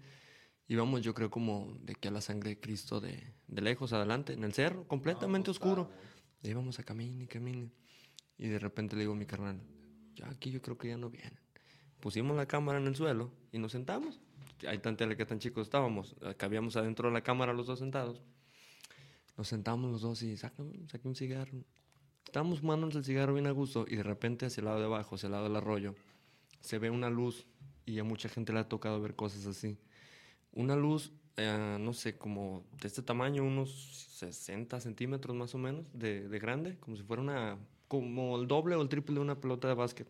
Íbamos, 0.68 1.00
yo 1.00 1.14
creo, 1.14 1.30
como 1.30 1.76
de 1.82 1.94
que 1.94 2.08
a 2.08 2.10
la 2.10 2.20
sangre 2.20 2.50
de 2.50 2.60
Cristo 2.60 3.00
de, 3.00 3.32
de 3.48 3.62
lejos 3.62 3.92
adelante, 3.92 4.34
en 4.34 4.44
el 4.44 4.52
cerro, 4.52 4.86
completamente 4.86 5.46
pues, 5.46 5.56
oscuro. 5.56 5.90
Y 6.42 6.50
íbamos 6.50 6.78
a 6.78 6.84
camine 6.84 7.24
y 7.24 7.26
camine. 7.26 7.70
Y 8.38 8.48
de 8.48 8.58
repente 8.58 8.94
le 8.94 9.02
digo 9.02 9.12
a 9.12 9.16
mi 9.16 9.26
carnal, 9.26 9.60
ya 10.14 10.28
aquí 10.28 10.50
yo 10.50 10.62
creo 10.62 10.78
que 10.78 10.88
ya 10.88 10.96
no 10.96 11.10
vienen. 11.10 11.38
Pusimos 12.00 12.36
la 12.36 12.46
cámara 12.46 12.78
en 12.78 12.86
el 12.86 12.96
suelo 12.96 13.32
y 13.52 13.58
nos 13.58 13.72
sentamos. 13.72 14.20
Hay 14.66 14.78
tan 14.78 14.96
tele 14.96 15.16
que 15.16 15.26
tan 15.26 15.38
chicos 15.38 15.66
estábamos. 15.66 16.16
Cabíamos 16.36 16.76
adentro 16.76 17.08
de 17.08 17.14
la 17.14 17.22
cámara 17.22 17.52
los 17.52 17.66
dos 17.66 17.78
sentados. 17.78 18.22
Nos 19.36 19.48
sentamos 19.48 19.90
los 19.90 20.02
dos 20.02 20.22
y 20.22 20.36
saqué 20.36 20.62
un 21.04 21.14
cigarro. 21.14 21.64
Estábamos 22.24 22.60
fumándonos 22.60 22.94
el 22.96 23.04
cigarro 23.04 23.34
bien 23.34 23.46
a 23.46 23.50
gusto 23.50 23.86
y 23.88 23.96
de 23.96 24.02
repente 24.02 24.46
hacia 24.46 24.60
el 24.60 24.66
lado 24.66 24.78
de 24.78 24.86
abajo, 24.86 25.16
hacia 25.16 25.26
el 25.26 25.32
lado 25.32 25.44
del 25.44 25.56
arroyo, 25.56 25.94
se 26.60 26.78
ve 26.78 26.90
una 26.90 27.10
luz 27.10 27.46
y 27.86 27.98
a 27.98 28.04
mucha 28.04 28.28
gente 28.28 28.52
le 28.52 28.60
ha 28.60 28.68
tocado 28.68 29.00
ver 29.00 29.16
cosas 29.16 29.46
así. 29.46 29.78
Una 30.52 30.76
luz, 30.76 31.12
eh, 31.36 31.76
no 31.80 31.92
sé, 31.92 32.16
como 32.16 32.64
de 32.80 32.88
este 32.88 33.02
tamaño, 33.02 33.42
unos 33.42 34.06
60 34.18 34.80
centímetros 34.80 35.34
más 35.36 35.54
o 35.54 35.58
menos 35.58 35.86
de, 35.92 36.28
de 36.28 36.38
grande, 36.38 36.76
como 36.78 36.96
si 36.96 37.02
fuera 37.02 37.22
una, 37.22 37.58
como 37.88 38.38
el 38.38 38.46
doble 38.46 38.76
o 38.76 38.82
el 38.82 38.88
triple 38.88 39.16
de 39.16 39.20
una 39.20 39.40
pelota 39.40 39.66
de 39.66 39.74
básquet. 39.74 40.08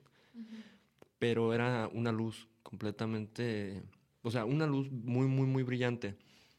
pero 1.18 1.54
era 1.54 1.88
una 1.92 2.12
luz 2.12 2.48
completamente, 2.62 3.82
o 4.22 4.30
sea, 4.30 4.44
una 4.44 4.66
luz 4.66 4.90
muy, 4.90 5.26
muy, 5.26 5.46
muy 5.46 5.62
brillante. 5.62 6.16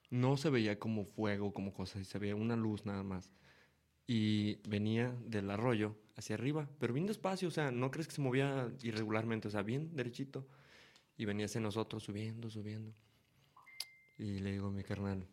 No 0.09 0.37
se 0.37 0.49
veía 0.49 0.79
como 0.79 1.05
fuego, 1.05 1.53
como 1.53 1.73
cosas, 1.73 2.07
se 2.07 2.19
veía 2.19 2.35
una 2.35 2.55
luz 2.55 2.85
nada 2.85 3.03
más. 3.03 3.31
Y 4.07 4.55
venía 4.67 5.15
del 5.25 5.49
arroyo 5.49 5.95
hacia 6.15 6.35
arriba, 6.35 6.67
pero 6.79 6.93
bien 6.93 7.07
despacio, 7.07 7.47
o 7.47 7.51
sea, 7.51 7.71
no 7.71 7.91
crees 7.91 8.07
que 8.07 8.15
se 8.15 8.21
movía 8.21 8.71
irregularmente, 8.81 9.47
o 9.47 9.51
sea, 9.51 9.61
bien 9.61 9.95
derechito. 9.95 10.47
Y 11.17 11.25
venía 11.25 11.45
hacia 11.45 11.61
nosotros 11.61 12.03
subiendo, 12.03 12.49
subiendo. 12.49 12.93
Y 14.17 14.39
le 14.39 14.51
digo 14.53 14.67
a 14.67 14.71
mi 14.71 14.83
carnal, 14.83 15.27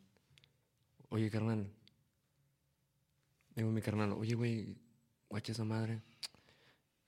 oye 1.11 1.31
carnal, 1.31 1.71
le 3.55 3.63
digo 3.63 3.71
a 3.71 3.73
mi 3.73 3.83
carnal, 3.83 4.13
oye 4.13 4.35
güey, 4.35 4.77
guacha 5.29 5.53
esa 5.53 5.65
madre, 5.65 6.03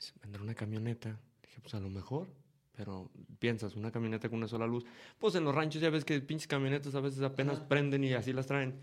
Dice, 0.01 0.15
vendrá 0.23 0.43
una 0.43 0.55
camioneta. 0.55 1.21
Dije, 1.43 1.61
pues 1.61 1.75
a 1.75 1.81
lo 1.81 1.91
mejor, 1.91 2.33
pero 2.73 3.11
piensas, 3.39 3.77
una 3.77 3.91
camioneta 3.91 4.31
con 4.31 4.39
una 4.39 4.49
sola 4.49 4.67
luz. 4.67 4.85
Pues 5.19 5.35
en 5.35 5.45
los 5.45 5.55
ranchos 5.55 5.83
ya 5.83 5.91
ves 5.91 6.07
que 6.07 6.19
pinches 6.21 6.49
camionetas 6.49 6.95
a 6.95 7.01
veces 7.01 7.21
apenas 7.23 7.61
prenden 7.61 8.05
y 8.05 8.15
así 8.15 8.33
las 8.33 8.47
traen. 8.47 8.81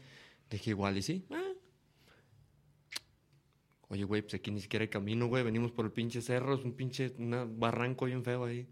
Dije, 0.50 0.70
igual 0.70 0.96
y 0.96 1.02
sí. 1.02 1.26
Ah. 1.32 1.47
Oye, 3.90 4.04
güey, 4.04 4.22
pues 4.22 4.34
aquí 4.36 4.52
ni 4.52 4.60
siquiera 4.60 4.84
hay 4.84 4.90
camino, 4.90 5.28
güey. 5.28 5.44
Venimos 5.44 5.72
por 5.72 5.86
el 5.86 5.92
pinche 5.92 6.22
cerro, 6.22 6.56
es 6.56 6.64
un 6.64 6.74
pinche 6.74 7.14
un 7.18 7.60
barranco 7.60 8.06
bien 8.06 8.24
feo 8.24 8.46
ahí. 8.46 8.68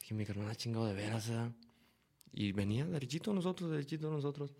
Dije, 0.00 0.14
mi 0.14 0.24
carnal, 0.24 0.56
chingado 0.56 0.86
de 0.86 0.94
veras, 0.94 1.28
¿eh? 1.28 1.52
Y 2.32 2.52
venía 2.52 2.86
derechito 2.86 3.32
a 3.32 3.34
nosotros, 3.34 3.70
derechito 3.70 4.08
a 4.08 4.10
nosotros. 4.10 4.54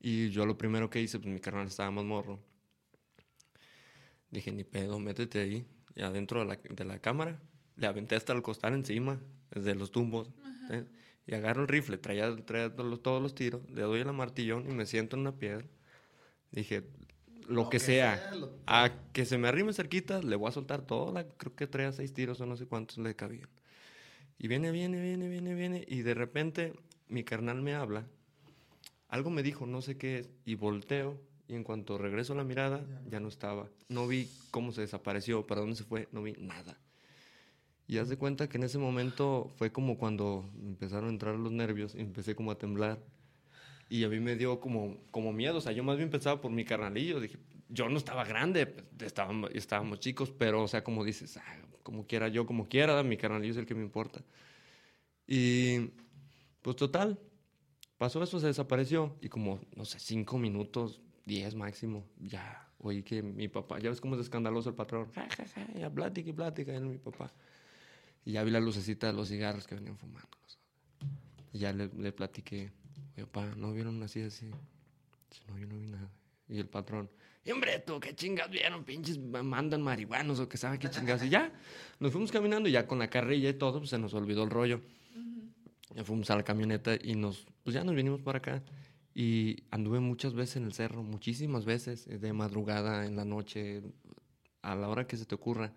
Y 0.00 0.30
yo 0.30 0.46
lo 0.46 0.56
primero 0.56 0.90
que 0.90 1.00
hice, 1.00 1.18
pues 1.18 1.32
mi 1.32 1.40
carnal 1.40 1.66
estaba 1.66 1.90
más 1.90 2.04
morro. 2.04 2.40
Dije, 4.30 4.52
ni 4.52 4.64
pedo, 4.64 4.98
métete 4.98 5.40
ahí. 5.40 5.66
Y 5.94 6.02
adentro 6.02 6.40
de 6.40 6.46
la, 6.46 6.56
de 6.56 6.84
la 6.84 6.98
cámara, 7.00 7.40
le 7.76 7.86
aventé 7.86 8.16
hasta 8.16 8.32
el 8.32 8.42
costal 8.42 8.74
encima, 8.74 9.20
desde 9.50 9.74
los 9.74 9.90
tumbos. 9.90 10.30
¿eh? 10.70 10.84
Y 11.26 11.34
agarro 11.34 11.62
el 11.62 11.68
rifle, 11.68 11.98
traía, 11.98 12.34
traía 12.44 12.74
todos, 12.74 12.88
los, 12.88 13.02
todos 13.02 13.22
los 13.22 13.34
tiros, 13.34 13.68
le 13.70 13.82
doy 13.82 14.00
el 14.00 14.12
martillón 14.12 14.68
y 14.70 14.74
me 14.74 14.86
siento 14.86 15.16
en 15.16 15.20
una 15.20 15.36
piedra. 15.36 15.66
Dije, 16.50 16.84
lo, 17.48 17.70
que, 17.70 17.78
sea, 17.78 18.30
a 18.66 18.92
que 19.12 19.24
se 19.24 19.38
me 19.38 19.48
arrime 19.48 19.72
cerquita, 19.72 20.22
le 20.22 20.36
voy 20.36 20.48
a 20.48 20.52
soltar 20.52 20.82
toda 20.82 21.26
creo 21.36 21.54
que 21.54 21.66
traía 21.66 21.92
seis 21.92 22.12
tiros 22.12 22.40
o 22.40 22.46
no 22.46 22.56
sé 22.56 22.66
cuántos 22.66 22.98
le 22.98 23.14
cabían. 23.16 23.48
Y 24.38 24.48
viene, 24.48 24.70
viene, 24.70 25.00
viene, 25.00 25.28
viene, 25.28 25.54
viene, 25.54 25.84
y 25.88 26.02
de 26.02 26.14
repente 26.14 26.74
mi 27.08 27.24
carnal 27.24 27.60
me 27.60 27.74
habla, 27.74 28.06
algo 29.08 29.30
me 29.30 29.42
dijo, 29.42 29.66
no 29.66 29.82
sé 29.82 29.96
qué 29.96 30.18
es, 30.18 30.30
y 30.44 30.54
volteo, 30.54 31.18
y 31.48 31.54
en 31.54 31.64
cuanto 31.64 31.96
regreso 31.96 32.34
la 32.34 32.44
mirada, 32.44 32.84
ya 33.08 33.20
no 33.20 33.28
estaba. 33.28 33.68
No 33.88 34.06
vi 34.06 34.28
cómo 34.50 34.70
se 34.70 34.82
desapareció, 34.82 35.46
para 35.46 35.62
dónde 35.62 35.76
se 35.76 35.84
fue, 35.84 36.08
no 36.12 36.22
vi 36.22 36.34
nada. 36.38 36.78
Y 37.86 37.96
haz 37.96 38.10
de 38.10 38.18
cuenta 38.18 38.48
que 38.50 38.58
en 38.58 38.64
ese 38.64 38.76
momento 38.76 39.50
fue 39.56 39.72
como 39.72 39.96
cuando 39.96 40.48
empezaron 40.62 41.08
a 41.08 41.12
entrar 41.12 41.34
los 41.36 41.50
nervios, 41.50 41.94
y 41.94 42.00
empecé 42.00 42.34
como 42.34 42.50
a 42.50 42.58
temblar. 42.58 42.98
Y 43.88 44.04
a 44.04 44.08
mí 44.08 44.20
me 44.20 44.36
dio 44.36 44.60
como, 44.60 44.98
como 45.10 45.32
miedo, 45.32 45.58
o 45.58 45.60
sea, 45.60 45.72
yo 45.72 45.82
más 45.82 45.96
bien 45.96 46.10
pensaba 46.10 46.40
por 46.40 46.50
mi 46.50 46.64
carnalillo, 46.64 47.20
dije, 47.20 47.38
yo 47.68 47.88
no 47.88 47.96
estaba 47.98 48.24
grande, 48.24 48.74
estábamos, 49.00 49.50
estábamos 49.54 50.00
chicos, 50.00 50.30
pero, 50.30 50.62
o 50.62 50.68
sea, 50.68 50.84
como 50.84 51.04
dices, 51.04 51.36
ah, 51.38 51.56
como 51.82 52.06
quiera 52.06 52.28
yo, 52.28 52.46
como 52.46 52.68
quiera, 52.68 53.02
mi 53.02 53.16
carnalillo 53.16 53.52
es 53.52 53.58
el 53.58 53.66
que 53.66 53.74
me 53.74 53.82
importa. 53.82 54.22
Y 55.26 55.90
pues 56.62 56.76
total, 56.76 57.18
pasó 57.96 58.22
eso, 58.22 58.40
se 58.40 58.46
desapareció 58.46 59.16
y 59.20 59.28
como, 59.28 59.60
no 59.74 59.84
sé, 59.84 59.98
cinco 59.98 60.38
minutos, 60.38 61.00
diez 61.24 61.54
máximo, 61.54 62.06
ya 62.18 62.68
oí 62.78 63.02
que 63.02 63.22
mi 63.22 63.48
papá, 63.48 63.78
ya 63.78 63.90
ves 63.90 64.00
cómo 64.00 64.14
es 64.14 64.20
escandaloso 64.20 64.70
el 64.70 64.74
patrón, 64.74 65.10
ja, 65.14 65.28
ja, 65.30 65.46
ja, 65.46 65.72
ya 65.74 65.90
plática 65.90 66.30
y 66.30 66.32
plática, 66.32 66.72
era 66.72 66.80
mi 66.80 66.98
papá. 66.98 67.32
Y 68.24 68.32
ya 68.32 68.42
vi 68.44 68.50
la 68.50 68.60
lucecita 68.60 69.06
de 69.06 69.14
los 69.14 69.28
cigarros 69.28 69.66
que 69.66 69.74
venían 69.74 69.96
fumando. 69.96 70.28
Y 71.52 71.58
ya 71.60 71.72
le, 71.72 71.88
le 71.88 72.12
platiqué, 72.12 72.70
papá, 73.24 73.54
¿no 73.56 73.72
vieron 73.72 74.02
así, 74.02 74.20
así? 74.22 74.46
No, 75.46 75.58
yo 75.58 75.66
no 75.66 75.78
vi 75.78 75.86
nada. 75.86 76.10
Y 76.48 76.58
el 76.58 76.68
patrón, 76.68 77.10
y 77.48 77.50
hombre, 77.50 77.78
tú, 77.78 77.98
qué 77.98 78.14
chingas 78.14 78.50
vieron, 78.50 78.84
pinches 78.84 79.18
mandan 79.18 79.80
marihuanos 79.80 80.38
o 80.38 80.46
que 80.46 80.58
sabe 80.58 80.78
qué 80.78 80.90
chingas. 80.90 81.24
Y 81.24 81.30
ya, 81.30 81.50
nos 81.98 82.12
fuimos 82.12 82.30
caminando 82.30 82.68
y 82.68 82.72
ya 82.72 82.86
con 82.86 82.98
la 82.98 83.08
carrilla 83.08 83.48
y 83.48 83.54
todo, 83.54 83.78
pues 83.78 83.88
se 83.88 83.96
nos 83.96 84.12
olvidó 84.12 84.44
el 84.44 84.50
rollo. 84.50 84.82
Ya 85.94 86.04
fuimos 86.04 86.28
a 86.30 86.36
la 86.36 86.42
camioneta 86.42 86.94
y 87.02 87.14
nos, 87.14 87.46
pues 87.64 87.72
ya 87.72 87.84
nos 87.84 87.94
vinimos 87.94 88.20
para 88.20 88.36
acá. 88.36 88.62
Y 89.14 89.64
anduve 89.70 89.98
muchas 89.98 90.34
veces 90.34 90.56
en 90.56 90.64
el 90.64 90.74
cerro, 90.74 91.02
muchísimas 91.02 91.64
veces, 91.64 92.06
eh, 92.08 92.18
de 92.18 92.34
madrugada, 92.34 93.06
en 93.06 93.16
la 93.16 93.24
noche, 93.24 93.82
a 94.60 94.74
la 94.74 94.90
hora 94.90 95.06
que 95.06 95.16
se 95.16 95.24
te 95.24 95.34
ocurra. 95.34 95.72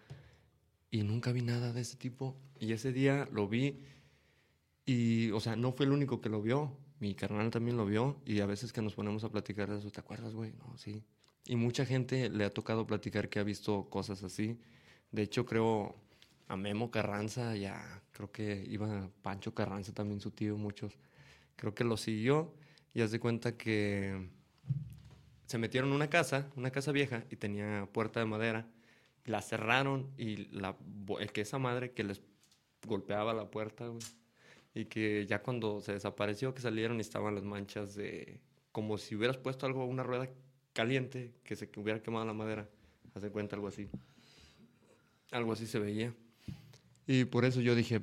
Y 0.90 1.04
nunca 1.04 1.32
vi 1.32 1.42
nada 1.42 1.72
de 1.72 1.80
ese 1.80 1.96
tipo. 1.96 2.36
Y 2.60 2.74
ese 2.74 2.92
día 2.92 3.30
lo 3.32 3.48
vi 3.48 3.80
y, 4.86 5.32
o 5.32 5.40
sea, 5.40 5.56
no 5.56 5.72
fue 5.72 5.86
el 5.86 5.94
único 5.94 6.20
que 6.20 6.28
lo 6.28 6.42
vio. 6.42 6.76
Mi 7.02 7.16
carnal 7.16 7.50
también 7.50 7.78
lo 7.78 7.86
vio 7.88 8.22
y 8.28 8.42
a 8.42 8.46
veces 8.46 8.72
que 8.72 8.80
nos 8.84 8.94
ponemos 8.94 9.24
a 9.24 9.30
platicar 9.30 9.68
de 9.72 9.80
eso, 9.80 9.90
¿te 9.90 10.00
acuerdas, 10.00 10.36
güey? 10.36 10.54
No, 10.54 10.78
sí. 10.78 11.04
Y 11.46 11.56
mucha 11.56 11.84
gente 11.84 12.30
le 12.30 12.46
ha 12.46 12.54
tocado 12.54 12.86
platicar 12.86 13.28
que 13.28 13.40
ha 13.40 13.44
visto 13.44 13.90
cosas 13.90 14.24
así. 14.24 14.60
De 15.12 15.24
hecho, 15.24 15.44
creo 15.48 15.96
a 16.48 16.56
Memo 16.56 16.92
Carranza, 16.92 17.56
ya 17.56 18.04
creo 18.12 18.32
que 18.32 18.64
iba 18.70 19.10
Pancho 19.24 19.52
Carranza 19.56 19.92
también, 19.96 20.22
su 20.22 20.30
tío, 20.30 20.58
muchos. 20.58 21.00
Creo 21.56 21.74
que 21.74 21.84
lo 21.84 21.98
siguió 21.98 22.54
y 22.94 23.02
haz 23.02 23.10
de 23.10 23.20
cuenta 23.20 23.58
que 23.58 24.30
se 25.48 25.58
metieron 25.58 25.90
en 25.90 25.96
una 25.96 26.10
casa, 26.12 26.52
una 26.56 26.70
casa 26.70 26.92
vieja, 26.92 27.24
y 27.32 27.36
tenía 27.36 27.90
puerta 27.92 28.20
de 28.20 28.28
madera. 28.28 28.68
La 29.26 29.42
cerraron 29.42 30.12
y 30.20 30.52
la, 30.52 30.78
el 31.20 31.32
que 31.32 31.42
esa 31.42 31.58
madre 31.58 31.94
que 31.94 32.04
les 32.04 32.22
golpeaba 32.86 33.34
la 33.34 33.50
puerta, 33.50 33.88
güey. 33.88 34.02
Y 34.74 34.86
que 34.86 35.26
ya 35.26 35.42
cuando 35.42 35.82
se 35.82 35.94
desapareció, 35.94 36.54
que 36.54 36.62
salieron 36.62 36.98
y 36.98 37.02
estaban 37.02 37.36
las 37.36 37.44
manchas 37.44 37.96
de... 37.96 38.40
Como 38.72 38.98
si 38.98 39.16
hubieras 39.16 39.38
puesto 39.38 39.66
algo, 39.66 39.86
una 39.86 40.04
rueda 40.04 40.30
caliente, 40.74 41.34
que 41.44 41.56
se 41.56 41.70
hubiera 41.76 42.02
quemado 42.02 42.26
la 42.26 42.34
madera. 42.34 42.70
Haz 43.14 43.24
de 43.24 43.32
cuenta 43.32 43.56
algo 43.56 43.68
así. 43.68 43.90
Algo 45.32 45.52
así 45.52 45.68
se 45.68 45.80
veía. 45.80 46.14
Y 47.06 47.26
por 47.26 47.44
eso 47.44 47.60
yo 47.60 47.76
dije, 47.76 48.00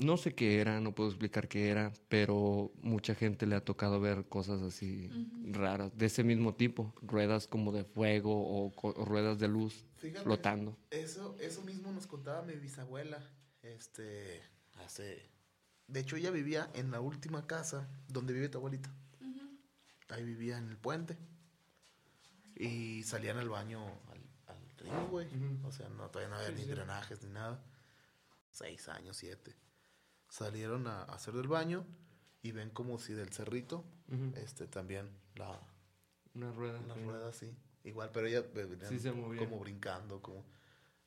no 0.00 0.16
sé 0.16 0.34
qué 0.34 0.60
era, 0.60 0.80
no 0.80 0.94
puedo 0.94 1.10
explicar 1.10 1.46
qué 1.46 1.68
era, 1.68 1.92
pero 2.08 2.72
mucha 2.82 3.14
gente 3.14 3.46
le 3.46 3.54
ha 3.54 3.64
tocado 3.64 4.00
ver 4.00 4.24
cosas 4.24 4.62
así 4.62 5.10
raras, 5.44 5.96
de 5.96 6.06
ese 6.06 6.24
mismo 6.24 6.54
tipo, 6.54 6.94
ruedas 7.02 7.46
como 7.46 7.70
de 7.70 7.84
fuego 7.84 8.32
o, 8.34 8.72
o 8.74 9.04
ruedas 9.04 9.38
de 9.38 9.48
luz 9.48 9.84
Fíjate, 9.98 10.24
flotando. 10.24 10.78
Eso, 10.90 11.36
eso 11.40 11.62
mismo 11.62 11.92
nos 11.92 12.06
contaba 12.06 12.42
mi 12.42 12.54
bisabuela, 12.54 13.22
este, 13.62 14.42
hace... 14.84 15.28
De 15.86 16.00
hecho, 16.00 16.16
ella 16.16 16.30
vivía 16.30 16.70
en 16.74 16.90
la 16.90 17.00
última 17.00 17.46
casa 17.46 17.88
donde 18.08 18.32
vive 18.32 18.48
tu 18.48 18.58
abuelita. 18.58 18.92
Ahí 20.08 20.24
vivía 20.24 20.58
en 20.58 20.68
el 20.68 20.76
puente. 20.76 21.18
Y 22.56 23.02
salían 23.04 23.38
al 23.38 23.48
baño 23.48 23.84
al, 24.10 24.20
al 24.54 24.78
río, 24.78 25.06
güey. 25.08 25.28
O 25.64 25.72
sea, 25.72 25.88
no, 25.88 26.08
todavía 26.10 26.28
no 26.28 26.36
había 26.36 26.48
Sí, 26.48 26.54
ni 26.54 26.62
sí. 26.64 26.68
drenajes 26.70 27.22
ni 27.22 27.30
nada. 27.30 27.62
Seis 28.50 28.88
años, 28.88 29.16
siete. 29.16 29.56
Salieron 30.28 30.86
a, 30.86 31.02
a 31.02 31.14
hacer 31.14 31.34
del 31.34 31.48
baño 31.48 31.84
y 32.42 32.52
ven 32.52 32.70
como 32.70 32.98
si 32.98 33.12
del 33.12 33.32
cerrito, 33.32 33.84
este, 34.36 34.66
también 34.66 35.08
la, 35.36 35.60
Una 36.34 36.52
rueda. 36.52 36.78
una 36.80 36.94
sí. 36.94 37.00
rueda 37.04 37.28
así. 37.28 37.56
Igual, 37.84 38.10
pero 38.12 38.26
ella 38.26 38.40
eh, 38.54 38.78
Sí 38.88 38.98
se 38.98 39.12
movía. 39.12 39.40
como 39.40 39.58
brincando, 39.60 40.20
como... 40.20 40.44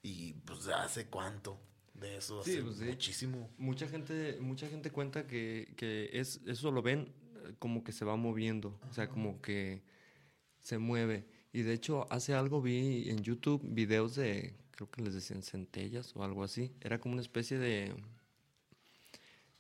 Y 0.02 0.34
pues 0.34 0.68
hace 0.68 1.08
cuánto 1.08 1.60
de 1.94 2.18
eso, 2.18 2.44
Sí, 2.44 2.52
hace 2.54 2.64
pues, 2.64 2.78
sí. 2.78 2.86
muchísimo. 2.86 3.50
Mucha 3.58 3.88
gente, 3.88 4.38
mucha 4.42 4.68
gente 4.68 4.92
cuenta 4.92 5.28
que, 5.28 5.74
que 5.78 6.10
es, 6.14 6.42
eso 6.48 6.72
lo 6.72 6.82
ven 6.82 7.14
eh, 7.46 7.54
como 7.60 7.84
que 7.84 7.92
se 7.92 8.06
va 8.06 8.16
moviendo, 8.16 8.80
o 8.90 8.94
sea, 8.94 9.10
como 9.10 9.42
que 9.42 9.82
se 10.60 10.78
mueve. 10.78 11.26
Y 11.52 11.62
de 11.62 11.74
hecho, 11.74 12.08
hace 12.12 12.34
algo 12.34 12.62
vi 12.62 13.10
en 13.10 13.22
YouTube 13.24 13.62
videos 13.64 14.16
de, 14.16 14.56
creo 14.72 14.90
que 14.90 15.02
les 15.04 15.14
decían 15.14 15.44
centellas 15.44 16.16
o 16.16 16.24
algo 16.24 16.44
así. 16.44 16.72
Era 16.82 17.00
como 17.00 17.14
una 17.14 17.22
especie 17.22 17.60
de, 17.60 17.94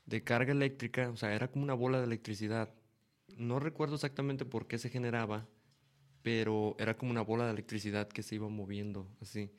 de 0.05 0.23
carga 0.23 0.51
eléctrica, 0.51 1.09
o 1.09 1.17
sea, 1.17 1.33
era 1.33 1.49
como 1.49 1.63
una 1.63 1.73
bola 1.73 1.99
de 1.99 2.05
electricidad. 2.05 2.73
No 3.37 3.59
recuerdo 3.59 3.95
exactamente 3.95 4.45
por 4.45 4.67
qué 4.67 4.77
se 4.77 4.89
generaba, 4.89 5.47
pero 6.23 6.75
era 6.79 6.97
como 6.97 7.11
una 7.11 7.21
bola 7.21 7.45
de 7.45 7.51
electricidad 7.51 8.07
que 8.07 8.23
se 8.23 8.35
iba 8.35 8.49
moviendo 8.49 9.07
así. 9.21 9.51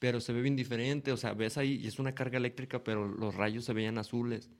Pero 0.00 0.18
se 0.20 0.32
ve 0.32 0.42
bien 0.42 0.56
diferente, 0.56 1.12
o 1.12 1.16
sea, 1.16 1.32
ves 1.34 1.56
ahí 1.58 1.74
y 1.74 1.86
es 1.86 1.98
una 2.00 2.14
carga 2.14 2.38
eléctrica, 2.38 2.82
pero 2.82 3.06
los 3.06 3.34
rayos 3.36 3.64
se 3.64 3.72
veían 3.72 3.98
azules. 3.98 4.50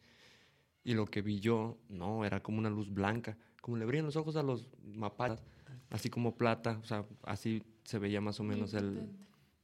Y 0.85 0.95
lo 0.95 1.07
que 1.07 1.21
vi 1.23 1.41
yo, 1.41 1.79
no, 1.89 2.25
era 2.25 2.43
como 2.43 2.59
una 2.59 2.71
luz 2.71 2.93
blanca, 2.93 3.37
como 3.61 3.77
le 3.77 3.85
brillan 3.87 4.07
los 4.07 4.17
ojos 4.17 4.37
a 4.37 4.43
los 4.45 4.69
mapatas, 4.85 5.43
así 5.91 6.09
como 6.11 6.37
plata, 6.37 6.79
o 6.83 6.87
sea, 6.87 7.05
así 7.25 7.63
se 7.85 7.99
veía 7.99 8.21
más 8.21 8.39
o 8.39 8.45
menos 8.45 8.73
el, 8.75 9.11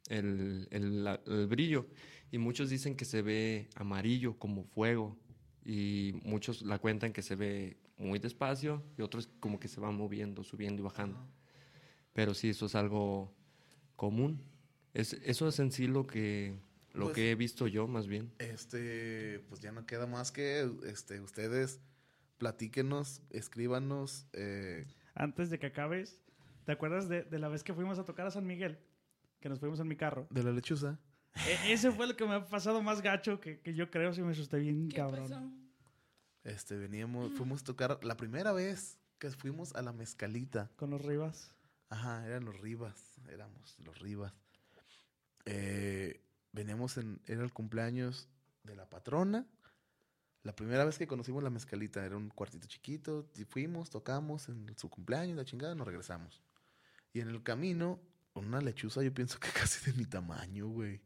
el, 0.09 0.69
el- 0.71 1.19
el 1.27 1.47
brillo. 1.47 1.87
Y 2.33 2.39
muchos 2.39 2.69
dicen 2.71 2.97
que 2.97 3.05
se 3.05 3.23
ve 3.23 3.69
amarillo, 3.77 4.37
como 4.39 4.65
fuego. 4.65 5.17
Y 5.65 6.13
muchos 6.25 6.63
la 6.63 6.79
cuentan 6.79 7.13
que 7.13 7.23
se 7.23 7.35
ve 7.37 7.77
muy 7.99 8.19
despacio 8.19 8.83
y 8.99 9.03
otros 9.03 9.29
como 9.41 9.59
que 9.59 9.69
se 9.69 9.81
va 9.81 9.91
moviendo, 9.91 10.43
subiendo 10.45 10.81
y 10.83 10.85
bajando. 10.85 11.19
Pero 12.13 12.35
sí, 12.35 12.51
eso 12.51 12.67
es 12.67 12.75
algo 12.75 13.33
común. 13.97 14.41
Es, 14.97 15.13
eso 15.13 15.49
es 15.49 15.59
en 15.59 15.71
sí 15.73 15.87
lo 15.87 16.07
que, 16.07 16.59
Lo 16.95 17.07
Pues- 17.07 17.15
que 17.17 17.31
he 17.31 17.35
visto 17.35 17.67
yo, 17.67 17.87
más 17.87 18.07
bien. 18.07 18.33
Este, 18.39 19.41
pues 19.51 19.61
ya 19.61 19.71
no 19.73 19.85
queda 19.87 20.07
más 20.07 20.33
que 20.33 20.67
este, 20.87 21.21
ustedes 21.21 21.81
platíquenos, 22.39 23.21
escríbanos. 23.31 24.27
eh, 24.33 24.87
Antes 25.15 25.51
de 25.51 25.59
que 25.59 25.67
acabes, 25.67 26.19
¿te 26.65 26.73
acuerdas 26.73 27.09
de, 27.09 27.23
de 27.25 27.39
la 27.39 27.49
vez 27.49 27.63
que 27.63 27.75
fuimos 27.75 27.99
a 27.99 28.05
tocar 28.05 28.27
a 28.27 28.31
San 28.31 28.47
Miguel? 28.47 28.79
Que 29.41 29.49
nos 29.51 29.61
fuimos 29.61 29.79
en 29.81 29.89
mi 29.89 29.97
carro. 29.97 30.27
de 30.31 30.43
la 30.43 30.53
lechuza. 30.53 30.99
E- 31.47 31.73
ese 31.73 31.93
fue 31.93 32.07
lo 32.07 32.17
que 32.17 32.25
me 32.27 32.35
ha 32.35 32.47
pasado 32.47 32.83
más 32.83 33.03
gacho 33.03 33.41
que, 33.41 33.61
que 33.61 33.75
yo 33.75 33.91
creo 33.91 34.15
si 34.15 34.23
me 34.23 34.33
asusté 34.33 34.59
bien 34.59 34.89
¿Qué 34.89 34.97
cabrón. 34.97 35.29
pasó? 35.29 35.53
Este, 36.45 36.77
veníamos, 36.77 37.33
fuimos 37.33 37.61
a 37.63 37.65
tocar 37.65 37.99
la 38.05 38.17
primera 38.17 38.53
vez 38.53 38.99
que 39.19 39.31
fuimos 39.31 39.75
a 39.75 39.83
la 39.83 39.93
mezcalita. 39.93 40.71
Con 40.77 40.91
los 40.91 41.03
Rivas. 41.05 41.53
Ajá, 41.91 42.27
eran 42.27 42.45
los 42.47 42.59
Rivas, 42.61 43.21
éramos 43.31 43.79
los 43.81 43.99
Rivas. 44.01 44.33
Eh, 45.47 46.21
veníamos 46.53 46.97
en, 46.99 47.21
era 47.27 47.43
el 47.43 47.53
cumpleaños 47.53 48.29
de 48.65 48.77
la 48.77 48.89
patrona. 48.89 49.47
La 50.43 50.55
primera 50.55 50.85
vez 50.85 50.99
que 50.99 51.07
conocimos 51.07 51.43
la 51.43 51.51
mezcalita 51.51 52.05
era 52.05 52.17
un 52.17 52.29
cuartito 52.31 52.67
chiquito, 52.69 53.29
y 53.37 53.45
fuimos, 53.45 53.91
tocamos 53.91 54.49
en 54.49 54.77
su 54.77 54.89
cumpleaños, 54.89 55.37
la 55.37 55.45
chingada, 55.45 55.75
nos 55.75 55.87
regresamos. 55.87 56.41
Y 57.13 57.21
en 57.21 57.29
el 57.31 57.43
camino, 57.43 58.01
una 58.35 58.61
lechuza, 58.61 59.03
yo 59.03 59.13
pienso 59.13 59.41
que 59.41 59.49
casi 59.55 59.91
de 59.91 59.97
mi 59.97 60.05
tamaño, 60.05 60.69
güey. 60.69 61.01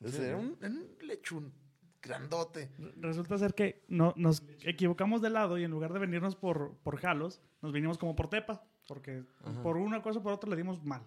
Era 0.00 0.36
un, 0.36 0.58
era 0.60 0.68
un 0.68 0.88
lechón 1.06 1.54
grandote. 2.02 2.70
Re- 2.78 2.92
Resulta 2.98 3.38
ser 3.38 3.54
que 3.54 3.82
no, 3.88 4.12
nos 4.16 4.42
equivocamos 4.60 5.22
de 5.22 5.30
lado 5.30 5.56
y 5.56 5.64
en 5.64 5.70
lugar 5.70 5.92
de 5.94 5.98
venirnos 5.98 6.36
por, 6.36 6.76
por 6.82 6.98
Jalos, 6.98 7.40
nos 7.62 7.72
vinimos 7.72 7.96
como 7.96 8.14
por 8.14 8.28
Tepa. 8.28 8.62
Porque 8.86 9.24
Ajá. 9.42 9.62
por 9.62 9.78
una 9.78 10.02
cosa 10.02 10.20
o 10.20 10.22
por 10.22 10.32
otra 10.34 10.50
le 10.50 10.56
dimos 10.56 10.84
mal. 10.84 11.02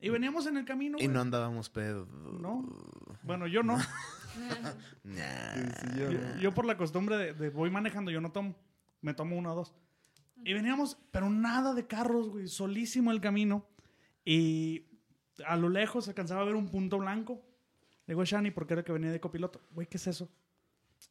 Y 0.00 0.10
veníamos 0.10 0.46
en 0.46 0.56
el 0.56 0.64
camino. 0.64 0.98
Y 0.98 1.04
güey. 1.04 1.14
no 1.14 1.20
andábamos 1.20 1.68
pedo. 1.70 2.06
No. 2.06 2.64
Bueno, 3.22 3.46
yo 3.46 3.62
no. 3.62 3.78
Nah. 5.02 5.96
Yo, 5.96 6.38
yo 6.40 6.54
por 6.54 6.64
la 6.64 6.76
costumbre 6.76 7.16
de, 7.16 7.34
de 7.34 7.50
voy 7.50 7.70
manejando, 7.70 8.12
yo 8.12 8.20
no 8.20 8.30
tomo. 8.30 8.54
Me 9.00 9.12
tomo 9.12 9.36
uno 9.36 9.52
o 9.52 9.56
dos. 9.56 9.74
Y 10.44 10.52
veníamos, 10.52 10.96
pero 11.10 11.28
nada 11.28 11.74
de 11.74 11.86
carros, 11.86 12.28
güey. 12.28 12.46
Solísimo 12.46 13.10
el 13.10 13.20
camino. 13.20 13.66
Y 14.24 14.86
a 15.44 15.56
lo 15.56 15.68
lejos 15.68 16.04
se 16.04 16.10
alcanzaba 16.10 16.42
a 16.42 16.44
ver 16.44 16.54
un 16.54 16.68
punto 16.68 16.98
blanco. 16.98 17.42
Le 18.06 18.12
digo 18.12 18.22
a 18.22 18.24
Shani, 18.24 18.50
porque 18.52 18.74
era 18.74 18.84
que 18.84 18.92
venía 18.92 19.10
de 19.10 19.20
copiloto. 19.20 19.60
Güey, 19.72 19.88
¿qué 19.88 19.96
es 19.96 20.06
eso? 20.06 20.30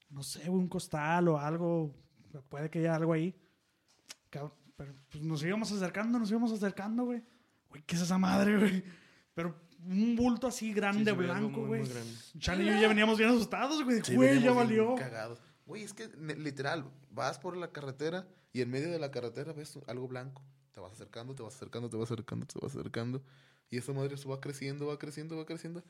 No 0.09 0.23
sé, 0.23 0.47
güey, 0.47 0.61
un 0.61 0.69
costal 0.69 1.27
o 1.27 1.37
algo. 1.37 1.93
Puede 2.49 2.69
que 2.69 2.79
haya 2.79 2.95
algo 2.95 3.11
ahí. 3.13 3.35
Pero 4.29 4.95
pues, 5.09 5.23
nos 5.23 5.43
íbamos 5.43 5.71
acercando, 5.71 6.19
nos 6.19 6.29
íbamos 6.29 6.51
acercando, 6.51 7.05
güey. 7.05 7.23
Güey, 7.69 7.83
¿qué 7.83 7.95
es 7.95 8.01
esa 8.01 8.17
madre, 8.17 8.57
güey? 8.57 8.83
Pero 9.33 9.55
un 9.85 10.15
bulto 10.15 10.47
así 10.47 10.67
Sí, 10.69 10.73
grande, 10.73 11.11
blanco, 11.11 11.65
güey. 11.65 11.83
Shani 12.35 12.63
y 12.63 12.67
yo 12.67 12.81
ya 12.81 12.87
veníamos 12.87 13.17
bien 13.17 13.29
asustados, 13.29 13.83
güey. 13.83 14.01
Sí, 14.03 14.15
Güey, 14.15 14.41
ya 14.41 14.51
valió. 14.51 14.95
cagados. 14.95 15.39
Güey, 15.65 15.83
es 15.83 15.93
que 15.93 16.07
literal, 16.37 16.89
vas 17.11 17.39
por 17.39 17.55
la 17.57 17.71
carretera 17.71 18.27
y 18.53 18.61
en 18.61 18.69
medio 18.71 18.89
de 18.89 18.99
la 18.99 19.11
carretera 19.11 19.53
ves 19.53 19.77
algo 19.87 20.07
blanco. 20.07 20.41
Te 20.71 20.79
vas 20.79 20.93
acercando, 20.93 21.35
te 21.35 21.43
vas 21.43 21.55
acercando, 21.55 21.89
te 21.89 21.97
vas 21.97 22.09
acercando, 22.11 22.45
te 22.45 22.59
vas 22.61 22.75
acercando. 22.75 23.23
Y 23.69 23.77
esa 23.77 23.91
madre 23.93 24.15
va 24.29 24.39
creciendo, 24.39 24.87
va 24.87 24.97
creciendo, 24.97 25.35
va 25.37 25.45
creciendo. 25.45 25.83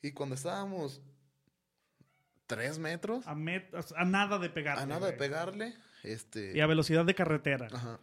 Y 0.00 0.12
cuando 0.12 0.34
estábamos 0.34 1.02
tres 2.46 2.78
metros, 2.78 3.26
A, 3.26 3.34
met- 3.34 3.68
a 3.96 4.04
nada 4.04 4.38
de 4.38 4.48
pegar. 4.48 4.78
a 4.78 4.86
nada 4.86 5.06
de 5.08 5.12
pegarle, 5.12 5.74
este... 6.02 6.56
Y 6.56 6.60
a 6.60 6.66
velocidad 6.66 7.04
de 7.04 7.14
carretera. 7.14 7.68
Ajá. 7.72 8.00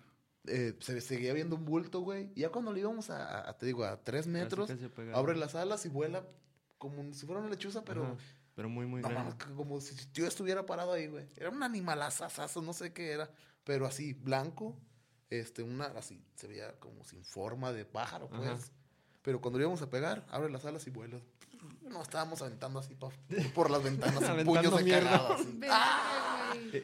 Eh, 0.47 0.75
se 0.79 0.99
seguía 1.01 1.33
viendo 1.33 1.55
un 1.55 1.65
bulto, 1.65 2.01
güey. 2.01 2.29
Y 2.35 2.41
ya 2.41 2.49
cuando 2.49 2.71
le 2.73 2.79
íbamos 2.81 3.09
a, 3.09 3.49
a- 3.49 3.57
te 3.57 3.65
digo, 3.65 3.83
a 3.85 3.97
tres 4.03 4.27
metros, 4.27 4.67
Casi, 4.67 4.79
casi 4.79 4.91
apegado. 4.91 5.17
abre 5.17 5.35
las 5.35 5.55
alas 5.55 5.85
y 5.85 5.89
vuela 5.89 6.25
como 6.77 7.13
si 7.13 7.25
fuera 7.25 7.41
una 7.41 7.49
lechuza, 7.49 7.83
pero... 7.83 8.03
Ajá, 8.03 8.15
Pero 8.55 8.69
muy, 8.69 8.85
muy 8.85 9.01
No 9.01 9.09
grande. 9.09 9.35
como 9.55 9.81
si 9.81 9.95
yo 10.13 10.25
estuviera 10.27 10.65
parado 10.65 10.93
ahí, 10.93 11.07
güey. 11.07 11.27
Era 11.35 11.49
un 11.49 11.61
animalazazazo, 11.63 12.61
no 12.61 12.73
sé 12.73 12.93
qué 12.93 13.11
era. 13.11 13.29
Pero 13.63 13.85
así, 13.85 14.13
blanco. 14.13 14.75
Este, 15.29 15.63
una, 15.63 15.85
así, 15.87 16.23
se 16.35 16.47
veía 16.47 16.71
como 16.79 17.03
sin 17.03 17.23
forma 17.25 17.73
de 17.73 17.83
pájaro, 17.85 18.29
pues. 18.29 18.47
Ajá. 18.49 18.59
Pero 19.23 19.41
cuando 19.41 19.57
le 19.59 19.63
íbamos 19.63 19.81
a 19.81 19.89
pegar, 19.89 20.25
abre 20.29 20.49
las 20.51 20.63
alas 20.65 20.85
y 20.87 20.91
vuela. 20.91 21.19
Nos 21.81 22.03
estábamos 22.03 22.41
aventando 22.43 22.79
así 22.79 22.93
pa- 22.95 23.09
por, 23.55 23.71
las 23.71 23.83
ventanas, 23.83 24.23
puños 24.45 24.77
de 24.77 24.83
mierda. 24.83 25.09
cagado, 25.11 25.33
así. 25.33 25.59
Eh, 25.63 25.67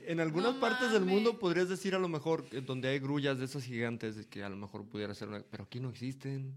En 0.08 0.20
algunas 0.20 0.54
No 0.56 0.60
partes 0.60 0.92
del 0.92 1.06
mundo 1.06 1.38
podrías 1.40 1.70
decir 1.70 1.96
a 1.96 2.00
lo 2.00 2.08
mejor 2.08 2.46
eh, 2.52 2.62
donde 2.62 2.90
hay 2.90 3.00
grullas 3.00 3.38
de 3.40 3.46
esas 3.46 3.64
gigantes 3.64 4.26
que 4.28 4.44
a 4.44 4.50
lo 4.50 4.56
mejor 4.56 4.86
pudiera 4.86 5.14
ser 5.14 5.28
una... 5.30 5.42
Pero 5.44 5.64
aquí 5.66 5.80
no 5.80 5.90
existen. 5.90 6.56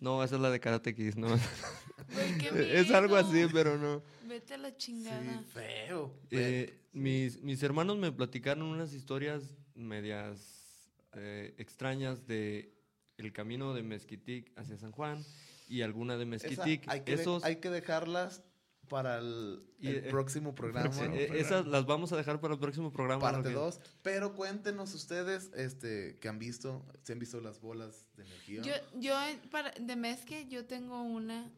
No, 0.00 0.22
esa 0.24 0.36
es 0.36 0.40
la 0.40 0.50
de 0.50 0.60
Karate 0.60 0.94
Kid, 0.94 1.14
¿no? 1.14 1.28
Es 2.56 2.90
algo 2.90 3.16
así, 3.16 3.46
pero 3.52 3.78
no. 3.78 4.02
Vete 4.28 4.54
a 4.54 4.58
la 4.58 4.76
chingada. 4.76 5.20
Sí, 5.22 5.44
feo. 5.52 6.14
Eh, 6.30 6.78
mis, 6.92 7.40
mis 7.42 7.62
hermanos 7.62 7.96
me 7.98 8.12
platicaron 8.12 8.64
unas 8.64 8.92
historias 8.92 9.42
medias 9.74 10.90
eh, 11.14 11.54
extrañas 11.58 12.26
de 12.26 12.72
el 13.18 13.32
camino 13.32 13.72
de 13.74 13.82
Mezquitic 13.82 14.52
hacia 14.58 14.76
San 14.76 14.90
Juan 14.92 15.24
y 15.68 15.82
alguna 15.82 16.16
de 16.16 16.24
Esa 16.24 16.48
Mezquitic. 16.48 16.88
hay, 16.88 17.00
que 17.02 17.16
de- 17.16 17.22
Esos, 17.22 17.44
hay 17.44 17.56
que 17.56 17.70
dejarlas 17.70 18.42
para 18.88 19.18
el, 19.18 19.62
Y, 19.78 19.88
el 19.88 19.96
eh, 19.96 20.10
próximo 20.10 20.54
programa. 20.54 20.90
eh, 21.14 21.28
eh, 21.32 21.38
esas 21.40 21.66
las 21.66 21.86
vamos 21.86 22.12
a 22.12 22.16
dejar 22.16 22.40
para 22.40 22.54
el 22.54 22.60
próximo 22.60 22.92
programa. 22.92 23.20
Parte 23.22 23.38
porque- 23.50 23.54
2. 23.54 23.80
Pero 24.02 24.34
cuéntenos 24.34 24.92
ustedes 24.94 25.50
este, 25.56 26.18
que 26.20 26.28
han 26.28 26.38
visto, 26.38 26.84
si 27.02 27.12
han 27.12 27.18
visto 27.18 27.40
las 27.40 27.60
bolas 27.60 28.04
de 28.16 28.24
energía. 28.24 28.62
Yo, 28.62 28.72
yo 29.00 29.20
eh, 29.22 29.38
para, 29.50 29.70
de 29.72 29.96
mezque, 29.96 30.46
yo 30.48 30.66
tengo 30.66 31.02
una 31.02 31.50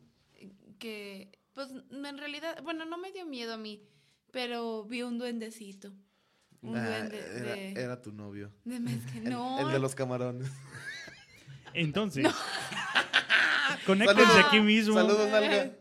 que, 0.78 1.32
pues, 1.54 1.70
en 1.90 2.18
realidad, 2.18 2.62
bueno, 2.62 2.84
no 2.84 2.98
me 2.98 3.10
dio 3.12 3.26
miedo 3.26 3.54
a 3.54 3.56
mí, 3.58 3.82
pero 4.30 4.84
vi 4.84 5.02
un 5.02 5.18
duendecito. 5.18 5.92
Un 6.60 6.76
Ah, 6.78 6.86
duende 6.86 7.18
era, 7.18 7.54
de, 7.54 7.72
era 7.72 8.00
tu 8.02 8.12
novio. 8.12 8.50
de 8.64 8.80
mezque. 8.80 9.18
El, 9.18 9.30
No, 9.30 9.60
el 9.66 9.72
de 9.72 9.78
los 9.78 9.94
camarones. 9.94 10.48
Entonces, 11.74 12.26
conéctense 13.86 14.22
Saludos. 14.24 14.44
aquí 14.46 14.60
mismo. 14.60 14.94
Saludos, 14.94 15.28
Nalga. 15.30 15.72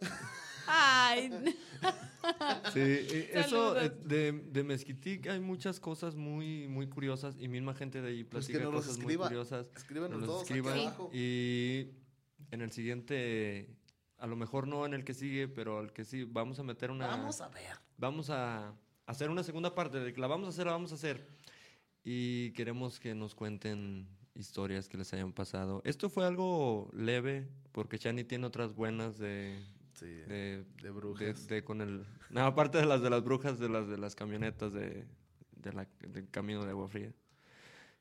Ay, 1.13 1.53
Sí, 2.73 2.79
eh, 2.79 3.31
eso 3.33 3.77
eh, 3.79 3.89
de, 3.89 4.31
de 4.31 4.63
Mezquitic 4.63 5.27
hay 5.27 5.39
muchas 5.39 5.79
cosas 5.79 6.15
muy, 6.15 6.67
muy 6.67 6.87
curiosas 6.87 7.35
y 7.37 7.47
misma 7.47 7.73
gente 7.73 8.01
de 8.01 8.09
ahí 8.09 8.23
Pues 8.23 8.47
que 8.47 8.53
platica 8.53 8.65
nos 8.65 8.73
los 8.73 8.85
cosas 8.85 8.99
escriba. 8.99 9.25
muy 9.25 9.27
curiosas. 9.29 9.71
Escríbanos 9.75 10.19
nos 10.19 10.27
los 10.27 10.29
todos 10.29 10.43
aquí 10.43 10.53
escriban 10.53 10.79
abajo. 10.79 11.09
y 11.13 11.89
en 12.51 12.61
el 12.61 12.71
siguiente, 12.71 13.69
a 14.17 14.27
lo 14.27 14.35
mejor 14.35 14.67
no 14.67 14.85
en 14.85 14.93
el 14.93 15.03
que 15.03 15.13
sigue, 15.13 15.47
pero 15.47 15.79
al 15.79 15.91
que 15.91 16.05
sí, 16.05 16.23
vamos 16.23 16.59
a 16.59 16.63
meter 16.63 16.91
una... 16.91 17.07
Vamos 17.07 17.41
a 17.41 17.49
ver. 17.49 17.77
vamos 17.97 18.29
a 18.29 18.73
hacer 19.05 19.29
una 19.29 19.43
segunda 19.43 19.75
parte, 19.75 19.99
de 19.99 20.13
que 20.13 20.21
la 20.21 20.27
vamos 20.27 20.47
a 20.47 20.49
hacer, 20.49 20.65
la 20.65 20.71
vamos 20.73 20.91
a 20.91 20.95
hacer. 20.95 21.27
Y 22.05 22.51
queremos 22.51 22.99
que 22.99 23.15
nos 23.15 23.35
cuenten 23.35 24.07
historias 24.35 24.87
que 24.87 24.97
les 24.97 25.11
hayan 25.13 25.33
pasado. 25.33 25.81
Esto 25.83 26.09
fue 26.09 26.25
algo 26.25 26.89
leve, 26.93 27.47
porque 27.71 27.99
Chani 27.99 28.23
tiene 28.23 28.45
otras 28.45 28.73
buenas 28.73 29.17
de... 29.17 29.59
Sí, 29.93 30.05
de, 30.05 30.25
de 30.27 30.65
de, 30.81 30.89
brujas. 30.91 31.47
de 31.47 31.63
con 31.63 31.81
el 31.81 32.05
no 32.29 32.45
aparte 32.45 32.77
de 32.79 32.85
las 32.85 33.01
de 33.01 33.09
las 33.09 33.23
brujas 33.23 33.59
de 33.59 33.69
las 33.69 33.87
de 33.87 33.97
las 33.97 34.15
camionetas 34.15 34.73
de, 34.73 35.05
de 35.55 35.73
la, 35.73 35.87
del 36.01 36.29
camino 36.29 36.63
de 36.65 36.71
agua 36.71 36.87
fría 36.87 37.13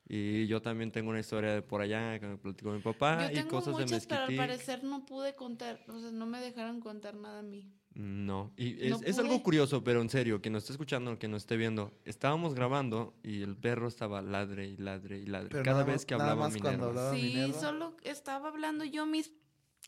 y 0.08 0.46
yo 0.46 0.60
también 0.60 0.90
tengo 0.90 1.10
una 1.10 1.20
historia 1.20 1.52
de 1.54 1.62
por 1.62 1.80
allá 1.80 2.18
que 2.18 2.26
me 2.26 2.36
platicó 2.36 2.72
mi 2.72 2.80
papá 2.80 3.24
yo 3.26 3.30
y 3.30 3.34
tengo 3.34 3.50
cosas 3.50 3.76
de 3.76 3.84
muchas, 3.84 4.06
pero 4.06 4.22
al 4.22 4.28
mezquitic 4.28 4.46
parecer 4.46 4.84
no 4.84 5.06
pude 5.06 5.34
contar, 5.36 5.80
o 5.88 6.00
sea, 6.00 6.10
no 6.10 6.26
me 6.26 6.40
dejaron 6.40 6.80
contar 6.80 7.14
nada 7.14 7.38
a 7.38 7.42
mí. 7.42 7.70
no 7.94 8.52
y 8.56 8.84
es, 8.86 8.90
No 9.00 9.06
es 9.06 9.18
algo 9.18 9.42
curioso 9.42 9.84
pero 9.84 10.00
en 10.02 10.08
serio 10.10 10.40
quien 10.40 10.54
nos 10.54 10.64
esté 10.64 10.72
escuchando 10.72 11.18
quien 11.18 11.30
nos 11.30 11.42
esté 11.42 11.56
viendo 11.56 11.92
estábamos 12.04 12.54
grabando 12.54 13.14
y 13.22 13.42
el 13.42 13.56
perro 13.56 13.86
estaba 13.86 14.22
ladre 14.22 14.66
y 14.66 14.76
ladre 14.76 15.18
y 15.18 15.26
ladre 15.26 15.50
Pero 15.50 15.62
cada 15.62 15.78
nada 15.80 15.84
vez 15.86 15.96
más- 15.96 16.06
que 16.06 16.16
nada 16.16 16.30
hablaba 16.32 16.48
más 16.48 16.60
cuando 16.60 16.70
Minerva. 16.86 16.88
hablaba 17.10 17.16
Sí, 17.16 17.22
Minerva. 17.34 17.60
solo 17.60 17.96
estaba 18.02 18.48
hablando 18.48 18.84
yo 18.84 19.06
mis 19.06 19.32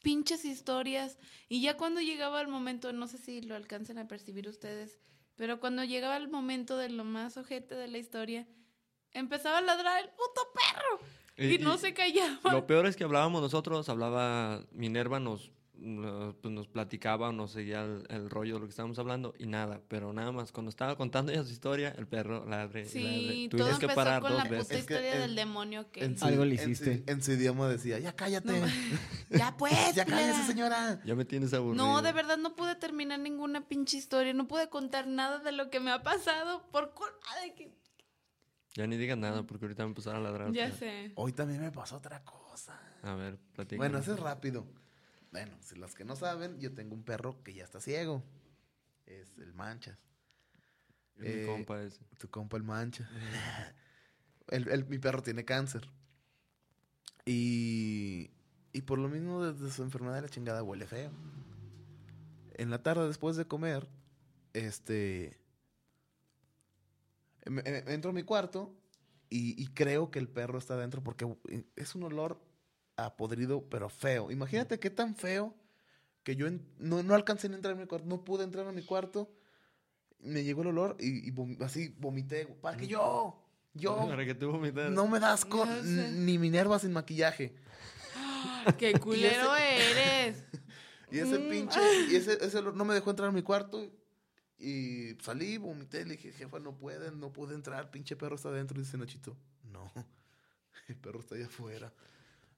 pinches 0.05 0.45
historias 0.45 1.19
y 1.49 1.61
ya 1.63 1.77
cuando 1.77 2.01
llegaba 2.01 2.41
el 2.41 2.47
momento, 2.47 2.93
no 2.93 3.09
sé 3.09 3.19
si 3.19 3.41
lo 3.41 3.57
alcancen 3.57 3.99
a 3.99 4.07
percibir 4.07 4.47
ustedes, 4.49 5.01
pero 5.35 5.59
cuando 5.59 5.83
llegaba 5.83 6.17
el 6.17 6.29
momento 6.29 6.77
de 6.77 6.91
lo 6.91 7.03
más 7.03 7.37
ojete 7.37 7.75
de 7.75 7.89
la 7.89 7.99
historia, 7.99 8.47
empezaba 9.13 9.59
a 9.59 9.63
ladrar 9.63 10.01
el 10.05 10.11
puto 10.11 10.43
perro 10.55 11.01
y, 11.37 11.55
Y- 11.55 11.59
no 11.59 11.79
se 11.79 11.95
callaba. 11.95 12.53
Lo 12.53 12.67
peor 12.67 12.87
es 12.87 12.95
que 12.95 13.03
hablábamos 13.05 13.43
nosotros, 13.43 13.89
hablaba 13.89 14.65
Minerva, 14.71 15.19
nos, 15.19 15.51
nos, 15.85 16.35
pues 16.37 16.53
nos 16.53 16.67
platicaba, 16.67 17.31
nos 17.33 17.53
seguía 17.53 17.83
el, 17.85 18.05
el 18.09 18.31
rollo 18.31 18.55
de 18.55 18.61
lo 18.61 18.67
que 18.67 18.71
estábamos 18.71 18.99
hablando 18.99 19.35
y 19.39 19.47
nada, 19.47 19.81
pero 19.89 20.13
nada 20.13 20.33
más, 20.33 20.51
cuando 20.53 20.71
estaba 20.71 20.97
contando 20.97 21.31
ella 21.31 21.45
su 21.45 21.53
historia, 21.53 21.95
el 21.99 22.07
perro 22.07 22.45
ladre 22.47 22.87
Sí, 22.87 23.03
ladre. 23.03 23.49
todo 23.51 23.59
Tuvimos 23.61 23.79
que 23.79 23.85
empezó 23.87 23.95
parar 23.97 24.21
con 24.23 24.31
dos 24.33 24.39
la 24.39 24.45
puta 24.45 24.57
veces. 24.59 24.71
Es 24.79 24.87
que 24.87 24.95
historia 24.95 25.15
en- 25.15 25.21
del 25.21 25.35
demonio 25.37 25.91
que... 25.93 26.05
En 26.05 26.19
su- 26.19 26.25
Algo 26.25 26.45
le 26.45 26.55
en 26.55 26.63
su- 26.65 26.71
hiciste. 26.71 27.05
En 27.07 27.23
su, 27.23 27.33
idioma 27.33 27.69
decía, 27.69 27.99
ya 27.99 28.15
cállate. 28.17 28.63
Ya 29.31 29.57
pues, 29.57 29.95
ya 29.95 30.05
cállese, 30.05 30.45
señora. 30.45 31.01
Ya 31.05 31.15
me 31.17 31.25
tienes 31.25 31.53
aburrido. 31.55 31.85
No, 31.85 32.03
de 32.03 32.13
verdad 32.13 32.37
no 32.39 32.55
pude 32.55 32.77
terminar 32.77 33.19
ninguna 33.19 33.67
pinche 33.67 33.97
historia, 33.97 34.33
no 34.33 34.47
pude 34.47 34.69
contar 34.69 35.07
nada 35.09 35.39
de 35.41 35.51
lo 35.53 35.71
que 35.71 35.81
me 35.81 35.91
ha 35.91 36.03
pasado 36.03 36.69
por 36.71 36.93
culpa 36.95 37.27
de 37.43 37.55
que... 37.55 37.75
Ya 38.77 38.87
ni 38.87 38.97
digas 38.97 39.17
nada 39.19 39.43
porque 39.45 39.65
ahorita 39.65 39.85
me 39.85 39.89
empezaron 39.91 40.21
a 40.21 40.25
ladrar. 40.31 40.53
Ya 40.53 40.71
sé. 40.73 41.13
Hoy 41.15 41.33
también 41.33 41.61
me 41.61 41.71
pasó 41.71 41.97
otra 41.97 42.23
cosa. 42.25 42.81
A 43.03 43.15
ver, 43.15 43.39
platica. 43.55 43.77
Bueno, 43.79 43.99
eso 43.99 44.15
es 44.15 44.21
rápido. 44.21 44.67
Bueno, 45.35 45.57
si 45.63 45.75
los 45.75 45.97
que 45.97 46.05
no 46.05 46.15
saben, 46.15 46.61
yo 46.61 46.73
tengo 46.73 46.95
un 46.95 47.03
perro 47.03 47.43
que 47.43 47.53
ya 47.55 47.65
está 47.65 47.81
ciego. 47.81 48.23
es 49.05 49.37
el 49.39 49.53
Manchas. 49.53 49.99
Mi 51.17 51.27
Eh, 51.27 51.45
compa 51.45 51.83
ese. 51.83 52.05
Tu 52.19 52.29
compa 52.31 52.57
el 52.57 52.63
Manchas. 52.63 53.09
El- 54.47 54.69
el- 54.69 54.85
mi 54.87 54.99
perro 55.01 55.23
tiene 55.25 55.45
cáncer. 55.45 55.91
Y, 57.27 58.31
y 58.73 58.83
por 58.83 58.99
lo 59.01 59.09
mismo, 59.09 59.43
desde 59.45 59.75
su 59.75 59.83
enfermedad 59.83 60.15
de 60.15 60.23
la 60.23 60.29
chingada 60.29 60.63
huele 60.63 60.87
feo. 60.87 61.11
En 62.55 62.71
la 62.71 62.81
tarde, 62.83 63.09
después 63.09 63.35
de 63.37 63.47
comer, 63.49 63.89
este. 64.53 65.41
me- 67.47 67.63
me- 67.63 67.93
entro 67.93 68.11
a 68.11 68.15
mi 68.15 68.23
cuarto 68.23 68.73
y, 69.31 69.61
y 69.61 69.67
creo 69.69 70.13
que 70.13 70.21
el 70.21 70.29
perro 70.29 70.59
está 70.59 70.77
dentro 70.77 71.03
porque 71.03 71.27
es 71.75 71.95
un 71.97 72.05
olor 72.05 72.41
a 72.97 73.17
podrido, 73.17 73.69
pero 73.69 73.89
feo. 73.89 74.31
Imagínate 74.31 74.79
qué 74.79 74.91
tan 74.91 75.15
feo 75.17 75.55
que 76.23 76.37
yo 76.37 76.47
en- 76.47 76.67
no, 76.79 77.03
no 77.03 77.15
alcancé 77.15 77.49
a 77.49 77.55
entrar 77.55 77.75
a 77.75 77.77
mi 77.77 77.87
cuarto, 77.87 78.07
no 78.07 78.25
pude 78.25 78.45
entrar 78.45 78.67
a 78.67 78.73
mi 78.73 78.83
cuarto. 78.83 79.31
Me 80.21 80.43
llegó 80.45 80.63
el 80.63 80.69
olor 80.69 80.97
y, 81.01 81.29
y 81.29 81.33
vom- 81.33 81.61
así 81.63 81.89
vomité. 81.99 82.47
Para 82.47 82.77
que 82.77 82.87
yo, 82.87 83.43
yo, 83.75 83.97
Para 84.09 84.25
que 84.25 84.35
tú 84.35 84.51
vomitaras. 84.53 84.93
no 84.93 85.07
me 85.09 85.21
das 85.21 85.45
con 85.45 85.69
sé. 85.69 86.13
ni 86.13 86.39
Minerva 86.39 86.79
sin 86.79 86.93
maquillaje. 86.93 87.55
¡Qué 88.79 88.93
culero 89.01 89.55
eres! 89.57 90.45
Y 91.11 91.19
ese 91.19 91.39
Mm. 91.39 91.49
pinche, 91.49 91.81
y 92.11 92.17
ese, 92.17 92.45
ese 92.45 92.59
olor 92.59 92.75
no 92.75 92.85
me 92.85 92.93
dejó 92.95 93.11
entrar 93.11 93.29
a 93.29 93.33
mi 93.33 93.43
cuarto. 93.43 93.89
Y 94.59 95.15
salí, 95.21 95.59
vomité, 95.59 96.05
le 96.05 96.17
dije, 96.17 96.33
jefa, 96.33 96.59
no 96.59 96.77
pueden, 96.77 97.21
no 97.21 97.33
pude 97.33 97.55
entrar, 97.55 97.91
pinche 97.93 98.17
perro 98.17 98.35
está 98.35 98.49
adentro. 98.49 98.81
Y 98.81 98.83
dice 98.83 98.97
Nachito, 98.99 99.37
no, 99.63 99.93
el 100.89 100.97
perro 100.97 101.21
está 101.21 101.37
allá 101.37 101.47
afuera. 101.47 101.93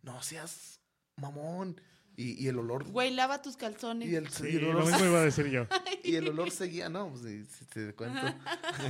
No 0.06 0.22
seas 0.22 0.80
mamón. 1.16 1.80
Y, 2.16 2.42
y 2.42 2.48
el 2.48 2.58
olor, 2.58 2.84
Güey, 2.84 3.12
lava 3.12 3.42
tus 3.42 3.58
calzones. 3.58 4.08
y 4.08 4.14
el, 4.14 4.30
Sí, 4.30 4.44
y 4.48 4.56
el 4.56 4.62
lo 4.62 4.70
olor, 4.70 4.86
mismo 4.86 5.04
iba 5.04 5.18
a 5.18 5.24
decir 5.24 5.48
yo. 5.48 5.66
y 6.02 6.14
el 6.14 6.28
olor 6.28 6.50
seguía, 6.50 6.88
no, 6.88 7.10
pues 7.10 7.48
si, 7.50 7.64
te 7.66 7.92
cuento. 7.94 8.22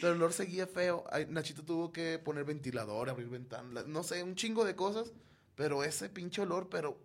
Pero 0.00 0.12
el 0.14 0.16
olor 0.16 0.32
seguía 0.32 0.66
feo. 0.66 1.04
Ay, 1.12 1.26
Nachito 1.28 1.62
tuvo 1.62 1.92
que 1.92 2.18
poner 2.18 2.44
ventilador, 2.44 3.10
abrir 3.10 3.28
ventanas, 3.28 3.86
no 3.86 4.02
sé, 4.02 4.24
un 4.24 4.34
chingo 4.34 4.64
de 4.64 4.74
cosas. 4.74 5.12
Pero 5.54 5.84
ese 5.84 6.08
pinche 6.08 6.42
olor, 6.42 6.68
pero 6.68 6.98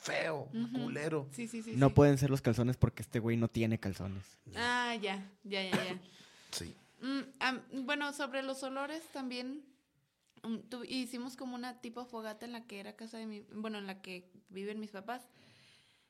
feo, 0.00 0.48
culero. 0.72 1.28
Sí, 1.32 1.46
sí, 1.48 1.62
sí. 1.62 1.74
No 1.76 1.88
sí. 1.88 1.94
pueden 1.94 2.16
ser 2.18 2.30
los 2.30 2.40
calzones 2.42 2.76
porque 2.76 3.02
este 3.02 3.18
güey 3.18 3.36
no 3.36 3.48
tiene 3.48 3.78
calzones. 3.78 4.24
Ah, 4.56 4.96
ya, 5.00 5.30
ya, 5.44 5.62
ya, 5.62 5.70
ya. 5.70 6.00
Sí. 6.50 6.74
Mm, 7.02 7.84
bueno, 7.84 8.12
sobre 8.12 8.42
los 8.42 8.62
olores 8.62 9.02
también 9.12 9.62
mm, 10.48 10.68
tu- 10.68 10.84
hicimos 10.84 11.36
como 11.36 11.54
una 11.54 11.80
tipo 11.80 12.04
fogata 12.06 12.46
en 12.46 12.52
la 12.52 12.66
que 12.66 12.80
era 12.80 12.96
casa 12.96 13.18
de 13.18 13.26
mi, 13.26 13.40
bueno, 13.52 13.78
en 13.78 13.86
la 13.86 14.00
que 14.02 14.30
viven 14.48 14.80
mis 14.80 14.90
papás. 14.90 15.28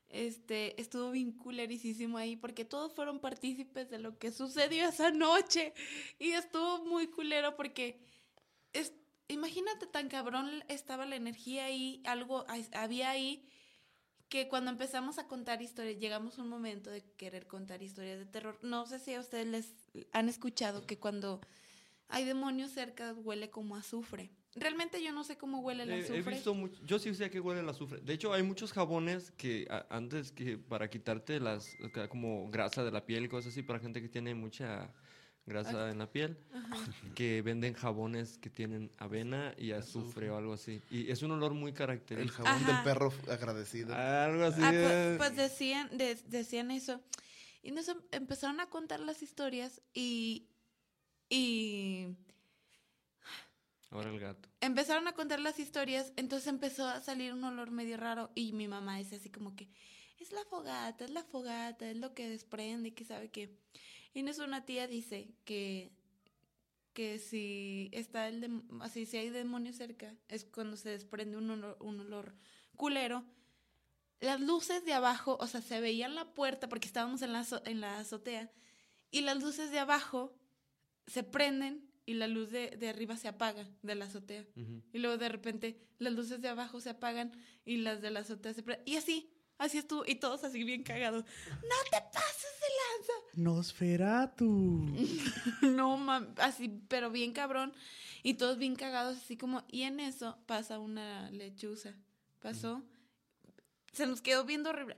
Este, 0.08 0.80
estuvo 0.80 1.10
bien 1.10 1.32
culerísimo 1.32 2.16
ahí 2.16 2.36
porque 2.36 2.64
todos 2.64 2.94
fueron 2.94 3.18
partícipes 3.18 3.90
de 3.90 3.98
lo 3.98 4.18
que 4.18 4.30
sucedió 4.30 4.88
esa 4.88 5.10
noche 5.10 5.74
y 6.20 6.30
estuvo 6.32 6.84
muy 6.84 7.08
culero 7.08 7.56
porque 7.56 7.98
es, 8.72 8.92
imagínate 9.28 9.86
tan 9.86 10.08
cabrón 10.08 10.64
estaba 10.68 11.06
la 11.06 11.16
energía 11.16 11.66
ahí, 11.66 12.02
algo 12.06 12.46
había 12.72 13.10
ahí 13.10 13.48
que 14.28 14.48
cuando 14.48 14.70
empezamos 14.70 15.18
a 15.18 15.28
contar 15.28 15.62
historias, 15.62 15.98
llegamos 16.00 16.38
a 16.38 16.42
un 16.42 16.48
momento 16.48 16.90
de 16.90 17.02
querer 17.16 17.46
contar 17.46 17.82
historias 17.82 18.18
de 18.18 18.26
terror. 18.26 18.58
No 18.62 18.86
sé 18.86 18.98
si 18.98 19.14
a 19.14 19.20
ustedes 19.20 19.46
les 19.46 19.72
han 20.12 20.28
escuchado 20.28 20.86
que 20.86 20.98
cuando 20.98 21.40
hay 22.08 22.24
demonios 22.24 22.70
cerca 22.72 23.12
huele 23.14 23.50
como 23.50 23.76
azufre. 23.76 24.30
Realmente 24.54 25.02
yo 25.02 25.12
no 25.12 25.22
sé 25.24 25.36
cómo 25.36 25.60
huele 25.60 25.82
el 25.82 25.90
Eh, 25.90 25.98
he 25.98 26.02
azufre. 26.04 26.34
visto 26.34 26.54
mucho, 26.54 26.80
yo 26.86 26.98
sí 26.98 27.14
sé 27.14 27.30
que 27.30 27.40
huele 27.40 27.60
el 27.60 27.68
azufre. 27.68 28.00
De 28.00 28.14
hecho, 28.14 28.32
hay 28.32 28.42
muchos 28.42 28.72
jabones 28.72 29.30
que 29.32 29.66
a- 29.70 29.86
antes 29.90 30.32
que 30.32 30.56
para 30.56 30.88
quitarte 30.88 31.40
las 31.40 31.76
como 32.08 32.48
grasa 32.50 32.82
de 32.84 32.90
la 32.90 33.04
piel 33.04 33.24
y 33.24 33.28
cosas 33.28 33.52
así 33.52 33.62
para 33.62 33.78
gente 33.80 34.00
que 34.00 34.08
tiene 34.08 34.34
mucha 34.34 34.90
grasa 35.44 35.90
en 35.90 35.98
la 35.98 36.10
piel, 36.10 36.36
que 37.14 37.40
venden 37.42 37.74
jabones 37.74 38.38
que 38.38 38.50
tienen 38.50 38.90
avena 38.98 39.54
y 39.58 39.72
azufre 39.72 40.28
o 40.30 40.36
algo 40.38 40.54
así. 40.54 40.80
Y 40.90 41.08
es 41.10 41.22
un 41.22 41.30
olor 41.32 41.52
muy 41.54 41.70
El 41.70 41.76
característico. 41.76 42.42
jabón 42.44 42.62
Ajá. 42.64 42.72
del 42.72 42.82
perro 42.82 43.12
agradecido. 43.30 43.94
Algo 43.94 44.42
así. 44.44 44.60
Ah, 44.64 44.70
pues, 44.70 44.90
es. 44.92 45.16
pues 45.18 45.36
decían, 45.36 45.96
de- 45.96 46.16
decían 46.26 46.70
eso. 46.72 47.00
Y 47.62 47.70
nos 47.72 47.86
em- 47.88 48.00
empezaron 48.10 48.58
a 48.60 48.66
contar 48.70 48.98
las 49.00 49.22
historias 49.22 49.82
y, 49.94 50.48
y 51.28 52.08
Ahora 53.90 54.10
el 54.10 54.18
gato. 54.20 54.48
empezaron 54.60 55.06
a 55.08 55.12
contar 55.12 55.40
las 55.40 55.58
historias, 55.58 56.12
entonces 56.16 56.48
empezó 56.48 56.86
a 56.86 57.00
salir 57.00 57.32
un 57.32 57.44
olor 57.44 57.70
medio 57.70 57.96
raro 57.96 58.30
y 58.34 58.52
mi 58.52 58.68
mamá 58.68 58.98
dice 58.98 59.16
así 59.16 59.30
como 59.30 59.54
que 59.56 59.68
es 60.18 60.32
la 60.32 60.44
fogata, 60.44 61.04
es 61.04 61.10
la 61.10 61.22
fogata, 61.24 61.88
es 61.90 61.96
lo 61.96 62.14
que 62.14 62.28
desprende, 62.28 62.94
que 62.94 63.04
sabe 63.04 63.30
que. 63.30 63.56
Y 64.12 64.20
en 64.20 64.28
eso 64.28 64.44
una 64.44 64.64
tía 64.64 64.86
dice 64.86 65.28
que 65.44 65.92
que 66.94 67.18
si 67.18 67.90
está 67.92 68.26
el 68.26 68.42
dem- 68.42 68.64
así 68.80 69.04
si 69.04 69.18
hay 69.18 69.28
demonio 69.28 69.74
cerca 69.74 70.14
es 70.28 70.44
cuando 70.46 70.78
se 70.78 70.88
desprende 70.88 71.36
un 71.36 71.50
olor, 71.50 71.76
un 71.80 72.00
olor 72.00 72.34
culero. 72.74 73.22
Las 74.20 74.40
luces 74.40 74.82
de 74.86 74.94
abajo, 74.94 75.36
o 75.38 75.46
sea, 75.46 75.60
se 75.60 75.78
veían 75.82 76.14
la 76.14 76.32
puerta 76.32 76.70
porque 76.70 76.86
estábamos 76.86 77.20
en 77.20 77.34
la, 77.34 77.46
en 77.66 77.80
la 77.82 77.98
azotea 77.98 78.50
y 79.10 79.20
las 79.20 79.42
luces 79.42 79.70
de 79.70 79.78
abajo 79.78 80.34
se 81.06 81.22
prenden 81.22 81.88
y 82.04 82.14
la 82.14 82.28
luz 82.28 82.50
de, 82.50 82.70
de 82.70 82.88
arriba 82.88 83.16
se 83.16 83.28
apaga 83.28 83.68
de 83.82 83.94
la 83.94 84.04
azotea. 84.04 84.44
Y 84.92 84.98
luego 84.98 85.18
de 85.18 85.28
repente 85.28 85.80
las 85.98 86.12
luces 86.12 86.40
de 86.40 86.48
abajo 86.48 86.80
se 86.80 86.90
apagan 86.90 87.32
y 87.64 87.78
las 87.78 88.00
de 88.00 88.10
la 88.10 88.20
azotea 88.20 88.54
se 88.54 88.62
prenden. 88.62 88.86
Y 88.86 88.96
así, 88.96 89.30
así 89.58 89.78
estuvo. 89.78 90.04
Y 90.06 90.16
todos 90.16 90.44
así 90.44 90.62
bien 90.62 90.82
cagados. 90.84 91.24
¡No 91.24 91.76
te 91.90 91.98
pases 92.12 92.46
Nosferatu. 93.34 94.86
de 94.86 95.02
lanza! 95.02 95.60
no, 95.76 95.96
mam, 95.96 96.34
así, 96.38 96.68
pero 96.88 97.10
bien 97.10 97.32
cabrón. 97.32 97.72
Y 98.22 98.34
todos 98.34 98.58
bien 98.58 98.76
cagados, 98.76 99.16
así 99.18 99.36
como. 99.36 99.64
Y 99.68 99.82
en 99.82 100.00
eso 100.00 100.38
pasa 100.46 100.78
una 100.78 101.30
lechuza. 101.30 101.94
Pasó. 102.40 102.82
Se 103.92 104.06
nos 104.06 104.20
quedó 104.20 104.44
viendo 104.44 104.70
horrible. 104.70 104.96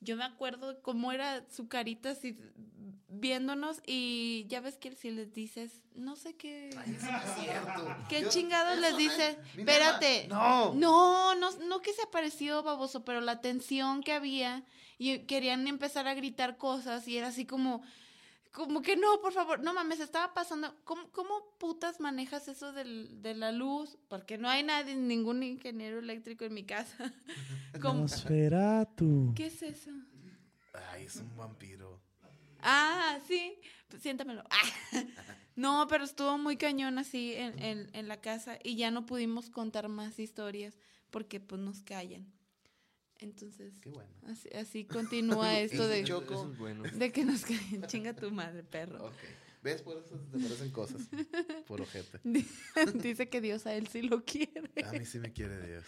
Yo 0.00 0.16
me 0.16 0.24
acuerdo 0.24 0.82
cómo 0.82 1.12
era 1.12 1.48
su 1.50 1.68
carita 1.68 2.10
así 2.10 2.38
viéndonos. 3.10 3.80
Y 3.86 4.46
ya 4.48 4.60
ves 4.60 4.76
que 4.78 4.94
si 4.94 5.10
les 5.10 5.32
dices, 5.32 5.82
no 5.94 6.16
sé 6.16 6.34
qué. 6.36 6.70
Ay, 6.76 6.94
eso 6.96 7.10
no 7.10 7.18
es 7.18 7.34
cierto. 7.40 7.96
¿Qué 8.08 8.22
Yo- 8.22 8.28
chingados 8.30 8.78
les 8.78 8.92
no 8.92 8.98
dice? 8.98 9.28
es- 9.30 9.56
Minerva, 9.56 9.72
Espérate. 9.72 10.28
No. 10.28 10.74
No, 10.74 11.34
no, 11.34 11.50
no 11.66 11.80
que 11.80 11.92
se 11.92 12.02
apareció 12.02 12.62
baboso, 12.62 13.04
pero 13.04 13.20
la 13.20 13.40
tensión 13.40 14.02
que 14.02 14.12
había 14.12 14.64
y 14.98 15.20
querían 15.20 15.66
empezar 15.66 16.06
a 16.08 16.14
gritar 16.14 16.56
cosas 16.58 17.06
y 17.08 17.16
era 17.16 17.28
así 17.28 17.46
como, 17.46 17.82
como 18.52 18.82
que 18.82 18.96
no, 18.96 19.20
por 19.22 19.32
favor, 19.32 19.60
no 19.60 19.72
mames, 19.72 20.00
estaba 20.00 20.34
pasando. 20.34 20.74
¿Cómo, 20.84 21.08
cómo 21.12 21.54
putas 21.58 22.00
manejas 22.00 22.48
eso 22.48 22.72
del, 22.72 23.22
de 23.22 23.34
la 23.34 23.50
luz? 23.52 23.96
Porque 24.08 24.36
no 24.38 24.48
hay 24.48 24.62
nadie, 24.62 24.96
ningún 24.96 25.42
ingeniero 25.42 26.00
eléctrico 26.00 26.44
en 26.44 26.52
mi 26.54 26.64
casa. 26.64 26.96
¿Cómo? 27.80 28.00
Nosferatu. 28.02 29.32
¿Qué 29.36 29.46
es 29.46 29.62
eso? 29.62 29.90
Ay, 30.92 31.04
es 31.04 31.16
un 31.16 31.36
vampiro. 31.36 32.00
Ah, 32.62 33.18
sí, 33.26 33.58
pues 33.88 34.02
siéntamelo. 34.02 34.44
No, 35.56 35.86
pero 35.88 36.04
estuvo 36.04 36.38
muy 36.38 36.56
cañón 36.56 36.98
así 36.98 37.34
en, 37.34 37.58
en, 37.62 37.90
en 37.92 38.08
la 38.08 38.20
casa 38.20 38.58
y 38.62 38.76
ya 38.76 38.90
no 38.90 39.04
pudimos 39.06 39.50
contar 39.50 39.88
más 39.88 40.18
historias 40.18 40.78
porque 41.10 41.40
pues 41.40 41.60
nos 41.60 41.82
callan. 41.82 42.32
Entonces, 43.18 43.74
Qué 43.82 43.90
bueno. 43.90 44.08
así, 44.26 44.48
así 44.50 44.84
continúa 44.84 45.58
esto 45.60 45.86
de, 45.86 46.04
Choco. 46.04 46.48
es 46.50 46.58
bueno. 46.58 46.82
de 46.84 47.12
que 47.12 47.24
nos 47.24 47.42
callen. 47.44 47.82
Chinga 47.86 48.14
tu 48.14 48.30
madre, 48.30 48.62
perro. 48.62 49.06
Ok. 49.08 49.14
¿Ves? 49.62 49.82
Por 49.82 49.98
eso 49.98 50.18
te 50.32 50.38
parecen 50.38 50.70
cosas. 50.70 51.02
Por 51.66 51.82
ojete. 51.82 52.18
Dice 52.94 53.28
que 53.28 53.42
Dios 53.42 53.66
a 53.66 53.74
él 53.74 53.88
sí 53.88 54.00
lo 54.00 54.24
quiere. 54.24 54.70
A 54.86 54.92
mí 54.92 55.04
sí 55.04 55.18
me 55.18 55.32
quiere 55.32 55.60
Dios. 55.66 55.84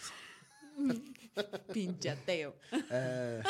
Pinchateo. 1.73 2.55
Eh, 2.91 3.41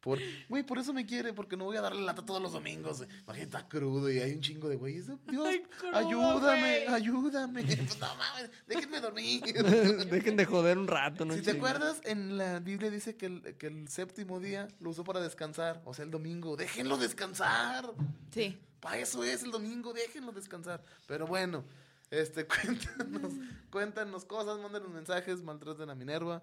por, 0.00 0.18
güey, 0.48 0.62
por 0.62 0.78
eso 0.78 0.92
me 0.92 1.04
quiere, 1.04 1.32
porque 1.32 1.56
no 1.56 1.64
voy 1.64 1.76
a 1.76 1.82
darle 1.82 2.02
lata 2.02 2.24
todos 2.24 2.40
los 2.40 2.52
domingos. 2.52 3.04
Imagínate, 3.24 3.56
está 3.56 3.68
crudo 3.68 4.10
y 4.10 4.18
hay 4.18 4.32
un 4.32 4.40
chingo 4.40 4.68
de 4.68 4.76
güeyes. 4.76 5.06
Dios, 5.26 5.46
Ay, 5.46 5.62
crudo, 5.78 5.96
ayúdame, 5.96 6.86
ayúdame. 6.88 7.62
Pues 7.62 7.98
no 8.00 8.14
mames, 8.16 8.50
déjenme 8.66 9.00
dormir. 9.00 9.42
Dejen 10.10 10.36
de 10.36 10.46
joder 10.46 10.78
un 10.78 10.86
rato, 10.86 11.24
¿no? 11.24 11.34
Si 11.34 11.40
te 11.40 11.52
chingues. 11.52 11.70
acuerdas, 11.70 12.00
en 12.04 12.38
la 12.38 12.60
Biblia 12.60 12.90
dice 12.90 13.16
que 13.16 13.26
el, 13.26 13.56
que 13.58 13.66
el 13.66 13.88
séptimo 13.88 14.40
día 14.40 14.68
lo 14.80 14.90
usó 14.90 15.04
para 15.04 15.20
descansar, 15.20 15.82
o 15.84 15.92
sea, 15.92 16.04
el 16.04 16.10
domingo. 16.10 16.56
Déjenlo 16.56 16.96
descansar. 16.96 17.92
Sí. 18.32 18.58
Para 18.80 18.96
eso 18.98 19.22
es 19.22 19.42
el 19.42 19.50
domingo, 19.50 19.92
déjenlo 19.92 20.32
descansar. 20.32 20.82
Pero 21.06 21.26
bueno, 21.26 21.64
este, 22.10 22.46
cuéntanos, 22.46 23.32
cuéntanos 23.70 24.24
cosas, 24.24 24.58
mándenos 24.58 24.90
mensajes, 24.90 25.42
maltraten 25.42 25.90
a 25.90 25.94
Minerva, 25.94 26.42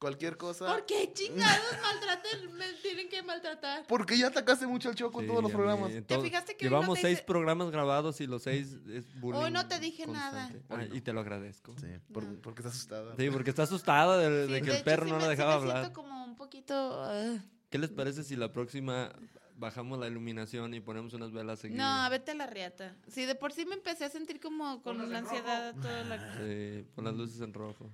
cualquier 0.00 0.36
cosa. 0.36 0.66
¿Por 0.66 0.84
qué 0.86 1.12
chingados 1.12 1.64
maltraten? 1.82 2.52
Me 2.54 2.72
tienen 2.82 3.08
que 3.08 3.22
maltratar. 3.22 3.84
Porque 3.86 4.18
ya 4.18 4.26
atacaste 4.28 4.66
mucho 4.66 4.88
al 4.88 4.96
Choco 4.96 5.20
en 5.20 5.26
Sí, 5.26 5.30
todos 5.30 5.42
los 5.44 5.52
programas. 5.52 5.92
me- 5.92 6.02
¿Te 6.02 6.18
fijaste 6.20 6.56
que 6.56 6.64
Llevamos 6.64 6.88
no 6.88 6.94
te 6.94 7.00
seis 7.02 7.18
hice- 7.18 7.24
programas 7.26 7.70
grabados 7.70 8.20
y 8.20 8.26
los 8.26 8.42
seis 8.42 8.76
es 8.88 9.20
bullying 9.20 9.38
Hoy 9.40 9.50
no 9.52 9.68
te 9.68 9.78
dije 9.78 10.06
constante. 10.06 10.62
nada. 10.68 10.82
Ah, 10.82 10.88
y 10.92 11.00
te 11.02 11.12
lo 11.12 11.20
agradezco. 11.20 11.74
Sí, 11.78 11.86
por- 12.12 12.24
No. 12.24 12.40
porque 12.42 12.62
estás 12.62 12.74
asustada. 12.74 13.14
Sí, 13.16 13.30
porque 13.30 13.50
está 13.50 13.62
asustada 13.62 14.18
de, 14.18 14.46
de 14.48 14.58
Sí, 14.58 14.64
que 14.64 14.70
de 14.72 14.76
el 14.78 14.82
perro 14.84 15.04
hecho, 15.06 15.14
no 15.14 15.20
sí 15.20 15.22
la 15.26 15.28
me- 15.28 15.36
sí 15.36 15.38
dejaba 15.38 15.56
me 15.56 15.60
hablar. 15.62 15.80
siento 15.84 16.00
como 16.02 16.24
un 16.24 16.36
poquito... 16.36 16.74
ah, 17.04 17.38
¿Qué 17.68 17.78
les 17.78 17.90
parece 17.90 18.24
si 18.24 18.34
la 18.34 18.50
próxima 18.52 19.12
bajamos 19.54 19.98
la 19.98 20.08
iluminación 20.08 20.72
y 20.72 20.80
ponemos 20.80 21.12
unas 21.12 21.30
velas 21.32 21.62
aquí. 21.62 21.74
No, 21.74 22.08
vete 22.08 22.30
a 22.30 22.34
la 22.34 22.46
riata. 22.46 22.96
Sí, 23.08 23.26
de 23.26 23.34
por 23.34 23.52
sí 23.52 23.66
me 23.66 23.74
empecé 23.74 24.06
a 24.06 24.08
sentir 24.08 24.40
como 24.40 24.80
con 24.82 25.12
la 25.12 25.18
ansiedad. 25.18 25.74
Toda 25.74 26.02
la... 26.04 26.34
Sí, 26.38 26.86
con 26.94 27.04
las 27.04 27.14
luces 27.14 27.42
en 27.42 27.52
rojo. 27.52 27.90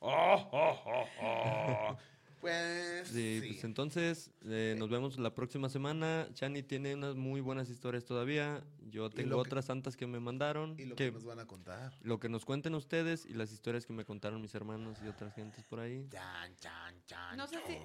Pues 2.40 3.08
Sí, 3.08 3.40
sí. 3.42 3.48
pues 3.48 3.64
entonces 3.64 4.30
eh, 4.46 4.74
nos 4.78 4.88
vemos 4.88 5.18
la 5.18 5.34
próxima 5.34 5.68
semana. 5.68 6.26
Chani 6.32 6.62
tiene 6.62 6.94
unas 6.94 7.14
muy 7.14 7.42
buenas 7.42 7.68
historias 7.68 8.06
todavía. 8.06 8.64
Yo 8.88 9.10
tengo 9.10 9.36
que- 9.42 9.48
otras 9.48 9.66
tantas 9.66 9.94
que 9.94 10.06
me 10.06 10.20
mandaron. 10.20 10.74
Y 10.78 10.86
lo 10.86 10.96
que, 10.96 11.06
que 11.06 11.12
nos 11.12 11.24
van 11.24 11.38
a 11.40 11.44
contar. 11.46 11.92
lo 12.00 12.18
que 12.18 12.30
nos 12.30 12.46
cuenten 12.46 12.74
ustedes 12.74 13.26
y 13.26 13.34
las 13.34 13.52
historias 13.52 13.84
que 13.84 13.92
me 13.92 14.06
contaron 14.06 14.40
mis 14.40 14.54
hermanos 14.54 14.96
y 15.04 15.08
otras 15.08 15.34
gentes 15.34 15.66
por 15.66 15.80
ahí. 15.80 16.08
Chan, 16.10 16.56
chan, 16.56 16.94
chan, 17.04 17.36
No 17.36 17.46
sé 17.46 17.58
si, 17.66 17.76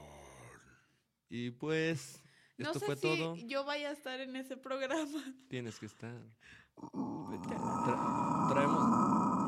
Y 1.27 1.51
pues, 1.51 2.23
no 2.57 2.67
esto 2.67 2.79
sé 2.79 2.85
fue 2.85 2.95
si 2.95 3.01
todo. 3.01 3.35
yo 3.35 3.65
vaya 3.65 3.89
a 3.89 3.91
estar 3.91 4.21
en 4.21 4.37
ese 4.37 4.55
programa. 4.55 5.21
Tienes 5.49 5.77
que 5.79 5.87
estar. 5.87 6.15
Vete 6.77 7.55
a 7.55 7.57
la- 7.57 7.83
Tra- 7.85 8.53
traemos, 8.53 8.81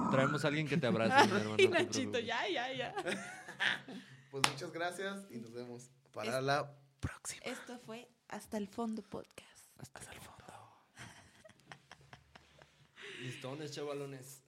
traemos 0.11 0.43
a 0.45 0.47
alguien 0.47 0.67
que 0.67 0.77
te 0.77 0.87
abrace, 0.87 1.27
mi 1.27 1.39
hermano. 1.39 1.57
Nachito, 1.69 2.19
ya, 2.19 2.47
ya, 2.49 2.73
ya. 2.73 2.93
Pues 4.31 4.43
muchas 4.51 4.71
gracias 4.71 5.25
y 5.31 5.37
nos 5.37 5.53
vemos 5.53 5.89
para 6.13 6.37
Es- 6.37 6.43
la 6.43 6.75
próxima. 6.99 7.41
Esto 7.45 7.79
fue 7.79 8.07
Hasta 8.27 8.57
el 8.57 8.67
Fondo 8.67 9.01
Podcast. 9.01 9.69
Hasta 9.93 10.11
el 10.11 10.19
fondo. 10.19 10.53
Listones, 13.21 13.71
chavalones. 13.71 14.43